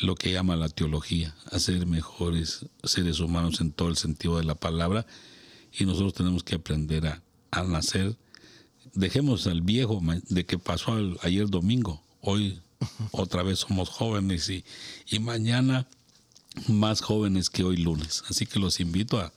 lo 0.00 0.14
que 0.14 0.32
llama 0.32 0.56
la 0.56 0.68
teología, 0.68 1.34
a 1.50 1.58
ser 1.58 1.86
mejores 1.86 2.66
seres 2.84 3.20
humanos 3.20 3.60
en 3.60 3.72
todo 3.72 3.88
el 3.88 3.96
sentido 3.96 4.38
de 4.38 4.44
la 4.44 4.54
palabra. 4.54 5.06
Y 5.72 5.84
nosotros 5.84 6.14
tenemos 6.14 6.42
que 6.42 6.56
aprender 6.56 7.06
a, 7.06 7.22
a 7.50 7.62
nacer. 7.64 8.16
Dejemos 8.94 9.46
al 9.46 9.60
viejo 9.62 10.00
de 10.28 10.44
que 10.46 10.58
pasó 10.58 10.92
al- 10.92 11.18
ayer 11.22 11.48
domingo. 11.48 12.02
Hoy 12.20 12.60
otra 13.12 13.42
vez 13.42 13.60
somos 13.60 13.88
jóvenes 13.88 14.48
y, 14.48 14.64
y 15.10 15.18
mañana 15.18 15.86
más 16.68 17.00
jóvenes 17.00 17.50
que 17.50 17.62
hoy 17.64 17.76
lunes. 17.76 18.24
Así 18.28 18.46
que 18.46 18.58
los 18.58 18.80
invito 18.80 19.18
a, 19.20 19.32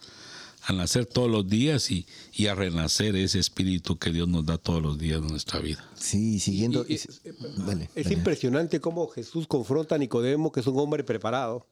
a 0.64 0.74
nacer 0.74 1.06
todos 1.06 1.30
los 1.30 1.48
días 1.48 1.90
y, 1.92 2.06
y 2.34 2.48
a 2.48 2.56
renacer 2.56 3.16
ese 3.16 3.40
espíritu 3.40 3.98
que 3.98 4.12
Dios 4.12 4.28
nos 4.28 4.46
da 4.46 4.58
todos 4.58 4.82
los 4.82 4.98
días 4.98 5.22
de 5.22 5.28
nuestra 5.30 5.60
vida. 5.60 5.84
Sí, 5.96 6.40
siguiendo. 6.40 6.86
Y- 6.88 6.94
y- 6.94 6.96
y- 6.96 7.64
dale, 7.66 7.90
Es 7.96 8.06
dale. 8.06 8.16
impresionante 8.18 8.80
cómo 8.80 9.08
Jesús 9.08 9.48
confronta 9.48 9.96
a 9.96 9.98
Nicodemo, 9.98 10.52
que 10.52 10.60
es 10.60 10.68
un 10.68 10.78
hombre 10.80 11.04
preparado, 11.04 11.66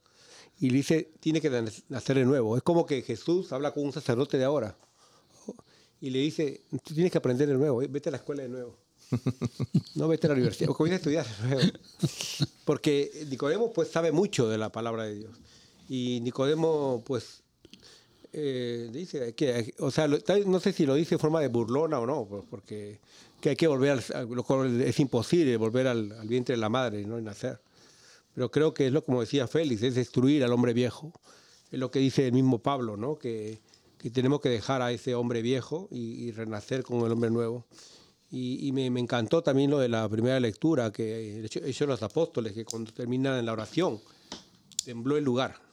y 0.59 0.69
le 0.71 0.77
dice, 0.77 1.11
tiene 1.19 1.39
que 1.39 1.49
nacer 1.89 2.17
de 2.17 2.25
nuevo. 2.25 2.57
Es 2.57 2.63
como 2.63 2.85
que 2.85 3.01
Jesús 3.01 3.51
habla 3.53 3.71
con 3.71 3.83
un 3.85 3.93
sacerdote 3.93 4.37
de 4.37 4.43
ahora 4.45 4.77
y 6.01 6.09
le 6.09 6.19
dice, 6.19 6.61
tú 6.83 6.93
tienes 6.93 7.11
que 7.11 7.17
aprender 7.17 7.47
de 7.47 7.55
nuevo, 7.55 7.81
eh, 7.81 7.87
vete 7.87 8.09
a 8.09 8.11
la 8.11 8.17
escuela 8.17 8.43
de 8.43 8.49
nuevo. 8.49 8.77
No 9.95 10.07
vete 10.07 10.27
a 10.27 10.29
la 10.29 10.33
universidad, 10.35 10.69
o 10.69 10.73
comienza 10.75 10.95
a 10.95 10.99
estudiar 10.99 11.25
de 11.41 11.47
nuevo. 11.55 11.71
Porque 12.65 13.25
Nicodemo 13.29 13.71
pues 13.73 13.89
sabe 13.89 14.11
mucho 14.11 14.47
de 14.49 14.57
la 14.57 14.71
palabra 14.71 15.03
de 15.05 15.15
Dios. 15.15 15.31
Y 15.87 16.19
Nicodemo 16.21 17.03
pues 17.05 17.41
eh, 18.31 18.89
dice 18.91 19.33
que, 19.33 19.73
o 19.79 19.89
sea, 19.89 20.07
no 20.07 20.59
sé 20.59 20.71
si 20.71 20.85
lo 20.85 20.93
dice 20.93 21.15
en 21.15 21.19
forma 21.19 21.41
de 21.41 21.47
burlona 21.47 21.99
o 21.99 22.05
no, 22.05 22.25
pues, 22.27 22.43
porque 22.49 22.99
que 23.41 23.49
hay 23.49 23.55
que 23.55 23.67
volver, 23.67 23.91
al, 24.13 24.29
lo 24.29 24.65
es 24.65 24.99
imposible 24.99 25.55
volver 25.57 25.87
al, 25.87 26.13
vientre 26.27 26.55
de 26.55 26.61
la 26.61 26.69
madre 26.69 27.05
¿no? 27.05 27.17
y 27.17 27.21
nacer. 27.21 27.59
Pero 28.35 28.51
creo 28.51 28.73
que 28.73 28.87
es 28.87 28.93
lo 28.93 29.03
como 29.03 29.21
decía 29.21 29.47
Félix, 29.47 29.81
es 29.81 29.95
destruir 29.95 30.43
al 30.43 30.53
hombre 30.53 30.73
viejo. 30.73 31.13
Es 31.71 31.79
lo 31.79 31.89
que 31.89 31.99
dice 31.99 32.27
el 32.27 32.33
mismo 32.33 32.59
Pablo, 32.59 32.97
¿no? 32.97 33.17
que, 33.17 33.59
que 33.97 34.09
tenemos 34.09 34.41
que 34.41 34.49
dejar 34.49 34.81
a 34.81 34.91
ese 34.91 35.15
hombre 35.15 35.41
viejo 35.41 35.87
y, 35.91 36.31
renacer 36.31 36.83
con 36.83 36.99
el 37.05 37.11
hombre 37.11 37.29
nuevo. 37.31 37.65
Y, 38.31 38.71
me, 38.73 38.85
encantó 38.85 39.41
también 39.41 39.71
lo 39.71 39.79
de 39.79 39.89
la 39.89 40.07
primera 40.07 40.39
lectura, 40.39 40.91
que 40.91 41.43
hecho, 41.43 41.59
hecho 41.63 41.87
los 41.87 42.03
apóstoles, 42.03 42.53
que 42.53 42.63
cuando 42.63 42.91
terminan 42.91 43.43
la 43.43 43.53
oración, 43.53 43.99
tembló 44.85 45.17
el 45.17 45.23
lugar 45.23 45.68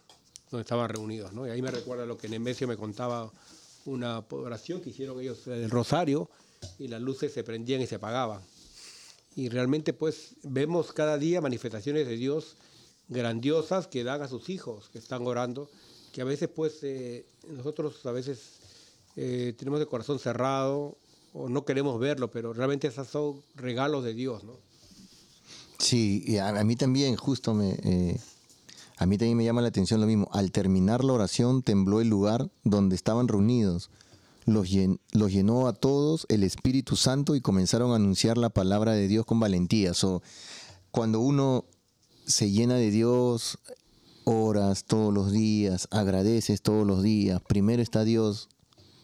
donde 0.56 0.62
estaban 0.62 0.88
reunidos. 0.88 1.32
¿no? 1.32 1.46
Y 1.46 1.50
ahí 1.50 1.62
me 1.62 1.70
recuerda 1.70 2.06
lo 2.06 2.16
que 2.16 2.28
Nemesio 2.28 2.66
me 2.66 2.76
contaba, 2.76 3.30
una 3.84 4.24
oración 4.30 4.80
que 4.80 4.90
hicieron 4.90 5.20
ellos 5.20 5.44
del 5.44 5.70
rosario 5.70 6.28
y 6.78 6.88
las 6.88 7.00
luces 7.00 7.32
se 7.32 7.44
prendían 7.44 7.80
y 7.80 7.86
se 7.86 7.96
apagaban. 7.96 8.40
Y 9.36 9.48
realmente 9.48 9.92
pues 9.92 10.34
vemos 10.42 10.92
cada 10.92 11.18
día 11.18 11.40
manifestaciones 11.40 12.06
de 12.06 12.16
Dios 12.16 12.56
grandiosas 13.08 13.86
que 13.86 14.02
dan 14.02 14.22
a 14.22 14.28
sus 14.28 14.48
hijos 14.48 14.88
que 14.88 14.98
están 14.98 15.26
orando, 15.26 15.68
que 16.12 16.22
a 16.22 16.24
veces 16.24 16.48
pues 16.48 16.82
eh, 16.82 17.26
nosotros 17.48 18.04
a 18.06 18.12
veces 18.12 18.40
eh, 19.14 19.54
tenemos 19.56 19.80
el 19.80 19.86
corazón 19.86 20.18
cerrado 20.18 20.96
o 21.32 21.48
no 21.48 21.64
queremos 21.64 22.00
verlo, 22.00 22.30
pero 22.30 22.54
realmente 22.54 22.88
esos 22.88 23.06
son 23.08 23.42
regalos 23.54 24.02
de 24.02 24.14
Dios, 24.14 24.42
¿no? 24.42 24.54
Sí, 25.78 26.24
y 26.26 26.38
a, 26.38 26.52
mí 26.64 26.74
también, 26.74 27.16
justo 27.16 27.52
me. 27.52 27.72
eh, 27.84 28.18
a 28.96 29.06
mí 29.06 29.18
también 29.18 29.36
me 29.36 29.44
llama 29.44 29.62
la 29.62 29.68
atención 29.68 30.00
lo 30.00 30.06
mismo. 30.06 30.28
Al 30.32 30.52
terminar 30.52 31.04
la 31.04 31.12
oración, 31.12 31.62
tembló 31.62 32.00
el 32.00 32.08
lugar 32.08 32.50
donde 32.64 32.96
estaban 32.96 33.28
reunidos. 33.28 33.90
Los, 34.46 34.70
llen- 34.70 35.00
los 35.12 35.32
llenó 35.32 35.66
a 35.66 35.72
todos 35.72 36.24
el 36.28 36.42
Espíritu 36.44 36.96
Santo 36.96 37.34
y 37.34 37.40
comenzaron 37.40 37.92
a 37.92 37.96
anunciar 37.96 38.38
la 38.38 38.48
palabra 38.48 38.92
de 38.92 39.08
Dios 39.08 39.26
con 39.26 39.40
valentía. 39.40 39.92
So, 39.92 40.22
cuando 40.90 41.20
uno 41.20 41.64
se 42.26 42.50
llena 42.50 42.74
de 42.76 42.90
Dios, 42.90 43.58
oras 44.24 44.84
todos 44.84 45.12
los 45.12 45.30
días, 45.32 45.88
agradeces 45.90 46.62
todos 46.62 46.86
los 46.86 47.02
días. 47.02 47.42
Primero 47.42 47.82
está 47.82 48.04
Dios 48.04 48.48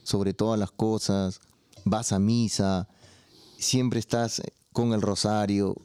sobre 0.04 0.32
todas 0.32 0.58
las 0.58 0.70
cosas. 0.70 1.40
Vas 1.84 2.12
a 2.12 2.18
misa, 2.18 2.88
siempre 3.58 3.98
estás 4.00 4.42
con 4.72 4.92
el 4.92 5.02
rosario, 5.02 5.76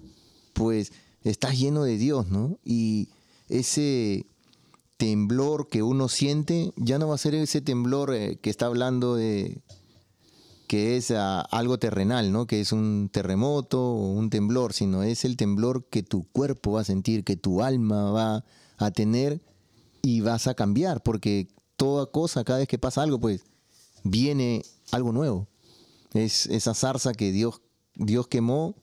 pues 0.54 0.94
estás 1.24 1.60
lleno 1.60 1.84
de 1.84 1.98
Dios, 1.98 2.28
¿no? 2.30 2.58
Y 2.64 3.10
ese 3.50 4.26
temblor 4.98 5.68
que 5.68 5.84
uno 5.84 6.10
siente 6.10 6.74
ya 6.76 6.98
no 6.98 7.08
va 7.08 7.16
a 7.16 7.20
ser 7.20 7.36
ese 7.36 7.62
temblor 7.62 8.14
eh, 8.14 8.38
que 8.42 8.50
está 8.50 8.66
hablando 8.66 9.16
de 9.16 9.62
que 10.68 10.98
es 10.98 11.12
ah, 11.12 11.42
algo 11.42 11.80
terrenal, 11.80 12.32
¿no? 12.32 12.46
Que 12.46 12.60
es 12.60 12.74
un 12.74 13.10
terremoto 13.12 13.82
o 13.82 14.12
un 14.12 14.30
temblor, 14.30 14.74
sino 14.74 15.02
es 15.02 15.24
el 15.24 15.38
temblor 15.38 15.86
que 15.86 16.04
tu 16.04 16.28
cuerpo 16.32 16.74
va 16.74 16.82
a 16.82 16.84
sentir, 16.84 17.24
que 17.24 17.38
tu 17.38 17.64
alma 17.64 18.12
va 18.12 18.46
a 18.78 18.92
tener 18.92 19.42
y 20.02 20.22
vas 20.22 20.48
a 20.48 20.56
cambiar, 20.56 21.02
porque 21.04 21.48
toda 21.78 22.08
cosa, 22.08 22.44
cada 22.44 22.60
vez 22.60 22.68
que 22.68 22.78
pasa 22.78 23.02
algo, 23.02 23.20
pues 23.20 23.46
viene 24.04 24.64
algo 24.92 25.14
nuevo. 25.14 25.48
Es 26.14 26.48
esa 26.48 26.74
zarza 26.74 27.14
que 27.14 27.32
Dios, 27.32 27.62
Dios 27.96 28.28
quemó 28.28 28.76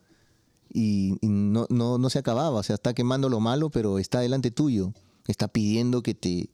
y, 0.75 1.16
no, 1.22 1.66
no, 1.70 1.99
no 1.99 2.11
se 2.11 2.18
acababa. 2.18 2.59
O 2.59 2.62
sea, 2.62 2.75
está 2.75 2.93
quemando 2.93 3.29
lo 3.29 3.41
malo, 3.41 3.70
pero 3.70 3.99
está 3.99 4.20
delante 4.20 4.51
tuyo. 4.51 4.93
Está 5.29 5.49
pidiendo 5.49 6.03
que 6.03 6.14
te 6.14 6.51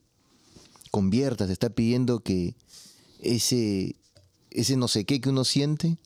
conviertas, 0.91 1.49
está 1.49 1.69
pidiendo 1.71 2.19
que 2.19 2.55
ese, 3.19 3.95
ese 4.51 4.77
no 4.77 4.87
sé 4.87 5.05
qué 5.05 5.19
que 5.19 5.29
uno 5.29 5.43
siente, 5.43 5.97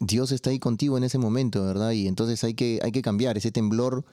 Dios 0.00 0.32
está 0.32 0.50
ahí 0.50 0.58
contigo 0.58 0.98
en 0.98 1.04
ese 1.04 1.18
momento, 1.18 1.64
¿verdad? 1.64 1.92
Y 1.92 2.08
entonces 2.08 2.42
hay 2.44 2.54
que, 2.54 2.80
hay 2.82 2.92
que 2.92 3.02
cambiar 3.02 3.36
ese 3.36 3.52
temblor, 3.52 4.04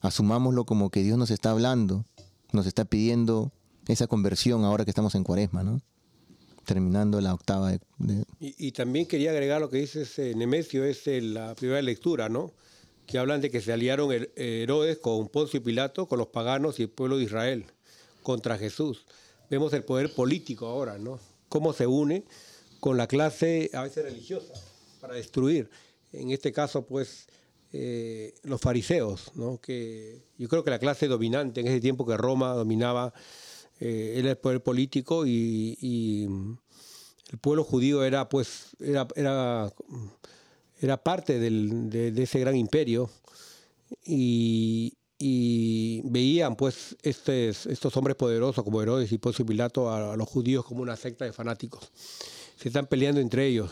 asumámoslo 0.00 0.64
como 0.64 0.90
que 0.90 1.02
Dios 1.02 1.18
nos 1.18 1.30
está 1.30 1.50
hablando, 1.50 2.04
nos 2.52 2.66
está 2.66 2.84
pidiendo 2.84 3.52
esa 3.88 4.06
conversión 4.06 4.64
ahora 4.64 4.84
que 4.84 4.90
estamos 4.90 5.14
en 5.14 5.24
cuaresma, 5.24 5.62
¿no? 5.62 5.80
Terminando 6.64 7.20
la 7.20 7.34
octava 7.34 7.70
de- 7.72 7.80
de, 7.98 8.24
Y, 8.40 8.54
y 8.68 8.72
también 8.72 9.06
quería 9.06 9.30
agregar 9.30 9.60
lo 9.60 9.68
que 9.68 9.78
dice 9.78 10.02
ese 10.02 10.34
Nemesio, 10.34 10.84
es 10.84 11.06
en 11.08 11.34
la 11.34 11.54
primera 11.54 11.82
lectura, 11.82 12.28
¿no? 12.28 12.52
Que 13.06 13.18
hablan 13.18 13.40
de 13.40 13.50
que 13.50 13.60
se 13.60 13.72
aliaron 13.72 14.10
Her- 14.10 14.30
Herodes 14.36 14.98
con 14.98 15.28
Poncio 15.28 15.58
y 15.58 15.60
Pilato, 15.60 16.06
con 16.06 16.18
los 16.18 16.28
paganos 16.28 16.78
y 16.78 16.84
el 16.84 16.88
pueblo 16.90 17.18
de 17.18 17.24
Israel 17.24 17.64
contra 18.22 18.56
Jesús. 18.58 19.04
Vemos 19.50 19.72
el 19.72 19.82
poder 19.84 20.14
político 20.14 20.66
ahora, 20.66 20.98
¿no? 20.98 21.18
Cómo 21.48 21.72
se 21.72 21.86
une 21.86 22.24
con 22.80 22.96
la 22.96 23.06
clase 23.08 23.68
a 23.74 23.82
veces 23.82 24.04
religiosa 24.04 24.54
para 25.00 25.14
destruir. 25.14 25.68
En 26.12 26.30
este 26.30 26.52
caso, 26.52 26.86
pues, 26.86 27.26
eh, 27.72 28.34
los 28.44 28.60
fariseos, 28.60 29.32
¿no? 29.34 29.58
Que 29.60 30.22
yo 30.38 30.48
creo 30.48 30.62
que 30.62 30.70
la 30.70 30.78
clase 30.78 31.08
dominante 31.08 31.60
en 31.60 31.66
ese 31.66 31.80
tiempo 31.80 32.06
que 32.06 32.16
Roma 32.16 32.52
dominaba 32.54 33.12
eh, 33.80 34.14
era 34.16 34.30
el 34.30 34.38
poder 34.38 34.62
político 34.62 35.26
y- 35.26 35.76
y 35.80 36.24
el 37.32 37.38
pueblo 37.40 37.64
judío 37.64 38.04
era 38.04 38.28
pues 38.28 38.68
era, 38.80 39.06
era, 39.16 39.72
era 40.80 40.96
parte 41.02 41.38
del- 41.38 41.88
de, 41.90 42.12
de 42.12 42.22
ese 42.22 42.38
gran 42.40 42.56
imperio 42.56 43.10
y, 44.04 44.94
y 45.18 46.00
veían 46.04 46.56
pues 46.56 46.96
estes- 47.02 47.66
estos 47.66 47.96
hombres 47.96 48.16
poderosos 48.16 48.64
como 48.64 48.80
Herodes 48.82 49.12
y 49.12 49.18
Poncio 49.18 49.46
Pilato 49.46 49.88
a, 49.90 50.12
a 50.12 50.16
los 50.16 50.28
judíos 50.28 50.64
como 50.64 50.82
una 50.82 50.96
secta 50.96 51.24
de 51.24 51.32
fanáticos. 51.32 51.90
Se 52.56 52.68
están 52.68 52.86
peleando 52.86 53.20
entre 53.20 53.46
ellos. 53.46 53.70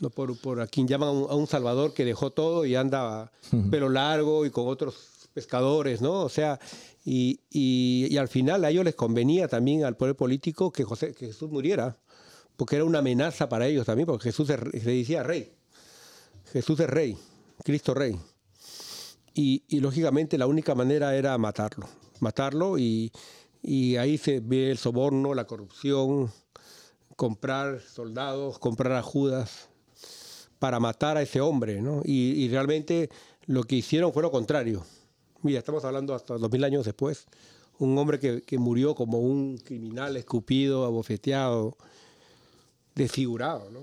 No 0.00 0.10
por, 0.10 0.36
por 0.40 0.60
a 0.60 0.66
quien 0.66 0.88
llaman 0.88 1.08
a 1.10 1.12
un, 1.12 1.30
a 1.30 1.34
un 1.36 1.46
salvador 1.46 1.94
que 1.94 2.04
dejó 2.04 2.30
todo 2.32 2.64
y 2.66 2.74
anda 2.74 3.30
pelo 3.70 3.88
largo 3.88 4.44
y 4.44 4.50
con 4.50 4.66
otros 4.66 4.94
pescadores, 5.32 6.00
¿no? 6.00 6.20
O 6.22 6.28
sea, 6.28 6.60
y, 7.04 7.40
y- 7.50 8.16
al 8.16 8.28
final 8.28 8.64
a 8.64 8.70
ellos 8.70 8.84
les 8.84 8.94
convenía 8.94 9.48
también 9.48 9.84
al 9.84 9.96
poder 9.96 10.14
político 10.16 10.72
que, 10.72 10.84
José, 10.84 11.14
Jesús 11.14 11.50
muriera, 11.50 11.98
porque 12.56 12.76
era 12.76 12.84
una 12.84 12.98
amenaza 13.00 13.48
para 13.48 13.66
ellos 13.66 13.86
también, 13.86 14.06
porque 14.06 14.24
Jesús 14.24 14.46
se, 14.46 14.56
decía 14.56 15.22
rey. 15.22 15.52
Jesús 16.52 16.78
es 16.80 16.88
rey, 16.88 17.16
Cristo 17.64 17.94
rey. 17.94 18.18
Y, 19.34 19.62
lógicamente 19.80 20.36
la 20.36 20.46
única 20.46 20.74
manera 20.74 21.16
era 21.16 21.36
matarlo, 21.38 21.88
matarlo 22.20 22.78
y, 22.78 23.10
y 23.62 23.96
ahí 23.96 24.18
se 24.18 24.40
ve 24.40 24.70
el 24.70 24.76
soborno, 24.76 25.32
la 25.32 25.46
corrupción, 25.46 26.30
comprar 27.16 27.80
soldados, 27.80 28.58
comprar 28.58 28.92
a 28.92 29.02
Judas 29.02 29.70
para 30.58 30.78
matar 30.78 31.16
a 31.16 31.22
ese 31.22 31.40
hombre, 31.40 31.80
¿no? 31.80 32.02
Y 32.04 32.46
realmente 32.48 33.08
lo 33.46 33.64
que 33.64 33.76
hicieron 33.76 34.12
fue 34.12 34.22
lo 34.22 34.30
contrario. 34.30 34.84
Mira, 35.42 35.58
estamos 35.58 35.84
hablando 35.84 36.14
hasta 36.14 36.38
dos 36.38 36.50
mil 36.50 36.64
años 36.64 36.84
después. 36.84 37.26
Un 37.78 37.96
hombre 37.98 38.18
que, 38.20 38.42
que 38.42 38.58
murió 38.58 38.94
como 38.94 39.18
un 39.18 39.58
criminal 39.58 40.16
escupido, 40.16 40.84
abofeteado, 40.84 41.76
desfigurado, 42.94 43.70
¿no? 43.70 43.80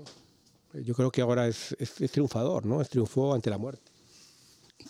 Yo 0.82 0.94
creo 0.94 1.10
que 1.10 1.20
ahora 1.20 1.48
es, 1.48 1.76
es- 1.78 2.10
triunfador, 2.12 2.64
¿no? 2.64 2.80
Es 2.80 2.88
triunfó 2.88 3.34
ante 3.34 3.50
la 3.50 3.58
muerte. 3.58 3.82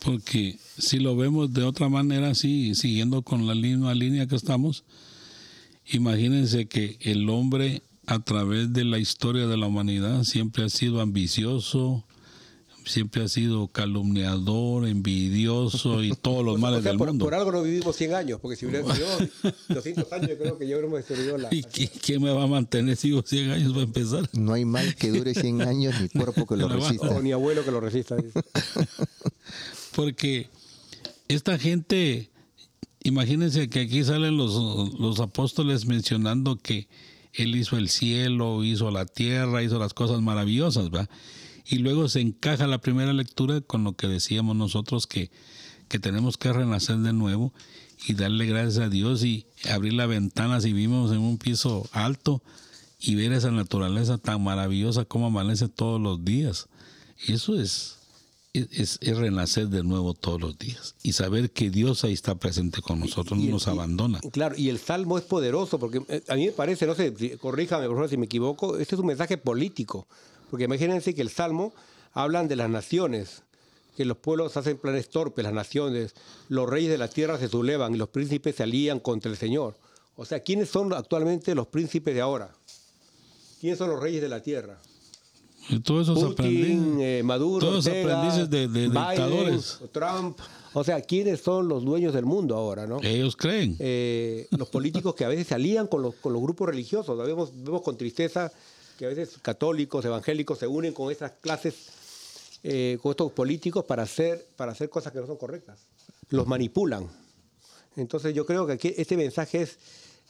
Porque 0.05 0.59
si 0.79 0.99
lo 0.99 1.17
vemos 1.17 1.53
de 1.53 1.65
otra 1.65 1.89
manera, 1.89 2.35
sí, 2.35 2.75
siguiendo 2.75 3.23
con 3.23 3.47
la 3.47 3.55
misma 3.55 3.95
línea 3.95 4.27
que 4.27 4.37
estamos, 4.37 4.85
imagínense 5.91 6.67
que 6.67 6.97
el 7.01 7.29
hombre 7.29 7.83
a 8.07 8.19
través 8.21 8.73
de 8.73 8.85
la 8.85 8.99
historia 8.99 9.47
de 9.47 9.57
la 9.57 9.67
humanidad 9.67 10.23
siempre 10.25 10.65
ha 10.65 10.69
sido 10.69 11.01
ambicioso, 11.01 12.05
siempre 12.85 13.23
ha 13.23 13.29
sido 13.29 13.69
calumniador, 13.69 14.87
envidioso 14.89 16.03
y 16.03 16.13
todos 16.15 16.45
los 16.45 16.59
males 16.59 16.81
O 16.81 16.83
sea, 16.83 16.91
del 16.93 16.99
por, 16.99 17.09
mundo. 17.09 17.25
por 17.25 17.35
algo 17.35 17.53
no 17.53 17.63
vivimos 17.63 17.95
100 17.97 18.15
años, 18.15 18.41
porque 18.41 18.57
si 18.57 18.67
hubiera 18.67 18.87
vivido 18.87 19.07
200 19.69 20.13
años, 20.13 20.29
yo 20.31 20.39
creo 20.39 20.59
que 20.59 20.67
ya 20.67 20.75
hubiéramos 20.77 20.99
destruido 20.99 21.39
la... 21.39 21.49
¿Y 21.53 21.63
qui- 21.63 21.91
quién 22.03 22.23
me 22.23 22.31
va 22.33 22.45
a 22.45 22.47
mantener 22.47 22.97
si 22.97 23.11
yo 23.11 23.23
100 23.23 23.51
años 23.51 23.75
va 23.77 23.81
a 23.81 23.85
empezar? 23.85 24.29
No 24.33 24.53
hay 24.53 24.65
mal 24.65 24.95
que 24.97 25.11
dure 25.11 25.35
100 25.35 25.63
años 25.63 25.95
ni 26.01 26.09
cuerpo 26.09 26.47
que 26.47 26.57
lo 26.57 26.69
resista. 26.69 27.09
O 27.09 27.21
ni 27.23 27.33
abuelo 27.33 27.65
que 27.65 27.71
lo 27.71 27.81
resista. 27.81 28.17
Porque 29.95 30.49
esta 31.29 31.59
gente, 31.59 32.31
imagínense 33.03 33.69
que 33.69 33.81
aquí 33.81 34.05
salen 34.05 34.37
los, 34.37 34.99
los 34.99 35.21
apóstoles 35.21 35.87
mencionando 35.87 36.57
que 36.57 36.89
Él 37.33 37.55
hizo 37.57 37.77
el 37.77 37.89
cielo, 37.89 38.65
hizo 38.65 38.91
la 38.91 39.07
tierra, 39.07 39.63
hizo 39.63 39.79
las 39.79 39.95
cosas 39.95 40.21
maravillosas, 40.23 40.91
¿va? 40.91 41.09
Y 41.71 41.79
luego 41.79 42.09
se 42.09 42.21
encaja 42.21 42.67
la 42.67 42.79
primera 42.79 43.13
lectura 43.13 43.61
con 43.61 43.85
lo 43.85 43.93
que 43.93 44.09
decíamos 44.09 44.57
nosotros 44.57 45.07
que, 45.07 45.31
que 45.89 46.01
tenemos 46.01 46.37
que 46.37 46.53
renacer 46.53 46.97
de 46.99 47.13
nuevo 47.13 47.53
y 48.09 48.15
darle 48.15 48.47
gracias 48.47 48.79
a 48.85 48.89
Dios 48.89 49.23
y 49.23 49.47
abrir 49.71 49.93
la 49.93 50.07
ventana 50.07 50.61
si 50.61 50.73
vivimos 50.73 51.13
en 51.13 51.19
un 51.19 51.39
piso 51.39 51.89
alto 51.93 52.43
y 52.99 53.15
ver 53.15 53.33
esa 53.33 53.53
naturaleza 53.53 54.19
tan 54.19 54.43
maravillosa 54.43 55.05
como 55.05 55.27
amanece 55.27 55.69
todos 55.69 56.01
los 56.01 56.25
días. 56.25 56.67
Eso 57.29 57.59
es, 57.61 57.99
es, 58.53 58.99
renacer 59.01 59.69
de 59.69 59.85
nuevo 59.85 60.15
todos 60.15 60.41
los 60.41 60.59
días 60.59 60.97
y 61.05 61.13
saber 61.13 61.53
que 61.53 61.71
Dios 61.71 62.03
ahí 62.03 62.15
está 62.15 62.35
presente 62.35 62.83
con 62.83 62.99
nosotros, 62.99 63.39
Y 63.39 63.45
no 63.45 63.53
nos 63.53 63.69
y- 63.69 63.71
abandona. 63.71 64.19
Claro, 64.33 64.57
y 64.59 64.71
el 64.71 64.79
salmo 64.79 65.19
es 65.19 65.25
poderoso, 65.25 65.79
porque 65.79 66.03
eh, 66.09 66.25
a 66.29 66.35
mí 66.35 66.47
me 66.47 66.53
parece, 66.53 66.87
no 66.87 66.97
sé, 66.97 67.15
corríjame 67.39 67.87
por 67.87 67.95
favor 67.97 68.11
si 68.11 68.17
me 68.17 68.27
equivoco, 68.27 68.77
este 68.77 68.97
es 68.97 69.01
un 69.01 69.07
mensaje 69.07 69.39
político. 69.39 70.09
Porque 70.51 70.65
imagínense 70.65 71.15
que 71.15 71.23
el 71.23 71.31
salmo 71.31 71.73
hablan 72.13 72.49
de 72.49 72.57
las 72.57 72.69
naciones, 72.69 73.43
que 73.97 74.05
los 74.05 74.17
pueblos 74.17 74.57
hacen 74.57 74.79
planes 74.79 75.09
torpes, 75.09 75.45
las 75.45 75.53
naciones, 75.53 76.15
los 76.49 76.69
reyes 76.69 76.91
de 76.91 76.99
la 76.99 77.09
tierra 77.09 77.39
se 77.39 77.49
sublevan 77.49 77.95
y 77.95 77.99
los 77.99 78.09
príncipes 78.09 78.57
se 78.57 78.65
alían 78.65 78.99
contra 78.99 79.31
el 79.31 79.37
Señor. 79.37 79.77
O 80.17 80.25
sea, 80.25 80.41
¿quiénes 80.41 80.69
son 80.69 80.93
actualmente 80.93 81.55
los 81.55 81.69
príncipes 81.69 82.15
de 82.15 82.21
ahora? 82.21 82.51
¿Quiénes 83.61 83.79
son 83.79 83.91
los 83.91 84.01
reyes 84.01 84.21
de 84.23 84.29
la 84.29 84.43
tierra? 84.43 84.79
Y 85.69 85.79
todos 85.81 86.09
esos 86.09 86.19
Putin, 86.19 86.33
aprendices, 86.33 87.01
eh, 87.01 87.23
Maduro, 87.23 87.67
todos 87.67 87.87
Ortega, 87.87 88.19
aprendices 88.19 88.51
de, 88.51 88.61
de 88.69 88.89
Biden, 88.89 88.93
dictadores, 88.93 89.79
Trump. 89.93 90.39
O 90.73 90.83
sea, 90.83 91.01
¿quiénes 91.01 91.41
son 91.41 91.69
los 91.69 91.85
dueños 91.85 92.13
del 92.15 92.25
mundo 92.25 92.57
ahora, 92.57 92.87
no? 92.87 93.01
ellos 93.03 93.37
creen. 93.37 93.77
eh, 93.79 94.47
los 94.51 94.69
políticos 94.69 95.15
que 95.15 95.25
a 95.25 95.29
veces 95.29 95.47
se 95.49 95.55
alían 95.55 95.87
con 95.87 96.03
los, 96.03 96.15
con 96.17 96.33
los 96.33 96.41
grupos 96.43 96.69
religiosos. 96.69 97.17
Vemos, 97.19 97.51
vemos 97.55 97.83
con 97.83 97.97
tristeza 97.97 98.51
que 99.01 99.07
a 99.07 99.09
veces 99.09 99.39
católicos, 99.41 100.05
evangélicos 100.05 100.59
se 100.59 100.67
unen 100.67 100.93
con 100.93 101.11
estas 101.11 101.33
clases, 101.41 102.59
eh, 102.63 102.99
con 103.01 103.13
estos 103.13 103.33
políticos 103.33 103.83
para 103.87 104.03
hacer, 104.03 104.47
para 104.59 104.73
hacer 104.73 104.91
cosas 104.91 105.11
que 105.11 105.21
no 105.21 105.27
son 105.27 105.39
correctas. 105.39 105.79
Los 106.29 106.47
manipulan. 106.47 107.09
Entonces 107.97 108.35
yo 108.35 108.45
creo 108.45 108.67
que 108.67 108.75
aquí 108.75 108.95
este 108.95 109.17
mensaje 109.17 109.63
es, 109.63 109.79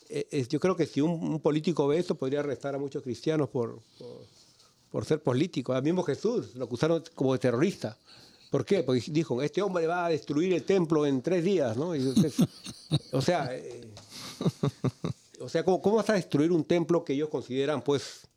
eh, 0.08 0.46
yo 0.48 0.60
creo 0.60 0.76
que 0.76 0.86
si 0.86 1.00
un, 1.00 1.40
político 1.40 1.88
ve 1.88 1.98
esto 1.98 2.14
podría 2.14 2.38
arrestar 2.38 2.76
a 2.76 2.78
muchos 2.78 3.02
cristianos 3.02 3.48
por, 3.48 3.80
por, 4.92 5.04
ser 5.04 5.20
políticos. 5.20 5.74
Al 5.74 5.82
mismo 5.82 6.04
Jesús 6.04 6.54
lo 6.54 6.66
acusaron 6.66 7.02
como 7.16 7.32
de 7.32 7.40
terrorista. 7.40 7.98
¿Por 8.52 8.64
qué? 8.64 8.84
Porque 8.84 9.02
dijo, 9.08 9.42
este 9.42 9.62
hombre 9.62 9.88
va 9.88 10.06
a 10.06 10.10
destruir 10.10 10.52
el 10.52 10.62
templo 10.62 11.06
en 11.06 11.22
tres 11.22 11.42
días, 11.42 11.76
¿no? 11.76 11.92
O 13.12 13.20
sea, 13.20 13.48
eh, 13.50 13.90
o 15.40 15.48
sea, 15.48 15.64
¿cómo, 15.64 15.82
cómo 15.82 15.96
vas 15.96 16.10
a 16.10 16.12
destruir 16.14 16.52
un 16.52 16.62
templo 16.62 17.04
que 17.04 17.14
ellos 17.14 17.30
consideran, 17.30 17.82
pues, 17.82 18.29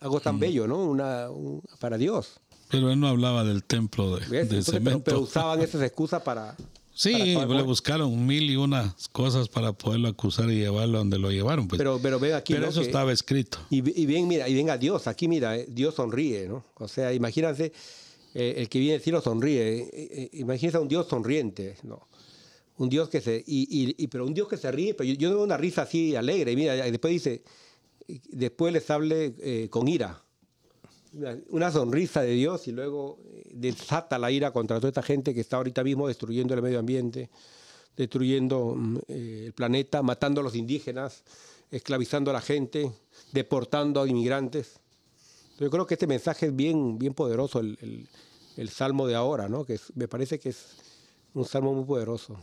algo 0.00 0.20
tan 0.20 0.38
bello, 0.38 0.66
¿no? 0.66 0.84
Una, 0.84 1.30
un- 1.30 1.62
para 1.78 1.98
Dios. 1.98 2.40
Pero 2.70 2.90
él 2.90 3.00
no 3.00 3.08
hablaba 3.08 3.44
del 3.44 3.64
templo 3.64 4.16
de, 4.16 4.26
de 4.26 4.40
Entonces, 4.40 4.66
pero, 4.66 4.84
cemento. 4.84 5.04
pero 5.04 5.20
usaban 5.20 5.60
esas 5.62 5.80
excusas 5.82 6.20
para... 6.22 6.54
sí, 6.92 7.34
para 7.34 7.46
le 7.54 7.62
buscaron 7.62 8.26
mil 8.26 8.50
y 8.50 8.56
unas 8.56 9.08
cosas 9.08 9.48
para 9.48 9.72
poderlo 9.72 10.08
acusar 10.08 10.50
y 10.50 10.56
llevarlo 10.56 10.98
donde 10.98 11.18
lo 11.18 11.30
llevaron. 11.30 11.66
Pues. 11.66 11.78
Pero, 11.78 11.98
pero 12.02 12.18
ven 12.20 12.34
aquí, 12.34 12.52
Pero 12.52 12.66
¿no? 12.66 12.70
eso 12.70 12.80
que- 12.80 12.86
estaba 12.86 13.10
escrito. 13.12 13.58
Y, 13.70 13.78
y 14.00 14.04
bien, 14.06 14.28
mira, 14.28 14.48
y 14.48 14.54
venga 14.54 14.76
Dios, 14.76 15.06
aquí 15.06 15.28
mira, 15.28 15.56
eh, 15.56 15.66
Dios 15.70 15.94
sonríe, 15.94 16.46
¿no? 16.48 16.62
O 16.74 16.88
sea, 16.88 17.12
imagínense, 17.14 17.72
eh, 18.34 18.54
el 18.58 18.68
que 18.68 18.78
viene 18.80 18.94
del 18.94 19.02
cielo 19.02 19.22
sonríe, 19.22 19.78
eh, 19.78 19.88
eh, 19.92 20.30
imagínense 20.34 20.76
a 20.76 20.80
un 20.80 20.88
Dios 20.88 21.06
sonriente, 21.08 21.76
¿no? 21.84 22.06
Un 22.76 22.90
Dios 22.90 23.08
que 23.08 23.20
se, 23.22 23.42
y, 23.46 23.62
y- 23.70 23.94
y- 23.96 24.06
pero 24.08 24.26
un 24.26 24.34
Dios 24.34 24.46
que 24.46 24.58
se 24.58 24.70
ríe, 24.70 24.92
pero 24.92 25.08
yo, 25.08 25.14
yo 25.14 25.30
no 25.30 25.36
veo 25.36 25.44
una 25.44 25.56
risa 25.56 25.82
así 25.82 26.14
alegre, 26.14 26.54
mira, 26.54 26.86
y 26.86 26.90
después 26.90 27.12
dice, 27.12 27.42
después 28.30 28.72
les 28.72 28.90
hable 28.90 29.34
eh, 29.40 29.68
con 29.70 29.86
ira. 29.88 30.22
Una- 31.50 31.70
sonrisa 31.72 32.20
de 32.22 32.32
Dios 32.32 32.68
y 32.68 32.72
luego 32.72 33.18
eh, 33.32 33.50
desata 33.54 34.18
la 34.18 34.30
ira 34.30 34.52
contra 34.52 34.76
toda 34.78 34.88
esta 34.88 35.02
gente 35.02 35.32
que 35.34 35.40
está 35.40 35.56
ahorita 35.56 35.82
mismo 35.82 36.06
destruyendo 36.08 36.54
el 36.54 36.62
medio 36.62 36.78
ambiente, 36.78 37.30
destruyendo 37.96 38.74
mm, 38.76 38.96
eh, 39.08 39.42
el 39.46 39.52
planeta, 39.52 40.02
matando 40.02 40.40
a 40.40 40.44
los 40.44 40.54
indígenas, 40.54 41.22
esclavizando 41.70 42.30
a 42.30 42.34
la 42.34 42.40
gente, 42.40 42.92
deportando 43.32 44.02
a 44.02 44.08
inmigrantes. 44.08 44.80
Yo 45.58 45.70
creo 45.70 45.86
que 45.86 45.94
este 45.94 46.06
mensaje 46.06 46.46
es 46.46 46.56
bien, 46.56 46.98
bien 46.98 47.14
poderoso, 47.14 47.60
el, 47.60 47.76
el- 47.80 48.06
el 48.56 48.68
salmo 48.70 49.06
de 49.06 49.14
ahora, 49.14 49.48
¿no? 49.48 49.64
Que 49.64 49.74
es- 49.74 49.92
me 49.94 50.08
parece 50.08 50.38
que 50.38 50.48
es 50.50 50.66
un 51.32 51.44
salmo 51.44 51.72
muy 51.74 51.84
poderoso. 51.84 52.36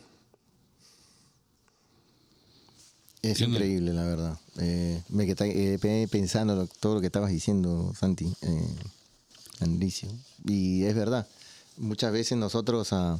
Es 3.32 3.42
increíble, 3.42 3.94
la 3.94 4.04
verdad. 4.04 4.38
Eh, 4.60 5.02
me 5.10 5.26
quedé 5.26 5.74
eh, 5.74 6.08
pensando 6.08 6.56
lo- 6.56 6.68
todo 6.68 6.96
lo 6.96 7.02
que 7.02 7.08
estabas 7.08 7.32
diciendo, 7.32 7.94
Santi, 7.98 8.34
eh, 8.42 8.76
Andricio. 9.62 10.10
Y 10.46 10.84
es 10.84 10.96
verdad, 10.96 11.28
muchas 11.78 12.12
veces 12.12 12.38
nosotros 12.38 12.94
ah, 12.94 13.20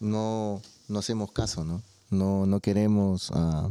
no, 0.00 0.60
no 0.88 0.98
hacemos 0.98 1.32
caso, 1.32 1.64
¿no? 1.64 1.82
No, 2.10 2.46
no 2.46 2.60
queremos 2.60 3.30
ah, 3.32 3.68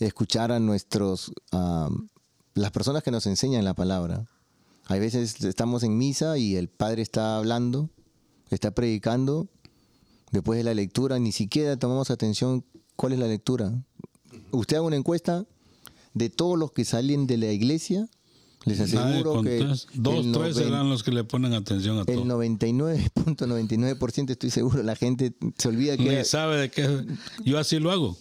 escuchar 0.00 0.52
a 0.52 0.60
nuestros, 0.60 1.32
ah, 1.52 1.88
las 2.54 2.70
personas 2.72 3.02
que 3.02 3.10
nos 3.10 3.26
enseñan 3.26 3.64
la 3.64 3.74
palabra. 3.74 4.26
Hay 4.86 5.00
veces 5.00 5.42
estamos 5.44 5.82
en 5.84 5.96
misa 5.96 6.36
y 6.38 6.56
el 6.56 6.68
padre 6.68 7.02
está 7.02 7.38
hablando, 7.38 7.88
está 8.50 8.72
predicando, 8.72 9.48
después 10.32 10.58
de 10.58 10.64
la 10.64 10.74
lectura 10.74 11.18
ni 11.18 11.32
siquiera 11.32 11.76
tomamos 11.78 12.10
atención 12.10 12.64
cuál 12.96 13.12
es 13.14 13.18
la 13.18 13.26
lectura. 13.28 13.72
Usted 14.52 14.76
haga 14.76 14.86
una 14.86 14.96
encuesta 14.96 15.44
de 16.14 16.30
todos 16.30 16.58
los 16.58 16.72
que 16.72 16.84
salen 16.84 17.26
de 17.26 17.38
la 17.38 17.50
iglesia, 17.50 18.08
les 18.64 18.78
Nadie 18.78 18.98
aseguro 18.98 19.42
que. 19.42 19.58
Dos, 19.94 20.26
el 20.26 20.32
tres 20.32 20.56
serán 20.56 20.88
los 20.88 21.02
que 21.02 21.10
le 21.10 21.24
ponen 21.24 21.52
atención 21.52 21.98
a 21.98 22.00
el 22.00 22.06
todo. 22.06 22.24
99.99% 22.24 24.30
estoy 24.30 24.50
seguro, 24.50 24.82
la 24.82 24.94
gente 24.94 25.34
se 25.58 25.68
olvida 25.68 25.96
que... 25.96 26.24
Sabe 26.24 26.58
de 26.58 26.70
qué. 26.70 27.04
Yo 27.44 27.58
así 27.58 27.80
lo 27.80 27.90
hago. 27.90 28.16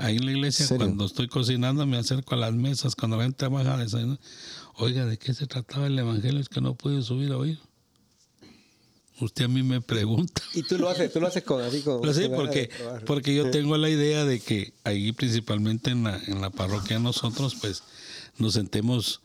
Ahí 0.00 0.16
en 0.16 0.26
la 0.26 0.32
iglesia, 0.32 0.66
¿Serio? 0.66 0.86
cuando 0.86 1.04
estoy 1.04 1.28
cocinando, 1.28 1.84
me 1.86 1.96
acerco 1.96 2.34
a 2.34 2.38
las 2.38 2.54
mesas. 2.54 2.94
Cuando 2.94 3.16
la 3.16 3.24
gente 3.24 3.46
baja 3.48 3.74
a 3.74 3.78
desayunar, 3.78 4.20
oiga, 4.76 5.04
¿de 5.04 5.18
qué 5.18 5.34
se 5.34 5.46
trataba 5.46 5.88
el 5.88 5.98
evangelio? 5.98 6.40
Es 6.40 6.48
que 6.48 6.60
no 6.60 6.74
pude 6.74 7.02
subir 7.02 7.32
a 7.32 7.38
oír. 7.38 7.58
Usted 9.20 9.46
a 9.46 9.48
mí 9.48 9.62
me 9.62 9.80
pregunta. 9.80 10.42
Y 10.54 10.62
tú 10.62 10.78
lo 10.78 10.88
haces, 10.88 11.12
tú 11.12 11.20
lo 11.20 11.26
haces 11.26 11.42
con 11.42 11.62
así 11.62 11.82
con. 11.82 12.00
Pues 12.00 12.18
porque, 12.28 12.70
porque 13.04 13.34
yo 13.34 13.50
tengo 13.50 13.76
la 13.76 13.90
idea 13.90 14.24
de 14.24 14.40
que 14.40 14.72
ahí 14.84 15.12
principalmente 15.12 15.90
en 15.90 16.04
la, 16.04 16.20
en 16.26 16.40
la 16.40 16.50
parroquia 16.50 16.98
nosotros 16.98 17.56
pues 17.60 17.82
nos 18.38 18.54
sentemos 18.54 19.20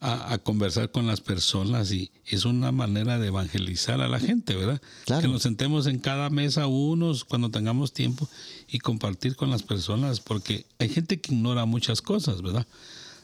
a, 0.00 0.32
a 0.32 0.38
conversar 0.38 0.90
con 0.90 1.06
las 1.06 1.20
personas 1.20 1.92
y 1.92 2.10
es 2.26 2.44
una 2.44 2.72
manera 2.72 3.18
de 3.18 3.28
evangelizar 3.28 4.00
a 4.00 4.08
la 4.08 4.18
gente, 4.18 4.56
¿verdad? 4.56 4.80
Claro. 5.04 5.22
Que 5.22 5.28
nos 5.28 5.42
sentemos 5.42 5.86
en 5.86 5.98
cada 5.98 6.30
mesa 6.30 6.66
unos 6.66 7.24
cuando 7.24 7.50
tengamos 7.50 7.92
tiempo 7.92 8.28
y 8.68 8.78
compartir 8.80 9.36
con 9.36 9.50
las 9.50 9.62
personas 9.62 10.20
porque 10.20 10.66
hay 10.78 10.88
gente 10.88 11.20
que 11.20 11.34
ignora 11.34 11.64
muchas 11.64 12.02
cosas, 12.02 12.42
¿verdad? 12.42 12.66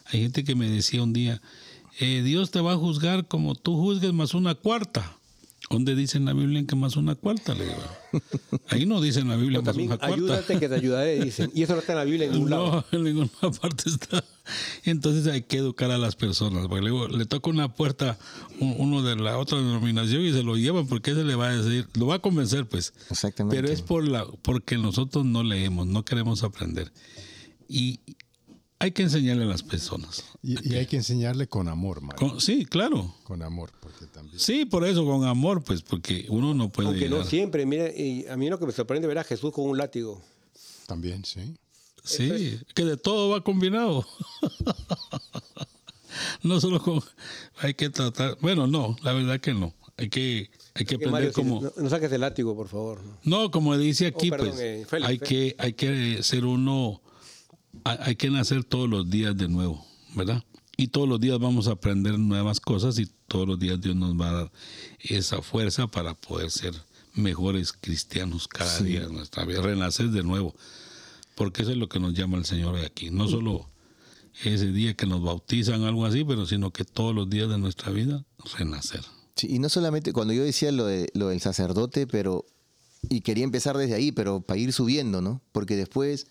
Hay 0.05 0.21
gente 0.21 0.43
que 0.43 0.55
me 0.55 0.69
decía 0.69 1.03
un 1.03 1.13
día, 1.13 1.41
eh, 1.99 2.21
Dios 2.23 2.51
te 2.51 2.61
va 2.61 2.73
a 2.73 2.77
juzgar 2.77 3.27
como 3.27 3.55
tú 3.55 3.75
juzgues 3.77 4.13
más 4.13 4.33
una 4.33 4.55
cuarta. 4.55 5.17
¿Dónde 5.69 5.95
dice 5.95 6.17
en 6.17 6.25
la 6.25 6.33
Biblia 6.33 6.63
que 6.67 6.75
más 6.75 6.95
una 6.95 7.15
cuarta? 7.15 7.53
Le 7.55 7.65
digo. 7.65 7.77
Ahí 8.69 8.85
no 8.85 9.01
dice 9.01 9.19
en 9.21 9.29
la 9.29 9.35
Biblia 9.35 9.61
más 9.61 9.75
una 9.75 9.97
cuarta. 9.97 10.15
ayúdate 10.15 10.59
que 10.59 10.69
te 10.69 10.75
ayudaré, 10.75 11.23
dicen. 11.23 11.51
Y 11.55 11.63
eso 11.63 11.73
no 11.73 11.79
está 11.79 11.93
en 11.93 11.97
la 11.99 12.05
Biblia 12.05 12.27
en 12.27 12.33
ningún 12.33 12.49
lado. 12.51 12.85
No, 12.91 12.97
en 12.99 13.03
ninguna 13.03 13.29
parte 13.61 13.89
está. 13.89 14.23
Entonces 14.83 15.25
hay 15.27 15.41
que 15.41 15.57
educar 15.57 15.89
a 15.91 15.97
las 15.97 16.15
personas. 16.15 16.67
Porque 16.67 16.81
luego 16.81 17.07
le 17.07 17.25
toca 17.25 17.49
una 17.49 17.73
puerta 17.73 18.17
un- 18.59 18.75
uno 18.77 19.01
de 19.01 19.15
la 19.15 19.37
otra 19.39 19.57
denominación 19.57 20.21
y 20.23 20.31
se 20.33 20.43
lo 20.43 20.55
llevan 20.55 20.85
porque 20.87 21.13
se 21.15 21.23
le 21.23 21.33
va 21.35 21.49
a 21.49 21.57
decir, 21.57 21.87
lo 21.95 22.07
va 22.07 22.15
a 22.15 22.19
convencer 22.19 22.67
pues. 22.67 22.93
Exactamente. 23.09 23.55
Pero 23.59 23.73
es 23.73 23.81
por 23.81 24.07
la, 24.07 24.25
porque 24.43 24.77
nosotros 24.77 25.25
no 25.25 25.43
leemos, 25.43 25.87
no 25.87 26.05
queremos 26.05 26.43
aprender. 26.43 26.93
Y 27.67 27.99
hay 28.85 28.91
que 28.91 29.01
enseñarle 29.01 29.43
a 29.43 29.47
las 29.47 29.63
personas. 29.63 30.23
Y, 30.43 30.73
y 30.73 30.75
hay 30.75 30.85
que 30.85 30.97
enseñarle 30.97 31.47
con 31.47 31.67
amor, 31.67 32.01
Mario. 32.01 32.39
Sí, 32.39 32.65
claro. 32.65 33.15
Con 33.23 33.41
amor, 33.41 33.71
porque 33.79 34.05
también. 34.05 34.39
Sí, 34.39 34.65
por 34.65 34.85
eso, 34.85 35.03
con 35.05 35.25
amor, 35.25 35.63
pues, 35.63 35.81
porque 35.81 36.27
uno 36.29 36.53
no 36.53 36.69
puede 36.69 36.89
Aunque 36.89 37.09
no 37.09 37.23
siempre, 37.23 37.65
mira, 37.65 37.89
y 37.89 38.27
a 38.27 38.37
mí 38.37 38.49
lo 38.49 38.59
que 38.59 38.67
me 38.67 38.71
sorprende 38.71 39.07
ver 39.07 39.17
a 39.17 39.23
Jesús 39.23 39.51
con 39.51 39.65
un 39.65 39.77
látigo. 39.77 40.21
También, 40.85 41.25
sí. 41.25 41.55
Sí, 42.03 42.59
que 42.75 42.85
de 42.85 42.97
todo 42.97 43.29
va 43.29 43.43
combinado. 43.43 44.05
no 46.43 46.61
solo 46.61 46.79
con... 46.79 47.01
Hay 47.57 47.73
que 47.73 47.89
tratar... 47.89 48.37
Bueno, 48.39 48.67
no, 48.67 48.95
la 49.01 49.13
verdad 49.13 49.39
que 49.39 49.55
no. 49.55 49.73
Hay 49.97 50.09
que, 50.09 50.51
hay 50.75 50.85
que 50.85 50.95
aprender 50.95 51.11
Mario, 51.11 51.29
si- 51.29 51.35
como... 51.41 51.61
no, 51.61 51.71
no 51.75 51.89
saques 51.89 52.11
el 52.11 52.21
látigo, 52.21 52.55
por 52.55 52.67
favor. 52.67 53.01
No, 53.23 53.49
como 53.49 53.75
dice 53.77 54.05
aquí, 54.05 54.27
Oh, 54.27 54.31
perdón, 54.31 54.49
pues, 54.49 54.59
eh, 54.61 54.85
Félix, 54.87 55.09
hay, 55.09 55.17
que, 55.17 55.55
hay 55.57 55.73
que 55.73 56.19
ser 56.21 56.45
uno... 56.45 57.01
hay- 57.85 58.15
que 58.15 58.29
nacer 58.29 58.63
todos 58.63 58.89
los 58.89 59.09
días 59.09 59.37
de 59.37 59.47
nuevo, 59.47 59.85
¿verdad? 60.15 60.43
Y 60.77 60.87
todos 60.87 61.07
los 61.07 61.19
días 61.21 61.39
vamos 61.39 61.67
a 61.67 61.71
aprender 61.71 62.19
nuevas 62.19 62.59
cosas 62.59 62.99
y 62.99 63.07
todos 63.27 63.47
los 63.47 63.57
días 63.59 63.79
Dios 63.79 63.95
nos 63.95 64.19
va 64.19 64.29
a 64.29 64.33
dar 64.33 64.51
esa 64.99 65.41
fuerza 65.41 65.87
para 65.87 66.15
poder 66.15 66.51
ser 66.51 66.73
mejores 67.13 67.71
cristianos 67.71 68.47
cada 68.49 68.79
día 68.81 69.07
de 69.07 69.13
nuestra 69.13 69.45
vida, 69.45 69.61
renacer 69.61 70.09
de 70.09 70.23
nuevo. 70.23 70.53
Porque 71.35 71.61
eso 71.61 71.71
es 71.71 71.77
lo 71.77 71.87
que 71.87 71.99
nos 71.99 72.13
llama 72.13 72.37
el 72.37 72.45
Señor 72.45 72.75
aquí. 72.77 73.09
No 73.09 73.27
solo 73.29 73.69
ese 74.43 74.71
día 74.71 74.95
que 74.95 75.05
nos 75.05 75.21
bautizan, 75.21 75.83
algo 75.83 76.05
así, 76.05 76.25
pero 76.25 76.45
sino 76.45 76.71
que 76.71 76.83
todos 76.83 77.15
los 77.15 77.29
días 77.29 77.47
de 77.49 77.57
nuestra 77.57 77.91
vida, 77.91 78.25
renacer. 78.57 79.01
Sí, 79.35 79.47
y 79.49 79.59
no 79.59 79.69
solamente 79.69 80.11
cuando 80.13 80.33
yo 80.33 80.43
decía 80.43 80.71
lo, 80.71 80.85
de, 80.85 81.09
lo 81.13 81.29
del 81.29 81.39
sacerdote, 81.41 82.07
pero. 82.07 82.45
Y 83.07 83.21
quería 83.21 83.43
empezar 83.43 83.77
desde 83.77 83.93
ahí, 83.93 84.11
pero 84.11 84.41
para 84.41 84.59
ir 84.59 84.73
subiendo, 84.73 85.21
¿no? 85.21 85.41
Porque 85.51 85.75
después, 85.75 86.27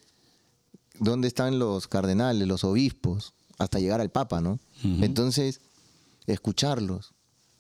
¿dónde 0.99 1.29
están 1.29 1.59
los 1.59 1.89
cardenales, 1.89 2.47
los 2.49 2.65
obispos? 2.65 3.35
Hasta 3.59 3.79
llegar 3.79 4.01
al 4.01 4.11
Papa, 4.11 4.41
¿no? 4.41 4.59
Entonces, 4.83 5.61
escucharlos, 6.27 7.15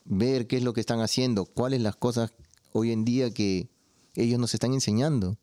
ver 0.04 0.46
qué 0.46 0.56
es 0.56 0.62
lo 0.64 0.72
que 0.72 0.80
están 0.80 1.00
haciendo, 1.00 1.44
cuáles 1.44 1.80
las 1.80 1.96
cosas 1.96 2.32
hoy 2.72 2.90
en 2.90 3.04
día 3.04 3.32
que 3.32 3.68
ellos 4.16 4.38
nos 4.38 4.54
están 4.54 4.72
enseñando. 4.72 5.36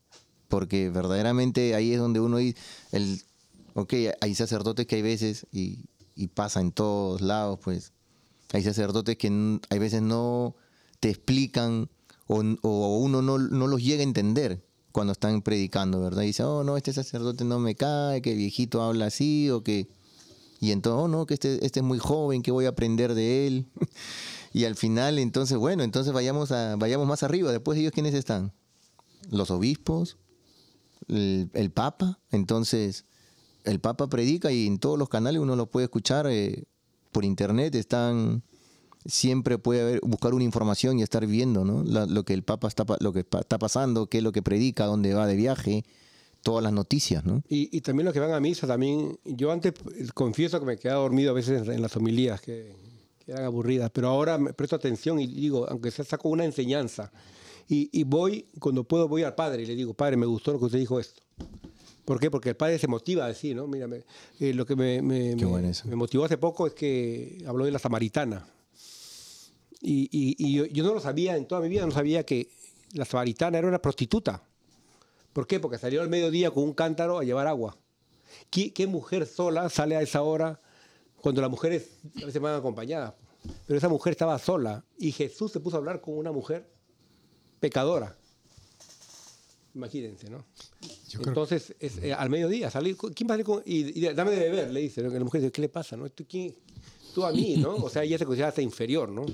Porque 0.48 0.90
verdaderamente 0.90 1.74
ahí 1.74 1.94
es 1.94 1.98
donde 1.98 2.20
uno 2.20 2.36
dice, 2.36 2.58
el, 2.92 3.22
ok, 3.74 3.94
hay 4.20 4.34
sacerdotes 4.34 4.86
que 4.86 4.96
hay 4.96 5.02
veces, 5.02 5.46
y, 5.50 5.86
y 6.14 6.28
pasa 6.28 6.60
en 6.60 6.72
todos 6.72 7.22
lados, 7.22 7.58
pues, 7.62 7.92
hay 8.52 8.62
sacerdotes 8.62 9.16
que 9.16 9.58
hay 9.70 9.78
veces 9.78 10.02
no 10.02 10.54
te 11.00 11.08
explican 11.08 11.88
o, 12.26 12.42
o 12.62 12.98
uno 12.98 13.22
no, 13.22 13.38
no 13.38 13.66
los 13.66 13.82
llega 13.82 14.00
a 14.00 14.04
entender 14.04 14.62
cuando 14.92 15.12
están 15.12 15.42
predicando, 15.42 16.00
¿verdad? 16.00 16.22
Y 16.22 16.26
dice, 16.26 16.44
oh, 16.44 16.62
no, 16.64 16.76
este 16.76 16.92
sacerdote 16.92 17.44
no 17.44 17.58
me 17.58 17.74
cae, 17.74 18.22
que 18.22 18.32
el 18.32 18.38
viejito 18.38 18.82
habla 18.82 19.06
así, 19.06 19.50
o 19.50 19.62
que... 19.62 19.88
Y 20.60 20.70
entonces, 20.70 21.04
oh, 21.04 21.08
no, 21.08 21.26
que 21.26 21.34
este, 21.34 21.64
este 21.66 21.80
es 21.80 21.84
muy 21.84 21.98
joven, 21.98 22.42
que 22.42 22.52
voy 22.52 22.66
a 22.66 22.68
aprender 22.68 23.14
de 23.14 23.48
él. 23.48 23.66
y 24.52 24.64
al 24.64 24.76
final, 24.76 25.18
entonces, 25.18 25.58
bueno, 25.58 25.82
entonces 25.82 26.12
vayamos, 26.12 26.52
a, 26.52 26.76
vayamos 26.76 27.08
más 27.08 27.24
arriba. 27.24 27.50
Después 27.50 27.74
de 27.74 27.82
ellos, 27.82 27.92
¿quiénes 27.92 28.14
están? 28.14 28.52
Los 29.28 29.50
obispos, 29.50 30.18
el, 31.08 31.50
el 31.54 31.70
Papa. 31.72 32.20
Entonces, 32.30 33.06
el 33.64 33.80
Papa 33.80 34.08
predica 34.08 34.52
y 34.52 34.66
en 34.66 34.78
todos 34.78 34.98
los 34.98 35.08
canales 35.08 35.40
uno 35.40 35.56
lo 35.56 35.66
puede 35.66 35.84
escuchar 35.84 36.26
eh, 36.28 36.64
por 37.10 37.24
internet. 37.24 37.74
Están 37.74 38.42
siempre 39.06 39.58
puede 39.58 39.80
haber, 39.82 40.00
buscar 40.02 40.34
una 40.34 40.44
información 40.44 40.98
y 40.98 41.02
estar 41.02 41.26
viendo 41.26 41.64
¿no? 41.64 41.82
La- 41.84 42.06
lo 42.06 42.24
que 42.24 42.34
el 42.34 42.42
Papa 42.42 42.68
está, 42.68 42.84
lo 43.00 43.12
que 43.12 43.20
está 43.20 43.58
pasando, 43.58 44.06
qué 44.06 44.18
es 44.18 44.24
lo 44.24 44.32
que 44.32 44.42
predica, 44.42 44.86
dónde 44.86 45.14
va 45.14 45.26
de 45.26 45.36
viaje, 45.36 45.84
todas 46.42 46.62
las 46.62 46.72
noticias, 46.72 47.24
¿no? 47.24 47.42
Y, 47.48 47.68
y 47.76 47.80
también 47.82 48.04
los 48.04 48.12
que 48.14 48.20
van 48.20 48.32
a 48.32 48.40
misa, 48.40 48.66
también. 48.66 49.18
Yo 49.24 49.52
antes 49.52 49.72
eh, 49.96 50.06
confieso 50.14 50.58
que 50.60 50.66
me 50.66 50.76
quedaba 50.76 51.02
dormido 51.02 51.30
a 51.30 51.34
veces 51.34 51.62
en, 51.66 51.72
en 51.72 51.82
las 51.82 51.96
homilías, 51.96 52.40
que, 52.40 52.74
que 53.24 53.32
eran 53.32 53.44
aburridas, 53.44 53.90
pero 53.92 54.08
ahora 54.08 54.38
me 54.38 54.52
presto 54.52 54.74
atención 54.76 55.20
y 55.20 55.26
digo, 55.28 55.66
aunque 55.68 55.90
sea 55.90 56.04
saco 56.04 56.28
una 56.28 56.44
enseñanza. 56.44 57.12
Y, 57.68 57.88
y 57.92 58.02
voy, 58.04 58.46
cuando 58.58 58.82
puedo, 58.84 59.06
voy 59.08 59.22
al 59.22 59.34
padre 59.36 59.62
y 59.62 59.66
le 59.66 59.76
digo, 59.76 59.94
padre, 59.94 60.16
me 60.16 60.26
gustó 60.26 60.52
lo 60.52 60.58
que 60.58 60.64
usted 60.66 60.78
dijo 60.80 60.98
esto. 60.98 61.22
¿Por 62.04 62.18
qué? 62.18 62.28
Porque 62.28 62.48
el 62.48 62.56
padre 62.56 62.76
se 62.80 62.88
motiva 62.88 63.24
a 63.24 63.28
decir, 63.28 63.54
¿no? 63.54 63.68
Mira, 63.68 63.86
me- 63.86 64.02
eh, 64.40 64.52
lo 64.52 64.66
que 64.66 64.74
me, 64.74 65.00
me 65.86 65.94
motivó 65.94 66.24
hace 66.24 66.36
poco 66.36 66.66
es 66.66 66.74
que 66.74 67.44
habló 67.46 67.64
de 67.64 67.70
la 67.70 67.78
samaritana. 67.78 68.44
Y, 69.82 70.08
y- 70.12 70.36
y 70.38 70.54
yo, 70.54 70.66
yo 70.66 70.84
no 70.84 70.94
lo 70.94 71.00
sabía, 71.00 71.36
en 71.36 71.46
toda 71.46 71.60
mi 71.60 71.68
vida 71.68 71.84
no 71.84 71.90
sabía 71.92 72.24
que 72.24 72.48
la 72.92 73.04
samaritana 73.04 73.58
era 73.58 73.66
una 73.68 73.80
prostituta. 73.82 74.42
¿Por 75.32 75.46
qué? 75.46 75.58
Porque 75.60 75.78
salió 75.78 76.02
al 76.02 76.08
mediodía 76.08 76.50
con 76.50 76.62
un 76.64 76.72
cántaro 76.74 77.18
a 77.18 77.24
llevar 77.24 77.46
agua. 77.46 77.76
¿Qué, 78.50 78.72
qué 78.72 78.86
mujer 78.86 79.26
sola 79.26 79.68
sale 79.68 79.96
a 79.96 80.02
esa 80.02 80.22
hora 80.22 80.60
cuando 81.20 81.40
las 81.40 81.50
mujeres 81.50 81.88
a 82.22 82.26
veces 82.26 82.40
van 82.40 82.54
acompañadas? 82.54 83.14
Pero 83.66 83.76
esa 83.78 83.88
mujer 83.88 84.12
estaba 84.12 84.38
sola 84.38 84.84
y 84.98 85.10
Jesús 85.10 85.50
se 85.50 85.58
puso 85.60 85.76
a 85.76 85.78
hablar 85.80 86.00
con 86.00 86.16
una 86.16 86.30
mujer 86.32 86.68
pecadora. 87.60 88.16
Imagínense, 89.74 90.28
¿no? 90.28 90.44
Yo 91.08 91.20
Entonces, 91.26 91.74
es, 91.80 91.96
eh, 91.98 92.12
al 92.12 92.28
mediodía, 92.28 92.70
salir, 92.70 92.96
¿quién 92.96 93.28
va 93.28 93.32
a 93.32 93.36
salir 93.36 93.46
con, 93.46 93.62
y, 93.64 93.98
y 93.98 94.12
dame 94.14 94.32
de 94.32 94.38
beber? 94.50 94.70
Le 94.70 94.80
dice, 94.80 95.02
la 95.02 95.18
mujer 95.20 95.40
dice, 95.40 95.50
¿qué 95.52 95.62
le 95.62 95.68
pasa? 95.70 95.96
¿no? 95.96 96.08
¿Tú, 96.10 96.26
quién- 96.28 96.54
tú 97.14 97.24
a 97.24 97.32
mí, 97.32 97.56
¿no? 97.56 97.76
O 97.76 97.88
sea, 97.90 98.02
ella 98.02 98.18
se 98.18 98.24
considera 98.24 98.48
hasta 98.48 98.62
inferior, 98.62 99.08
¿no? 99.10 99.24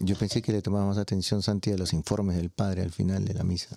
Yo 0.00 0.16
pensé 0.16 0.40
que 0.42 0.52
le 0.52 0.62
tomaba 0.62 0.86
más 0.86 0.98
atención, 0.98 1.42
Santi, 1.42 1.70
a 1.72 1.76
los 1.76 1.92
informes 1.92 2.36
del 2.36 2.50
padre 2.50 2.82
al 2.82 2.92
final 2.92 3.24
de 3.24 3.34
la 3.34 3.44
misa. 3.44 3.76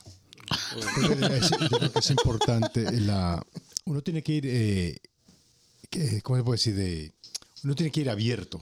Es- 1.31 1.49
yo 1.51 1.77
creo 1.77 1.91
que 1.91 1.99
es 1.99 2.09
importante. 2.11 2.91
La, 3.01 3.43
uno 3.85 4.01
tiene 4.01 4.23
que 4.23 4.31
ir, 4.33 4.45
eh, 4.47 4.97
que- 5.89 6.21
¿cómo 6.21 6.37
se 6.37 6.43
puede 6.43 6.57
decir? 6.57 6.75
De, 6.75 7.13
uno 7.63 7.75
tiene 7.75 7.91
que 7.91 8.01
ir 8.01 8.09
abierto 8.09 8.61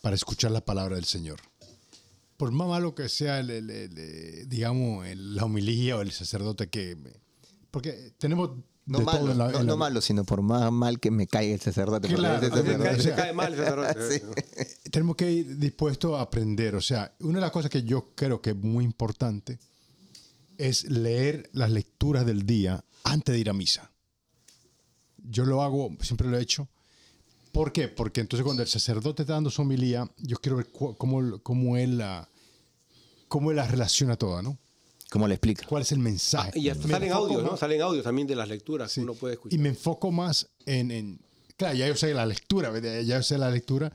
para 0.00 0.14
escuchar 0.16 0.50
la 0.50 0.64
palabra 0.64 0.96
del 0.96 1.04
Señor. 1.04 1.40
por 2.36 2.52
más 2.52 2.68
malo 2.68 2.94
que 2.94 3.10
sea, 3.10 3.38
el, 3.40 3.50
el- 3.50 3.68
el, 3.70 4.48
digamos, 4.48 5.06
el- 5.06 5.34
la 5.34 5.44
homilía 5.44 5.98
o 5.98 6.00
el 6.00 6.10
sacerdote 6.10 6.70
que... 6.70 6.96
Porque 7.70 8.12
tenemos 8.16 8.52
No 8.90 9.00
malo, 9.00 9.34
la- 9.34 9.62
no, 9.62 9.88
la- 9.90 10.00
sino 10.00 10.24
por 10.24 10.42
más 10.42 10.70
mal 10.72 10.98
que 11.00 11.10
me 11.10 11.26
caiga 11.26 11.54
el 11.54 11.60
sacerdote. 11.60 12.08
Claro, 12.08 12.40
cae- 12.50 13.00
Se 13.00 13.14
cae 13.14 13.32
mal 13.32 13.52
el 13.54 13.58
sacerdote. 13.58 14.00
Sí. 14.10 14.90
tenemos 14.90 15.16
que 15.16 15.30
ir 15.30 15.58
dispuestos 15.58 16.18
a 16.18 16.22
aprender. 16.22 16.74
O 16.74 16.80
sea, 16.80 17.14
una 17.20 17.36
de 17.36 17.42
las 17.42 17.50
cosas 17.52 17.70
que 17.70 17.82
yo 17.84 18.12
creo 18.14 18.40
que 18.42 18.50
es 18.50 18.56
muy 18.56 18.84
importante 18.84 19.58
es 20.58 20.84
leer 20.90 21.48
las 21.52 21.70
lecturas 21.70 22.26
del 22.26 22.44
día 22.44 22.84
antes 23.04 23.32
de 23.32 23.38
ir 23.38 23.48
a 23.48 23.52
misa. 23.52 23.90
Yo 25.18 25.44
lo 25.44 25.62
hago, 25.62 25.90
siempre 26.00 26.28
lo 26.28 26.36
he 26.38 26.42
hecho. 26.42 26.68
¿Por 27.52 27.72
qué? 27.72 27.88
Porque 27.88 28.20
entonces 28.20 28.44
cuando 28.44 28.62
el 28.62 28.68
sacerdote 28.68 29.22
está 29.22 29.34
dando 29.34 29.50
su 29.50 29.62
homilía, 29.62 30.08
yo 30.18 30.36
quiero 30.38 30.56
ver 30.56 30.68
cómo, 30.72 31.38
cómo, 31.42 31.76
él 31.76 31.98
la, 31.98 32.28
cómo 33.28 33.50
él 33.50 33.56
la 33.56 33.66
relaciona 33.66 34.16
toda, 34.16 34.42
¿no? 34.42 34.58
¿Cómo 35.10 35.26
le 35.28 35.34
explica? 35.34 35.66
¿Cuál 35.66 35.82
es 35.82 35.92
el 35.92 35.98
mensaje? 35.98 36.52
Ah, 36.54 36.58
Y 36.58 36.68
hasta 36.70 36.86
Me 36.86 36.92
salen 36.94 37.12
audios, 37.12 37.42
¿no? 37.42 37.56
Salen 37.56 37.82
audios 37.82 38.04
también 38.04 38.26
de 38.28 38.36
las 38.36 38.48
lecturas 38.48 38.92
Sí. 38.92 39.00
que 39.00 39.04
uno 39.04 39.14
puede 39.14 39.34
Y 39.34 39.36
escuchar. 39.36 39.58
me 39.58 39.68
enfoco 39.70 40.10
más 40.12 40.48
en, 40.66 40.90
en- 40.90 41.20
Claro, 41.56 41.74
ya 41.76 41.88
yo 41.88 41.94
sé 41.96 42.14
la 42.14 42.24
lectura, 42.24 42.72
ya 42.80 43.02
yo 43.18 43.22
sé 43.22 43.36
la 43.36 43.50
lectura, 43.50 43.92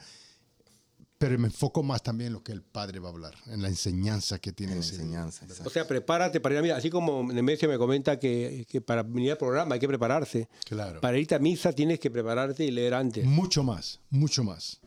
pero 1.18 1.40
me 1.40 1.48
enfoco 1.48 1.82
más 1.82 2.04
también 2.04 2.28
en 2.28 2.34
lo 2.34 2.44
que 2.44 2.52
el 2.52 2.62
padre 2.62 3.00
va 3.00 3.08
a 3.10 3.12
hablar, 3.12 3.34
en 3.48 3.62
la 3.62 3.70
enseñanza 3.70 4.38
que 4.38 4.52
tiene 4.52 4.74
En 4.74 4.80
ese 4.80 4.96
enseñanza. 4.96 5.48
O 5.64 5.70
sea, 5.72 5.88
prepárate 5.88 6.40
para 6.42 6.54
ir 6.56 6.60
a 6.60 6.62
misa. 6.62 6.76
Así 6.76 6.90
como 6.92 7.24
Nemesio 7.32 7.68
me 7.70 7.78
comenta 7.78 8.20
que, 8.20 8.68
que 8.70 8.82
para 8.82 9.02
venir 9.02 9.32
al 9.32 9.38
programa 9.38 9.74
hay 9.76 9.80
que 9.80 9.88
prepararse. 9.88 10.48
Claro. 10.66 11.00
Para 11.02 11.18
irte 11.18 11.34
a 11.34 11.40
misa 11.40 11.72
tienes 11.74 12.00
que 12.00 12.12
prepararte 12.12 12.66
y 12.66 12.72
leer 12.72 12.94
antes. 12.94 13.26
Mucho 13.26 13.64
más, 13.64 14.00
mucho 14.12 14.44
más. 14.44 14.80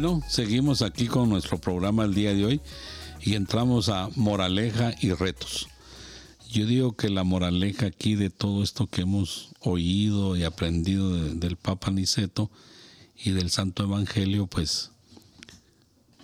Bueno, 0.00 0.22
seguimos 0.28 0.82
aquí 0.82 1.08
con 1.08 1.28
nuestro 1.28 1.60
programa 1.60 2.04
el 2.04 2.14
día 2.14 2.32
de 2.32 2.44
hoy 2.44 2.60
y 3.20 3.34
entramos 3.34 3.88
a 3.88 4.08
moraleja 4.14 4.94
y 5.00 5.10
retos. 5.10 5.66
Yo 6.48 6.66
digo 6.66 6.92
que 6.92 7.08
la 7.10 7.24
moraleja 7.24 7.86
aquí 7.86 8.14
de 8.14 8.30
todo 8.30 8.62
esto 8.62 8.86
que 8.86 9.00
hemos 9.00 9.48
oído 9.58 10.36
y 10.36 10.44
aprendido 10.44 11.12
de- 11.16 11.34
del 11.34 11.56
Papa 11.56 11.90
Niceto 11.90 12.48
y 13.24 13.32
del 13.32 13.50
Santo 13.50 13.82
Evangelio, 13.82 14.46
pues 14.46 14.92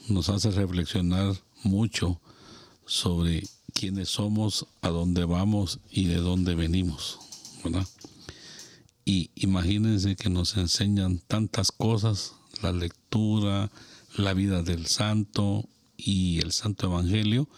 nos 0.09 0.29
hace 0.29 0.53
reflexionar 0.53 1.35
mucho 1.64 2.20
sobre 2.87 3.43
quiénes 3.72 4.09
somos, 4.09 4.68
a 4.83 4.91
dónde 4.91 5.25
vamos 5.25 5.81
y 5.91 6.05
de 6.05 6.18
dónde 6.18 6.55
venimos, 6.55 7.18
¿verdad? 7.64 7.89
Y 9.05 9.33
imagínense 9.35 10.14
que 10.14 10.31
nos 10.31 10.57
enseñan 10.57 11.18
tantas 11.27 11.72
cosas, 11.72 12.35
la 12.62 12.72
lectura, 12.72 13.70
la 14.16 14.34
vida 14.34 14.62
del 14.62 14.86
santo 14.86 15.68
y 15.96 16.38
el 16.40 16.52
santo 16.52 16.86
evangelio, 16.86 17.48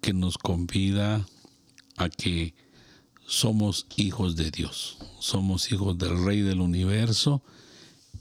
que 0.00 0.12
nos 0.12 0.36
convida 0.38 1.26
a 1.96 2.08
que 2.08 2.54
somos 3.26 3.86
hijos 3.96 4.36
de 4.36 4.50
Dios, 4.50 4.98
somos 5.18 5.72
hijos 5.72 5.96
del 5.96 6.24
Rey 6.24 6.42
del 6.42 6.60
universo 6.60 7.42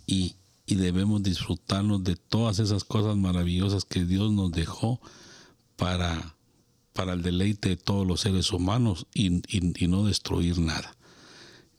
y, 0.08 0.36
y 0.66 0.76
debemos 0.76 1.24
disfrutarnos 1.24 2.04
de 2.04 2.16
todas 2.16 2.60
esas 2.60 2.84
cosas 2.86 3.18
maravillosas 3.18 3.84
que 3.84 4.06
Dios 4.06 4.32
nos 4.32 4.52
dejó 4.54 5.02
para, 5.76 6.36
para 6.94 7.14
el 7.14 7.22
deleite 7.22 7.70
de 7.70 7.78
todos 7.78 8.08
los 8.08 8.22
seres 8.22 8.52
humanos 8.54 9.08
y- 9.14 9.38
y- 9.56 9.74
y 9.84 9.88
no 9.88 10.06
destruir 10.06 10.60
nada. 10.60 10.96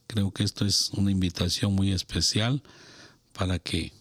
Creo 0.07 0.32
que 0.32 0.42
esto 0.44 0.66
es 0.66 0.90
una 0.90 1.11
invitación 1.11 1.74
muy 1.74 1.92
especial 1.92 2.62
para 3.37 3.59
que 3.59 3.93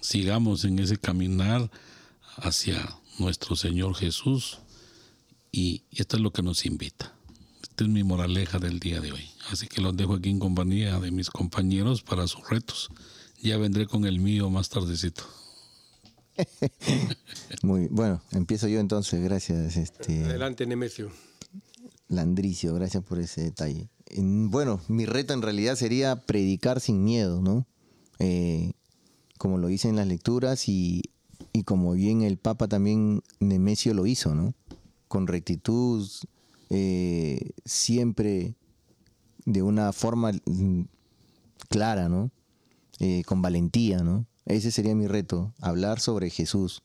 sigamos 0.00 0.64
en 0.64 0.78
ese 0.78 0.96
caminar 0.96 1.70
hacia 2.36 2.96
nuestro 3.18 3.54
Señor 3.56 3.94
Jesús 3.94 4.58
y 5.52 5.82
esto 5.92 6.16
es 6.16 6.22
lo 6.22 6.32
que 6.32 6.42
nos 6.42 6.64
invita. 6.66 7.14
Esta 7.62 7.84
es 7.84 7.90
mi 7.90 8.02
moraleja 8.02 8.58
del 8.58 8.80
día 8.80 9.00
de 9.00 9.12
hoy. 9.12 9.24
Así 9.50 9.66
que 9.68 9.80
los 9.80 9.96
dejo 9.96 10.14
aquí 10.14 10.30
en 10.30 10.38
compañía 10.38 10.98
de 11.00 11.10
mis 11.10 11.30
compañeros 11.30 12.02
para 12.02 12.26
sus 12.26 12.48
retos. 12.48 12.88
Ya 13.42 13.56
vendré 13.58 13.86
con 13.86 14.04
el 14.04 14.20
mío 14.20 14.50
más 14.50 14.68
tardecito. 14.68 15.22
Muy 17.62 17.88
bueno, 17.88 18.22
empiezo 18.32 18.68
yo 18.68 18.80
entonces, 18.80 19.22
gracias, 19.22 19.76
este 19.76 20.24
Adelante, 20.24 20.66
Nemesio. 20.66 21.10
Landricio, 22.08 22.74
gracias 22.74 23.04
por 23.04 23.18
ese 23.20 23.42
detalle. 23.42 23.88
En- 24.06 24.50
Bueno, 24.50 24.80
mi 24.88 25.06
reto 25.06 25.32
en 25.34 25.42
realidad 25.42 25.76
sería 25.76 26.16
predicar 26.16 26.80
sin 26.80 27.04
miedo, 27.04 27.40
¿no? 27.40 27.66
Eh, 28.20 28.72
como 29.38 29.56
lo 29.56 29.70
hice 29.70 29.88
en 29.88 29.96
las 29.96 30.06
lecturas 30.06 30.68
y, 30.68 31.02
y 31.52 31.64
como 31.64 31.94
bien 31.94 32.22
el 32.22 32.36
Papa 32.36 32.68
también 32.68 33.22
Nemesio 33.40 33.94
lo 33.94 34.06
hizo, 34.06 34.34
¿no? 34.34 34.54
Con 35.08 35.26
rectitud, 35.26 36.06
eh, 36.68 37.50
siempre 37.64 38.54
de 39.46 39.62
una 39.62 39.92
forma 39.92 40.32
mm, 40.44 40.82
clara, 41.68 42.08
¿no? 42.08 42.30
Eh, 42.98 43.22
con 43.24 43.40
valentía, 43.40 43.98
¿no? 44.02 44.26
Ese 44.44 44.70
sería 44.70 44.94
mi 44.94 45.06
reto, 45.06 45.54
hablar 45.58 46.00
sobre 46.00 46.28
Jesús. 46.28 46.82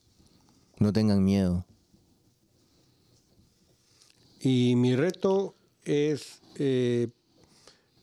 No 0.79 0.93
tengan 0.93 1.23
miedo. 1.23 1.65
Y 4.39 4.75
mi 4.77 4.95
reto 4.95 5.55
es, 5.83 6.41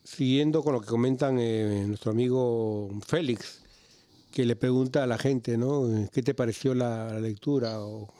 siguiendo 0.04 0.62
con 0.62 0.74
lo 0.74 0.80
que 0.80 0.86
comentan 0.86 1.38
eh, 1.38 1.84
nuestro 1.86 2.12
amigo 2.12 2.90
Félix, 3.06 3.60
que 4.30 4.44
le 4.44 4.56
pregunta 4.56 5.02
a 5.04 5.06
la 5.06 5.18
gente, 5.18 5.56
¿no? 5.56 6.08
¿Qué 6.12 6.22
te 6.22 6.34
pareció 6.34 6.74
la, 6.74 7.18
lectura? 7.20 7.80
O- 7.80 8.12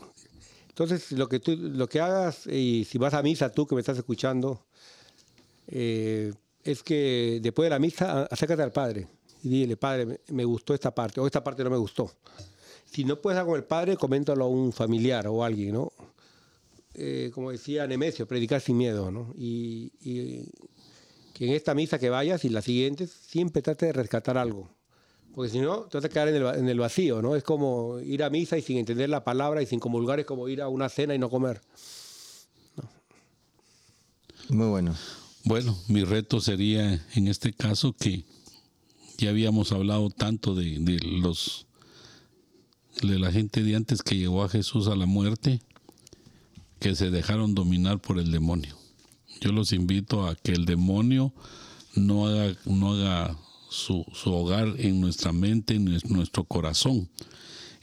Entonces, 0.68 1.12
lo 1.12 1.28
que, 1.28 1.40
tú, 1.40 1.56
lo 1.56 1.88
que 1.88 2.00
hagas, 2.00 2.46
y 2.46 2.84
si 2.84 2.98
vas 2.98 3.14
a 3.14 3.22
misa 3.22 3.50
tú 3.50 3.66
que 3.66 3.74
me 3.74 3.80
estás 3.80 3.98
escuchando, 3.98 4.66
eh, 5.68 6.32
es 6.64 6.82
que 6.82 7.40
después 7.42 7.66
de 7.66 7.70
la 7.70 7.78
misa, 7.78 8.24
acércate 8.30 8.62
al 8.62 8.72
Padre 8.72 9.08
y 9.42 9.48
dile, 9.48 9.76
Padre, 9.76 10.20
me, 10.28 10.44
gustó 10.44 10.74
esta 10.74 10.94
parte, 10.94 11.20
o 11.20 11.26
esta 11.26 11.42
parte 11.42 11.64
no 11.64 11.70
me 11.70 11.76
gustó. 11.76 12.10
Si 12.84 13.04
no 13.04 13.20
puedes 13.20 13.38
hablar 13.38 13.52
con 13.52 13.56
el 13.56 13.64
Padre, 13.64 13.96
coméntalo 13.96 14.44
a 14.44 14.48
un 14.48 14.72
familiar 14.72 15.26
o 15.26 15.42
a 15.42 15.46
alguien, 15.46 15.72
¿no? 15.74 15.92
eh, 16.94 17.30
como 17.34 17.50
decía 17.50 17.86
Nemesio, 17.86 18.26
predicar 18.26 18.60
sin 18.60 18.76
miedo, 18.76 19.10
¿no? 19.10 19.32
Y 19.36 19.90
que 21.34 21.46
en 21.46 21.52
esta 21.54 21.74
misa 21.74 21.98
que 21.98 22.10
vayas 22.10 22.44
y 22.44 22.48
las 22.48 22.64
siguientes 22.64 23.10
siempre 23.10 23.62
trate 23.62 23.86
de 23.86 23.92
rescatar 23.92 24.36
algo. 24.38 24.68
Porque 25.34 25.50
si 25.50 25.60
no, 25.60 25.82
te 25.84 25.96
vas 25.96 26.04
a 26.04 26.08
quedar 26.10 26.28
en 26.28 26.34
el, 26.36 26.44
va- 26.44 26.56
en 26.58 26.68
el 26.68 26.78
vacío, 26.78 27.22
¿no? 27.22 27.34
Es 27.36 27.42
como 27.42 27.98
ir 28.00 28.22
a 28.22 28.28
misa 28.30 28.58
y 28.58 28.62
sin 28.62 28.76
entender 28.76 29.08
la 29.08 29.24
palabra 29.24 29.62
y 29.62 29.66
sin 29.66 29.80
comulgar 29.80 30.20
es 30.20 30.26
como 30.26 30.46
ir 30.48 30.60
a 30.60 30.68
una 30.68 30.88
cena 30.90 31.14
y 31.14 31.18
no 31.18 31.30
comer. 31.30 31.62
Muy 34.48 34.66
bueno. 34.68 34.94
Bueno, 35.44 35.76
mi 35.88 36.04
reto 36.04 36.40
sería 36.40 37.04
en 37.14 37.28
este 37.28 37.52
caso 37.52 37.94
que 37.98 38.24
ya 39.18 39.30
habíamos 39.30 39.72
hablado 39.72 40.10
tanto 40.10 40.54
de, 40.54 40.78
de 40.78 40.98
los 41.00 41.66
de 43.02 43.18
la 43.18 43.32
gente 43.32 43.62
de 43.62 43.74
antes 43.74 44.02
que 44.02 44.16
llegó 44.18 44.44
a 44.44 44.48
Jesús 44.48 44.86
a 44.88 44.94
la 44.96 45.06
muerte 45.06 45.62
que 46.78 46.94
se 46.94 47.10
dejaron 47.10 47.54
dominar 47.54 48.00
por 48.00 48.18
el 48.18 48.30
demonio. 48.30 48.76
Yo 49.42 49.50
los 49.52 49.72
invito 49.72 50.26
a 50.26 50.34
que 50.36 50.52
el 50.52 50.64
demonio 50.64 51.34
no 51.96 52.26
haga, 52.26 52.54
no 52.64 52.92
haga 52.94 53.36
su, 53.70 54.04
su 54.14 54.32
hogar 54.32 54.74
en 54.78 55.00
nuestra 55.00 55.32
mente, 55.32 55.74
en 55.74 55.86
nues- 55.88 56.04
nuestro 56.08 56.44
corazón. 56.44 57.08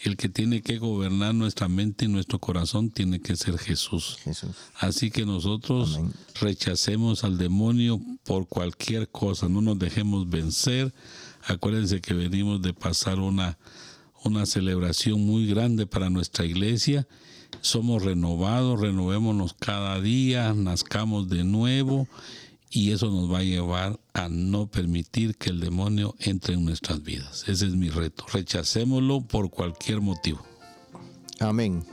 El 0.01 0.16
que 0.16 0.30
tiene 0.30 0.62
que 0.62 0.78
gobernar 0.78 1.36
nuestra 1.36 1.68
mente 1.68 2.05
y 2.05 2.07
nuestro 2.07 2.39
corazón 2.39 2.89
tiene 2.89 3.20
que 3.20 3.36
ser 3.36 3.57
Jesús. 3.57 4.18
Jesús. 4.24 4.51
Así 4.80 5.12
que 5.12 5.26
nosotros 5.26 5.95
Amén. 5.97 6.14
rechacemos 6.39 7.26
al 7.26 7.38
demonio 7.38 7.99
por 8.24 8.47
cualquier 8.47 9.10
cosa, 9.10 9.49
no 9.49 9.60
nos 9.62 9.78
dejemos 9.78 10.30
vencer. 10.30 10.93
Acuérdense 11.45 11.99
que 11.99 12.14
venimos 12.14 12.62
de 12.62 12.74
pasar 12.74 13.20
una, 13.20 13.57
una 14.24 14.45
celebración 14.45 15.20
muy 15.26 15.47
grande 15.47 15.86
para 15.86 16.10
nuestra 16.10 16.45
iglesia. 16.45 17.05
Somos 17.62 18.03
renovados, 18.03 18.80
renovémonos 18.80 19.53
cada 19.53 19.99
día, 19.99 20.53
nazcamos 20.53 21.30
de 21.30 21.43
nuevo 21.43 22.07
y 22.70 22.91
eso 22.91 23.10
nos 23.10 23.32
va 23.32 23.39
a 23.39 23.43
llevar 23.43 23.99
a 24.14 24.30
no 24.30 24.68
permitir 24.68 25.36
que 25.36 25.49
el 25.49 25.60
demonio 25.60 26.16
entre 26.20 26.53
en 26.53 26.66
nuestras 26.66 27.03
vidas. 27.03 27.43
Ese 27.47 27.66
es 27.66 27.76
mi 27.76 27.89
reto. 27.89 28.26
Rechacémoslo 28.32 29.22
por 29.22 29.49
cualquier 29.49 30.01
motivo. 30.01 30.41
Amén. 31.39 31.86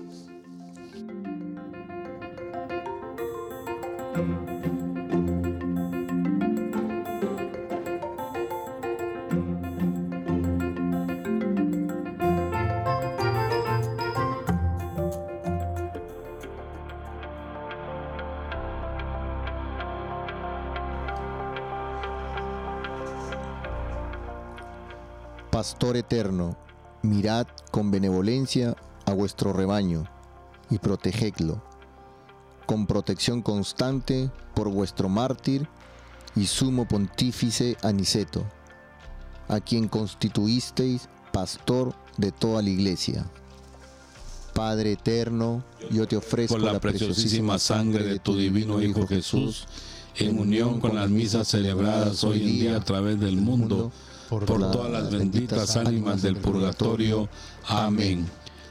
Pastor 25.57 25.97
eterno, 25.97 26.55
mirad 27.01 27.47
con 27.71 27.91
benevolencia 27.91 28.77
a 29.07 29.15
vuestro 29.15 29.55
rebaño 29.55 30.07
y 30.69 30.77
protegedlo, 30.77 31.65
con 32.67 32.87
protección 32.87 33.41
constante 33.41 34.31
por 34.55 34.69
vuestro 34.69 35.09
mártir 35.09 35.67
y 36.35 36.47
sumo 36.47 36.87
pontífice 36.87 37.79
Aniceto, 37.83 38.45
a 39.49 39.61
quien 39.61 39.89
constituisteis 39.89 41.09
pastor 41.33 41.95
de 42.19 42.33
toda 42.33 42.61
la 42.61 42.69
iglesia. 42.69 43.25
Padre 44.53 44.93
eterno, 44.93 45.65
yo 45.91 46.07
te 46.07 46.19
ofrezco 46.19 46.57
Por 46.57 46.65
la 46.65 46.79
preciosísima 46.81 47.59
sangre 47.59 48.05
de 48.05 48.19
tu 48.19 48.37
divino 48.37 48.83
Hijo 48.83 49.07
Jesús, 49.07 49.67
en 50.17 50.39
unión 50.39 50.81
con 50.81 50.95
las 50.95 51.09
misas 51.09 51.49
celebradas 51.49 52.25
hoy 52.25 52.43
en 52.43 52.47
día 52.47 52.77
a 52.77 52.85
través 52.85 53.19
del 53.19 53.39
mundo, 53.39 53.91
por 54.29 54.45
todas 54.45 54.91
las 54.91 55.11
benditas 55.11 55.77
ánimas 55.77 56.23
del 56.23 56.37
purgatorio. 56.37 57.29
Amén. 57.69 58.27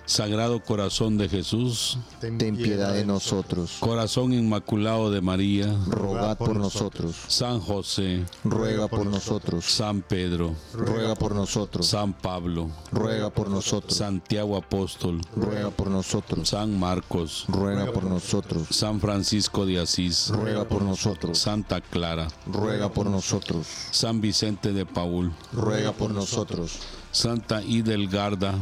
Sagrado 0.06 0.64
corazón 0.64 1.18
de 1.18 1.28
Jesús, 1.28 1.98
Ten 2.20 2.38
piedad 2.56 2.94
de 2.94 3.06
nosotros. 3.06 3.78
corazón 3.80 4.34
inmaculado 4.34 5.10
de 5.10 5.20
María, 5.20 5.76
Rogad 5.88 6.38
por 6.38 6.56
nosotros. 6.56 7.16
San 7.28 7.60
José, 7.60 8.24
Ruega 8.44 8.88
por 8.88 9.06
nosotros. 9.08 9.66
San 9.66 10.02
Pedro, 10.02 10.54
Ruega 10.74 11.16
por 11.16 11.34
nosotros. 11.34 11.88
San 11.88 12.14
Pablo, 12.14 12.70
Ruega 12.92 13.32
por 13.32 13.50
nosotros. 13.50 13.98
Santiago 13.98 14.56
Apóstol, 14.58 15.22
Ruega 15.36 15.72
por 15.72 15.90
nosotros. 15.90 16.50
San 16.50 16.80
Marcos, 16.80 17.46
Ruega 17.48 17.92
por 17.92 18.04
nosotros. 18.04 18.68
San 18.70 19.00
Francisco 19.00 19.66
de 19.66 19.80
Asís, 19.80 20.30
Ruega 20.30 20.66
por 20.66 20.84
nosotros. 20.84 21.40
Santa 21.40 21.82
Clara, 21.82 22.28
Ruega 22.46 22.92
por 22.92 23.08
nosotros. 23.10 23.66
San 23.92 24.22
Vicente 24.22 24.72
de 24.72 24.86
Paul, 24.86 25.34
Ruega 25.52 25.94
por 25.94 26.12
nosotros. 26.12 26.80
Santa 27.12 27.64
Idelgarda, 27.64 28.56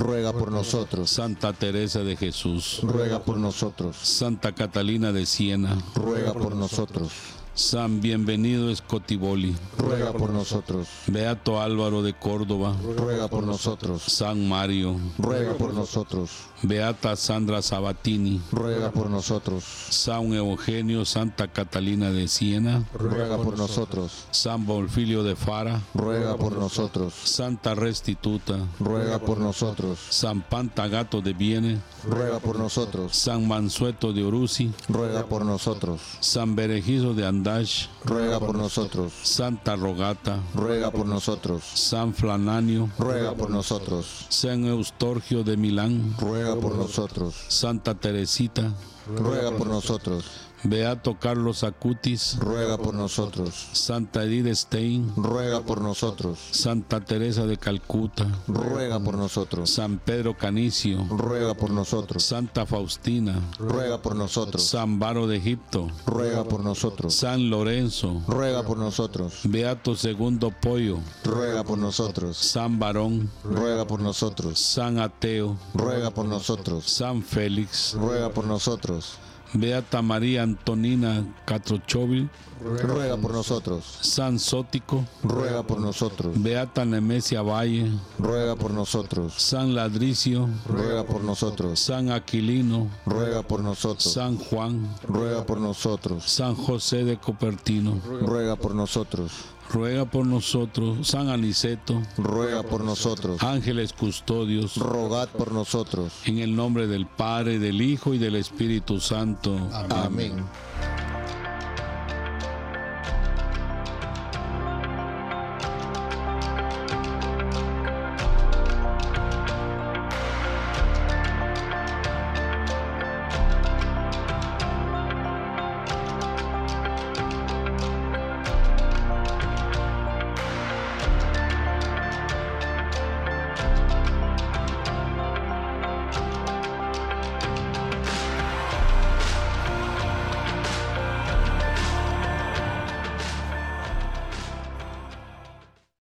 Ruega 0.00 0.32
por 0.32 0.50
nosotros. 0.50 1.10
Santa 1.10 1.52
Teresa 1.52 2.00
de 2.00 2.16
Jesús, 2.16 2.80
Ruega 2.82 3.22
por 3.22 3.36
nosotros. 3.36 3.96
Santa 3.96 4.52
Catalina 4.52 5.12
de 5.12 5.26
Siena, 5.26 5.76
Ruega 5.94 6.32
por 6.32 6.56
nosotros. 6.56 7.12
San 7.52 8.00
Bienvenido 8.00 8.70
Escotiboli, 8.70 9.54
Ruega 9.76 10.14
por 10.14 10.30
nosotros. 10.30 10.88
Beato 11.06 11.60
Álvaro 11.60 12.00
de 12.02 12.14
Córdoba, 12.14 12.74
Ruega 12.96 13.28
por 13.28 13.44
nosotros. 13.44 14.02
San 14.04 14.48
Mario, 14.48 14.96
Ruega 15.18 15.52
por 15.52 15.74
nosotros. 15.74 16.30
Beata 16.62 17.16
Sandra 17.16 17.62
Sabatini, 17.62 18.40
Ruega 18.52 18.90
por 18.90 19.08
nosotros. 19.08 19.64
San 19.64 20.34
Eugenio 20.34 21.06
Santa 21.06 21.48
Catalina 21.48 22.10
de 22.10 22.28
Siena, 22.28 22.84
Ruega 22.92 23.38
por 23.38 23.56
nosotros. 23.56 24.26
San 24.30 24.66
Bonfilio 24.66 25.22
de 25.22 25.36
Fara, 25.36 25.80
Ruega 25.94 26.36
por 26.36 26.52
nosotros. 26.56 27.14
Santa 27.14 27.74
Restituta, 27.74 28.58
Ruega 28.78 29.18
por 29.18 29.38
nosotros. 29.38 29.98
San 30.10 30.42
Pantagato 30.42 31.22
de 31.22 31.32
Viene, 31.32 31.80
Ruega 32.04 32.38
por 32.40 32.58
nosotros. 32.58 33.16
San 33.16 33.48
Mansueto 33.48 34.12
de 34.12 34.22
Uruzi, 34.22 34.70
Ruega 34.88 35.24
por 35.24 35.46
nosotros. 35.46 36.02
San 36.20 36.54
Berejizo 36.56 37.14
de 37.14 37.26
Andash, 37.26 37.86
Ruega 38.04 38.38
por 38.38 38.54
nosotros. 38.54 39.14
Santa 39.22 39.76
Rogata, 39.76 40.40
Ruega 40.54 40.90
por 40.90 41.06
nosotros. 41.06 41.64
San 41.64 42.12
Flananio, 42.12 42.90
Ruega 42.98 43.32
por 43.34 43.48
nosotros. 43.48 44.26
San 44.28 44.66
Eustorgio 44.66 45.42
de 45.42 45.56
Milán, 45.56 46.14
Ruega 46.18 46.49
por 46.56 46.74
nosotros. 46.74 47.34
Santa 47.48 47.94
Teresita, 47.94 48.72
Ruega 49.16 49.50
por 49.56 49.66
nosotros. 49.66 50.24
Beato 50.62 51.18
Carlos 51.18 51.64
Acutis, 51.64 52.36
Ruega 52.38 52.76
por 52.76 52.94
nosotros. 52.94 53.68
Santa 53.72 54.24
Edith 54.24 54.54
Stein, 54.54 55.10
Ruega 55.16 55.62
por 55.62 55.80
nosotros. 55.80 56.38
Santa 56.50 57.00
Teresa 57.00 57.46
de 57.46 57.56
Calcuta, 57.56 58.26
Ruega 58.46 59.00
por 59.00 59.16
nosotros. 59.16 59.70
San 59.70 59.98
Pedro 59.98 60.36
Canicio, 60.36 61.06
Ruega 61.08 61.54
por 61.54 61.70
nosotros. 61.70 62.24
Santa 62.24 62.66
Faustina, 62.66 63.40
Ruega 63.58 64.02
por 64.02 64.14
nosotros. 64.14 64.62
San 64.62 64.98
Baro 64.98 65.26
de 65.26 65.38
Egipto, 65.38 65.88
Ruega 66.06 66.44
por 66.44 66.62
nosotros. 66.62 67.14
San 67.14 67.48
Lorenzo, 67.48 68.22
Ruega 68.28 68.62
por 68.62 68.76
nosotros. 68.76 69.40
Beato 69.44 69.96
Segundo 69.96 70.50
Pollo, 70.50 70.98
Ruega 71.24 71.64
por 71.64 71.78
nosotros. 71.78 72.36
San 72.36 72.78
Varón, 72.78 73.30
Ruega 73.44 73.86
por 73.86 74.00
nosotros. 74.00 74.58
San 74.58 74.98
Ateo, 74.98 75.56
Ruega 75.72 76.10
por 76.10 76.26
nosotros. 76.26 76.84
San 76.84 77.22
Félix, 77.22 77.94
Ruega 77.94 78.28
por 78.28 78.44
nosotros. 78.46 79.18
Beata 79.52 80.00
María 80.02 80.42
Antonina 80.42 81.24
Catrochovil, 81.44 82.28
Ruega 82.62 83.16
por 83.16 83.32
nosotros. 83.32 83.98
San 84.02 84.38
Sótico, 84.38 85.04
Ruega 85.22 85.62
por 85.62 85.80
nosotros. 85.80 86.40
Beata 86.40 86.84
Nemesia 86.84 87.42
Valle, 87.42 87.90
Ruega 88.18 88.54
por 88.54 88.70
nosotros. 88.72 89.34
San 89.38 89.74
Ladricio, 89.74 90.48
Ruega 90.68 91.04
por 91.04 91.24
nosotros. 91.24 91.80
San 91.80 92.10
Aquilino, 92.10 92.88
Ruega 93.06 93.42
por 93.42 93.62
nosotros. 93.62 94.12
San 94.12 94.36
Juan, 94.36 94.94
Ruega 95.02 95.44
por 95.46 95.58
nosotros. 95.58 96.24
San 96.30 96.54
José 96.54 97.04
de 97.04 97.16
Copertino, 97.16 98.00
Ruega 98.22 98.56
por 98.56 98.74
nosotros. 98.74 99.32
Ruega 99.72 100.04
por 100.04 100.26
nosotros, 100.26 101.06
San 101.08 101.28
Aniceto, 101.28 102.02
Ruega 102.18 102.62
por 102.62 102.82
nosotros. 102.84 103.42
ángeles 103.42 103.92
custodios, 103.92 104.76
Rogad 104.76 105.28
por 105.28 105.52
nosotros. 105.52 106.12
en 106.24 106.38
el 106.38 106.54
nombre 106.56 106.86
del 106.86 107.06
Padre, 107.06 107.58
del 107.58 107.80
Hijo 107.82 108.14
y 108.14 108.18
del 108.18 108.36
Espíritu 108.36 109.00
Santo. 109.00 109.56
Amén. 109.90 110.32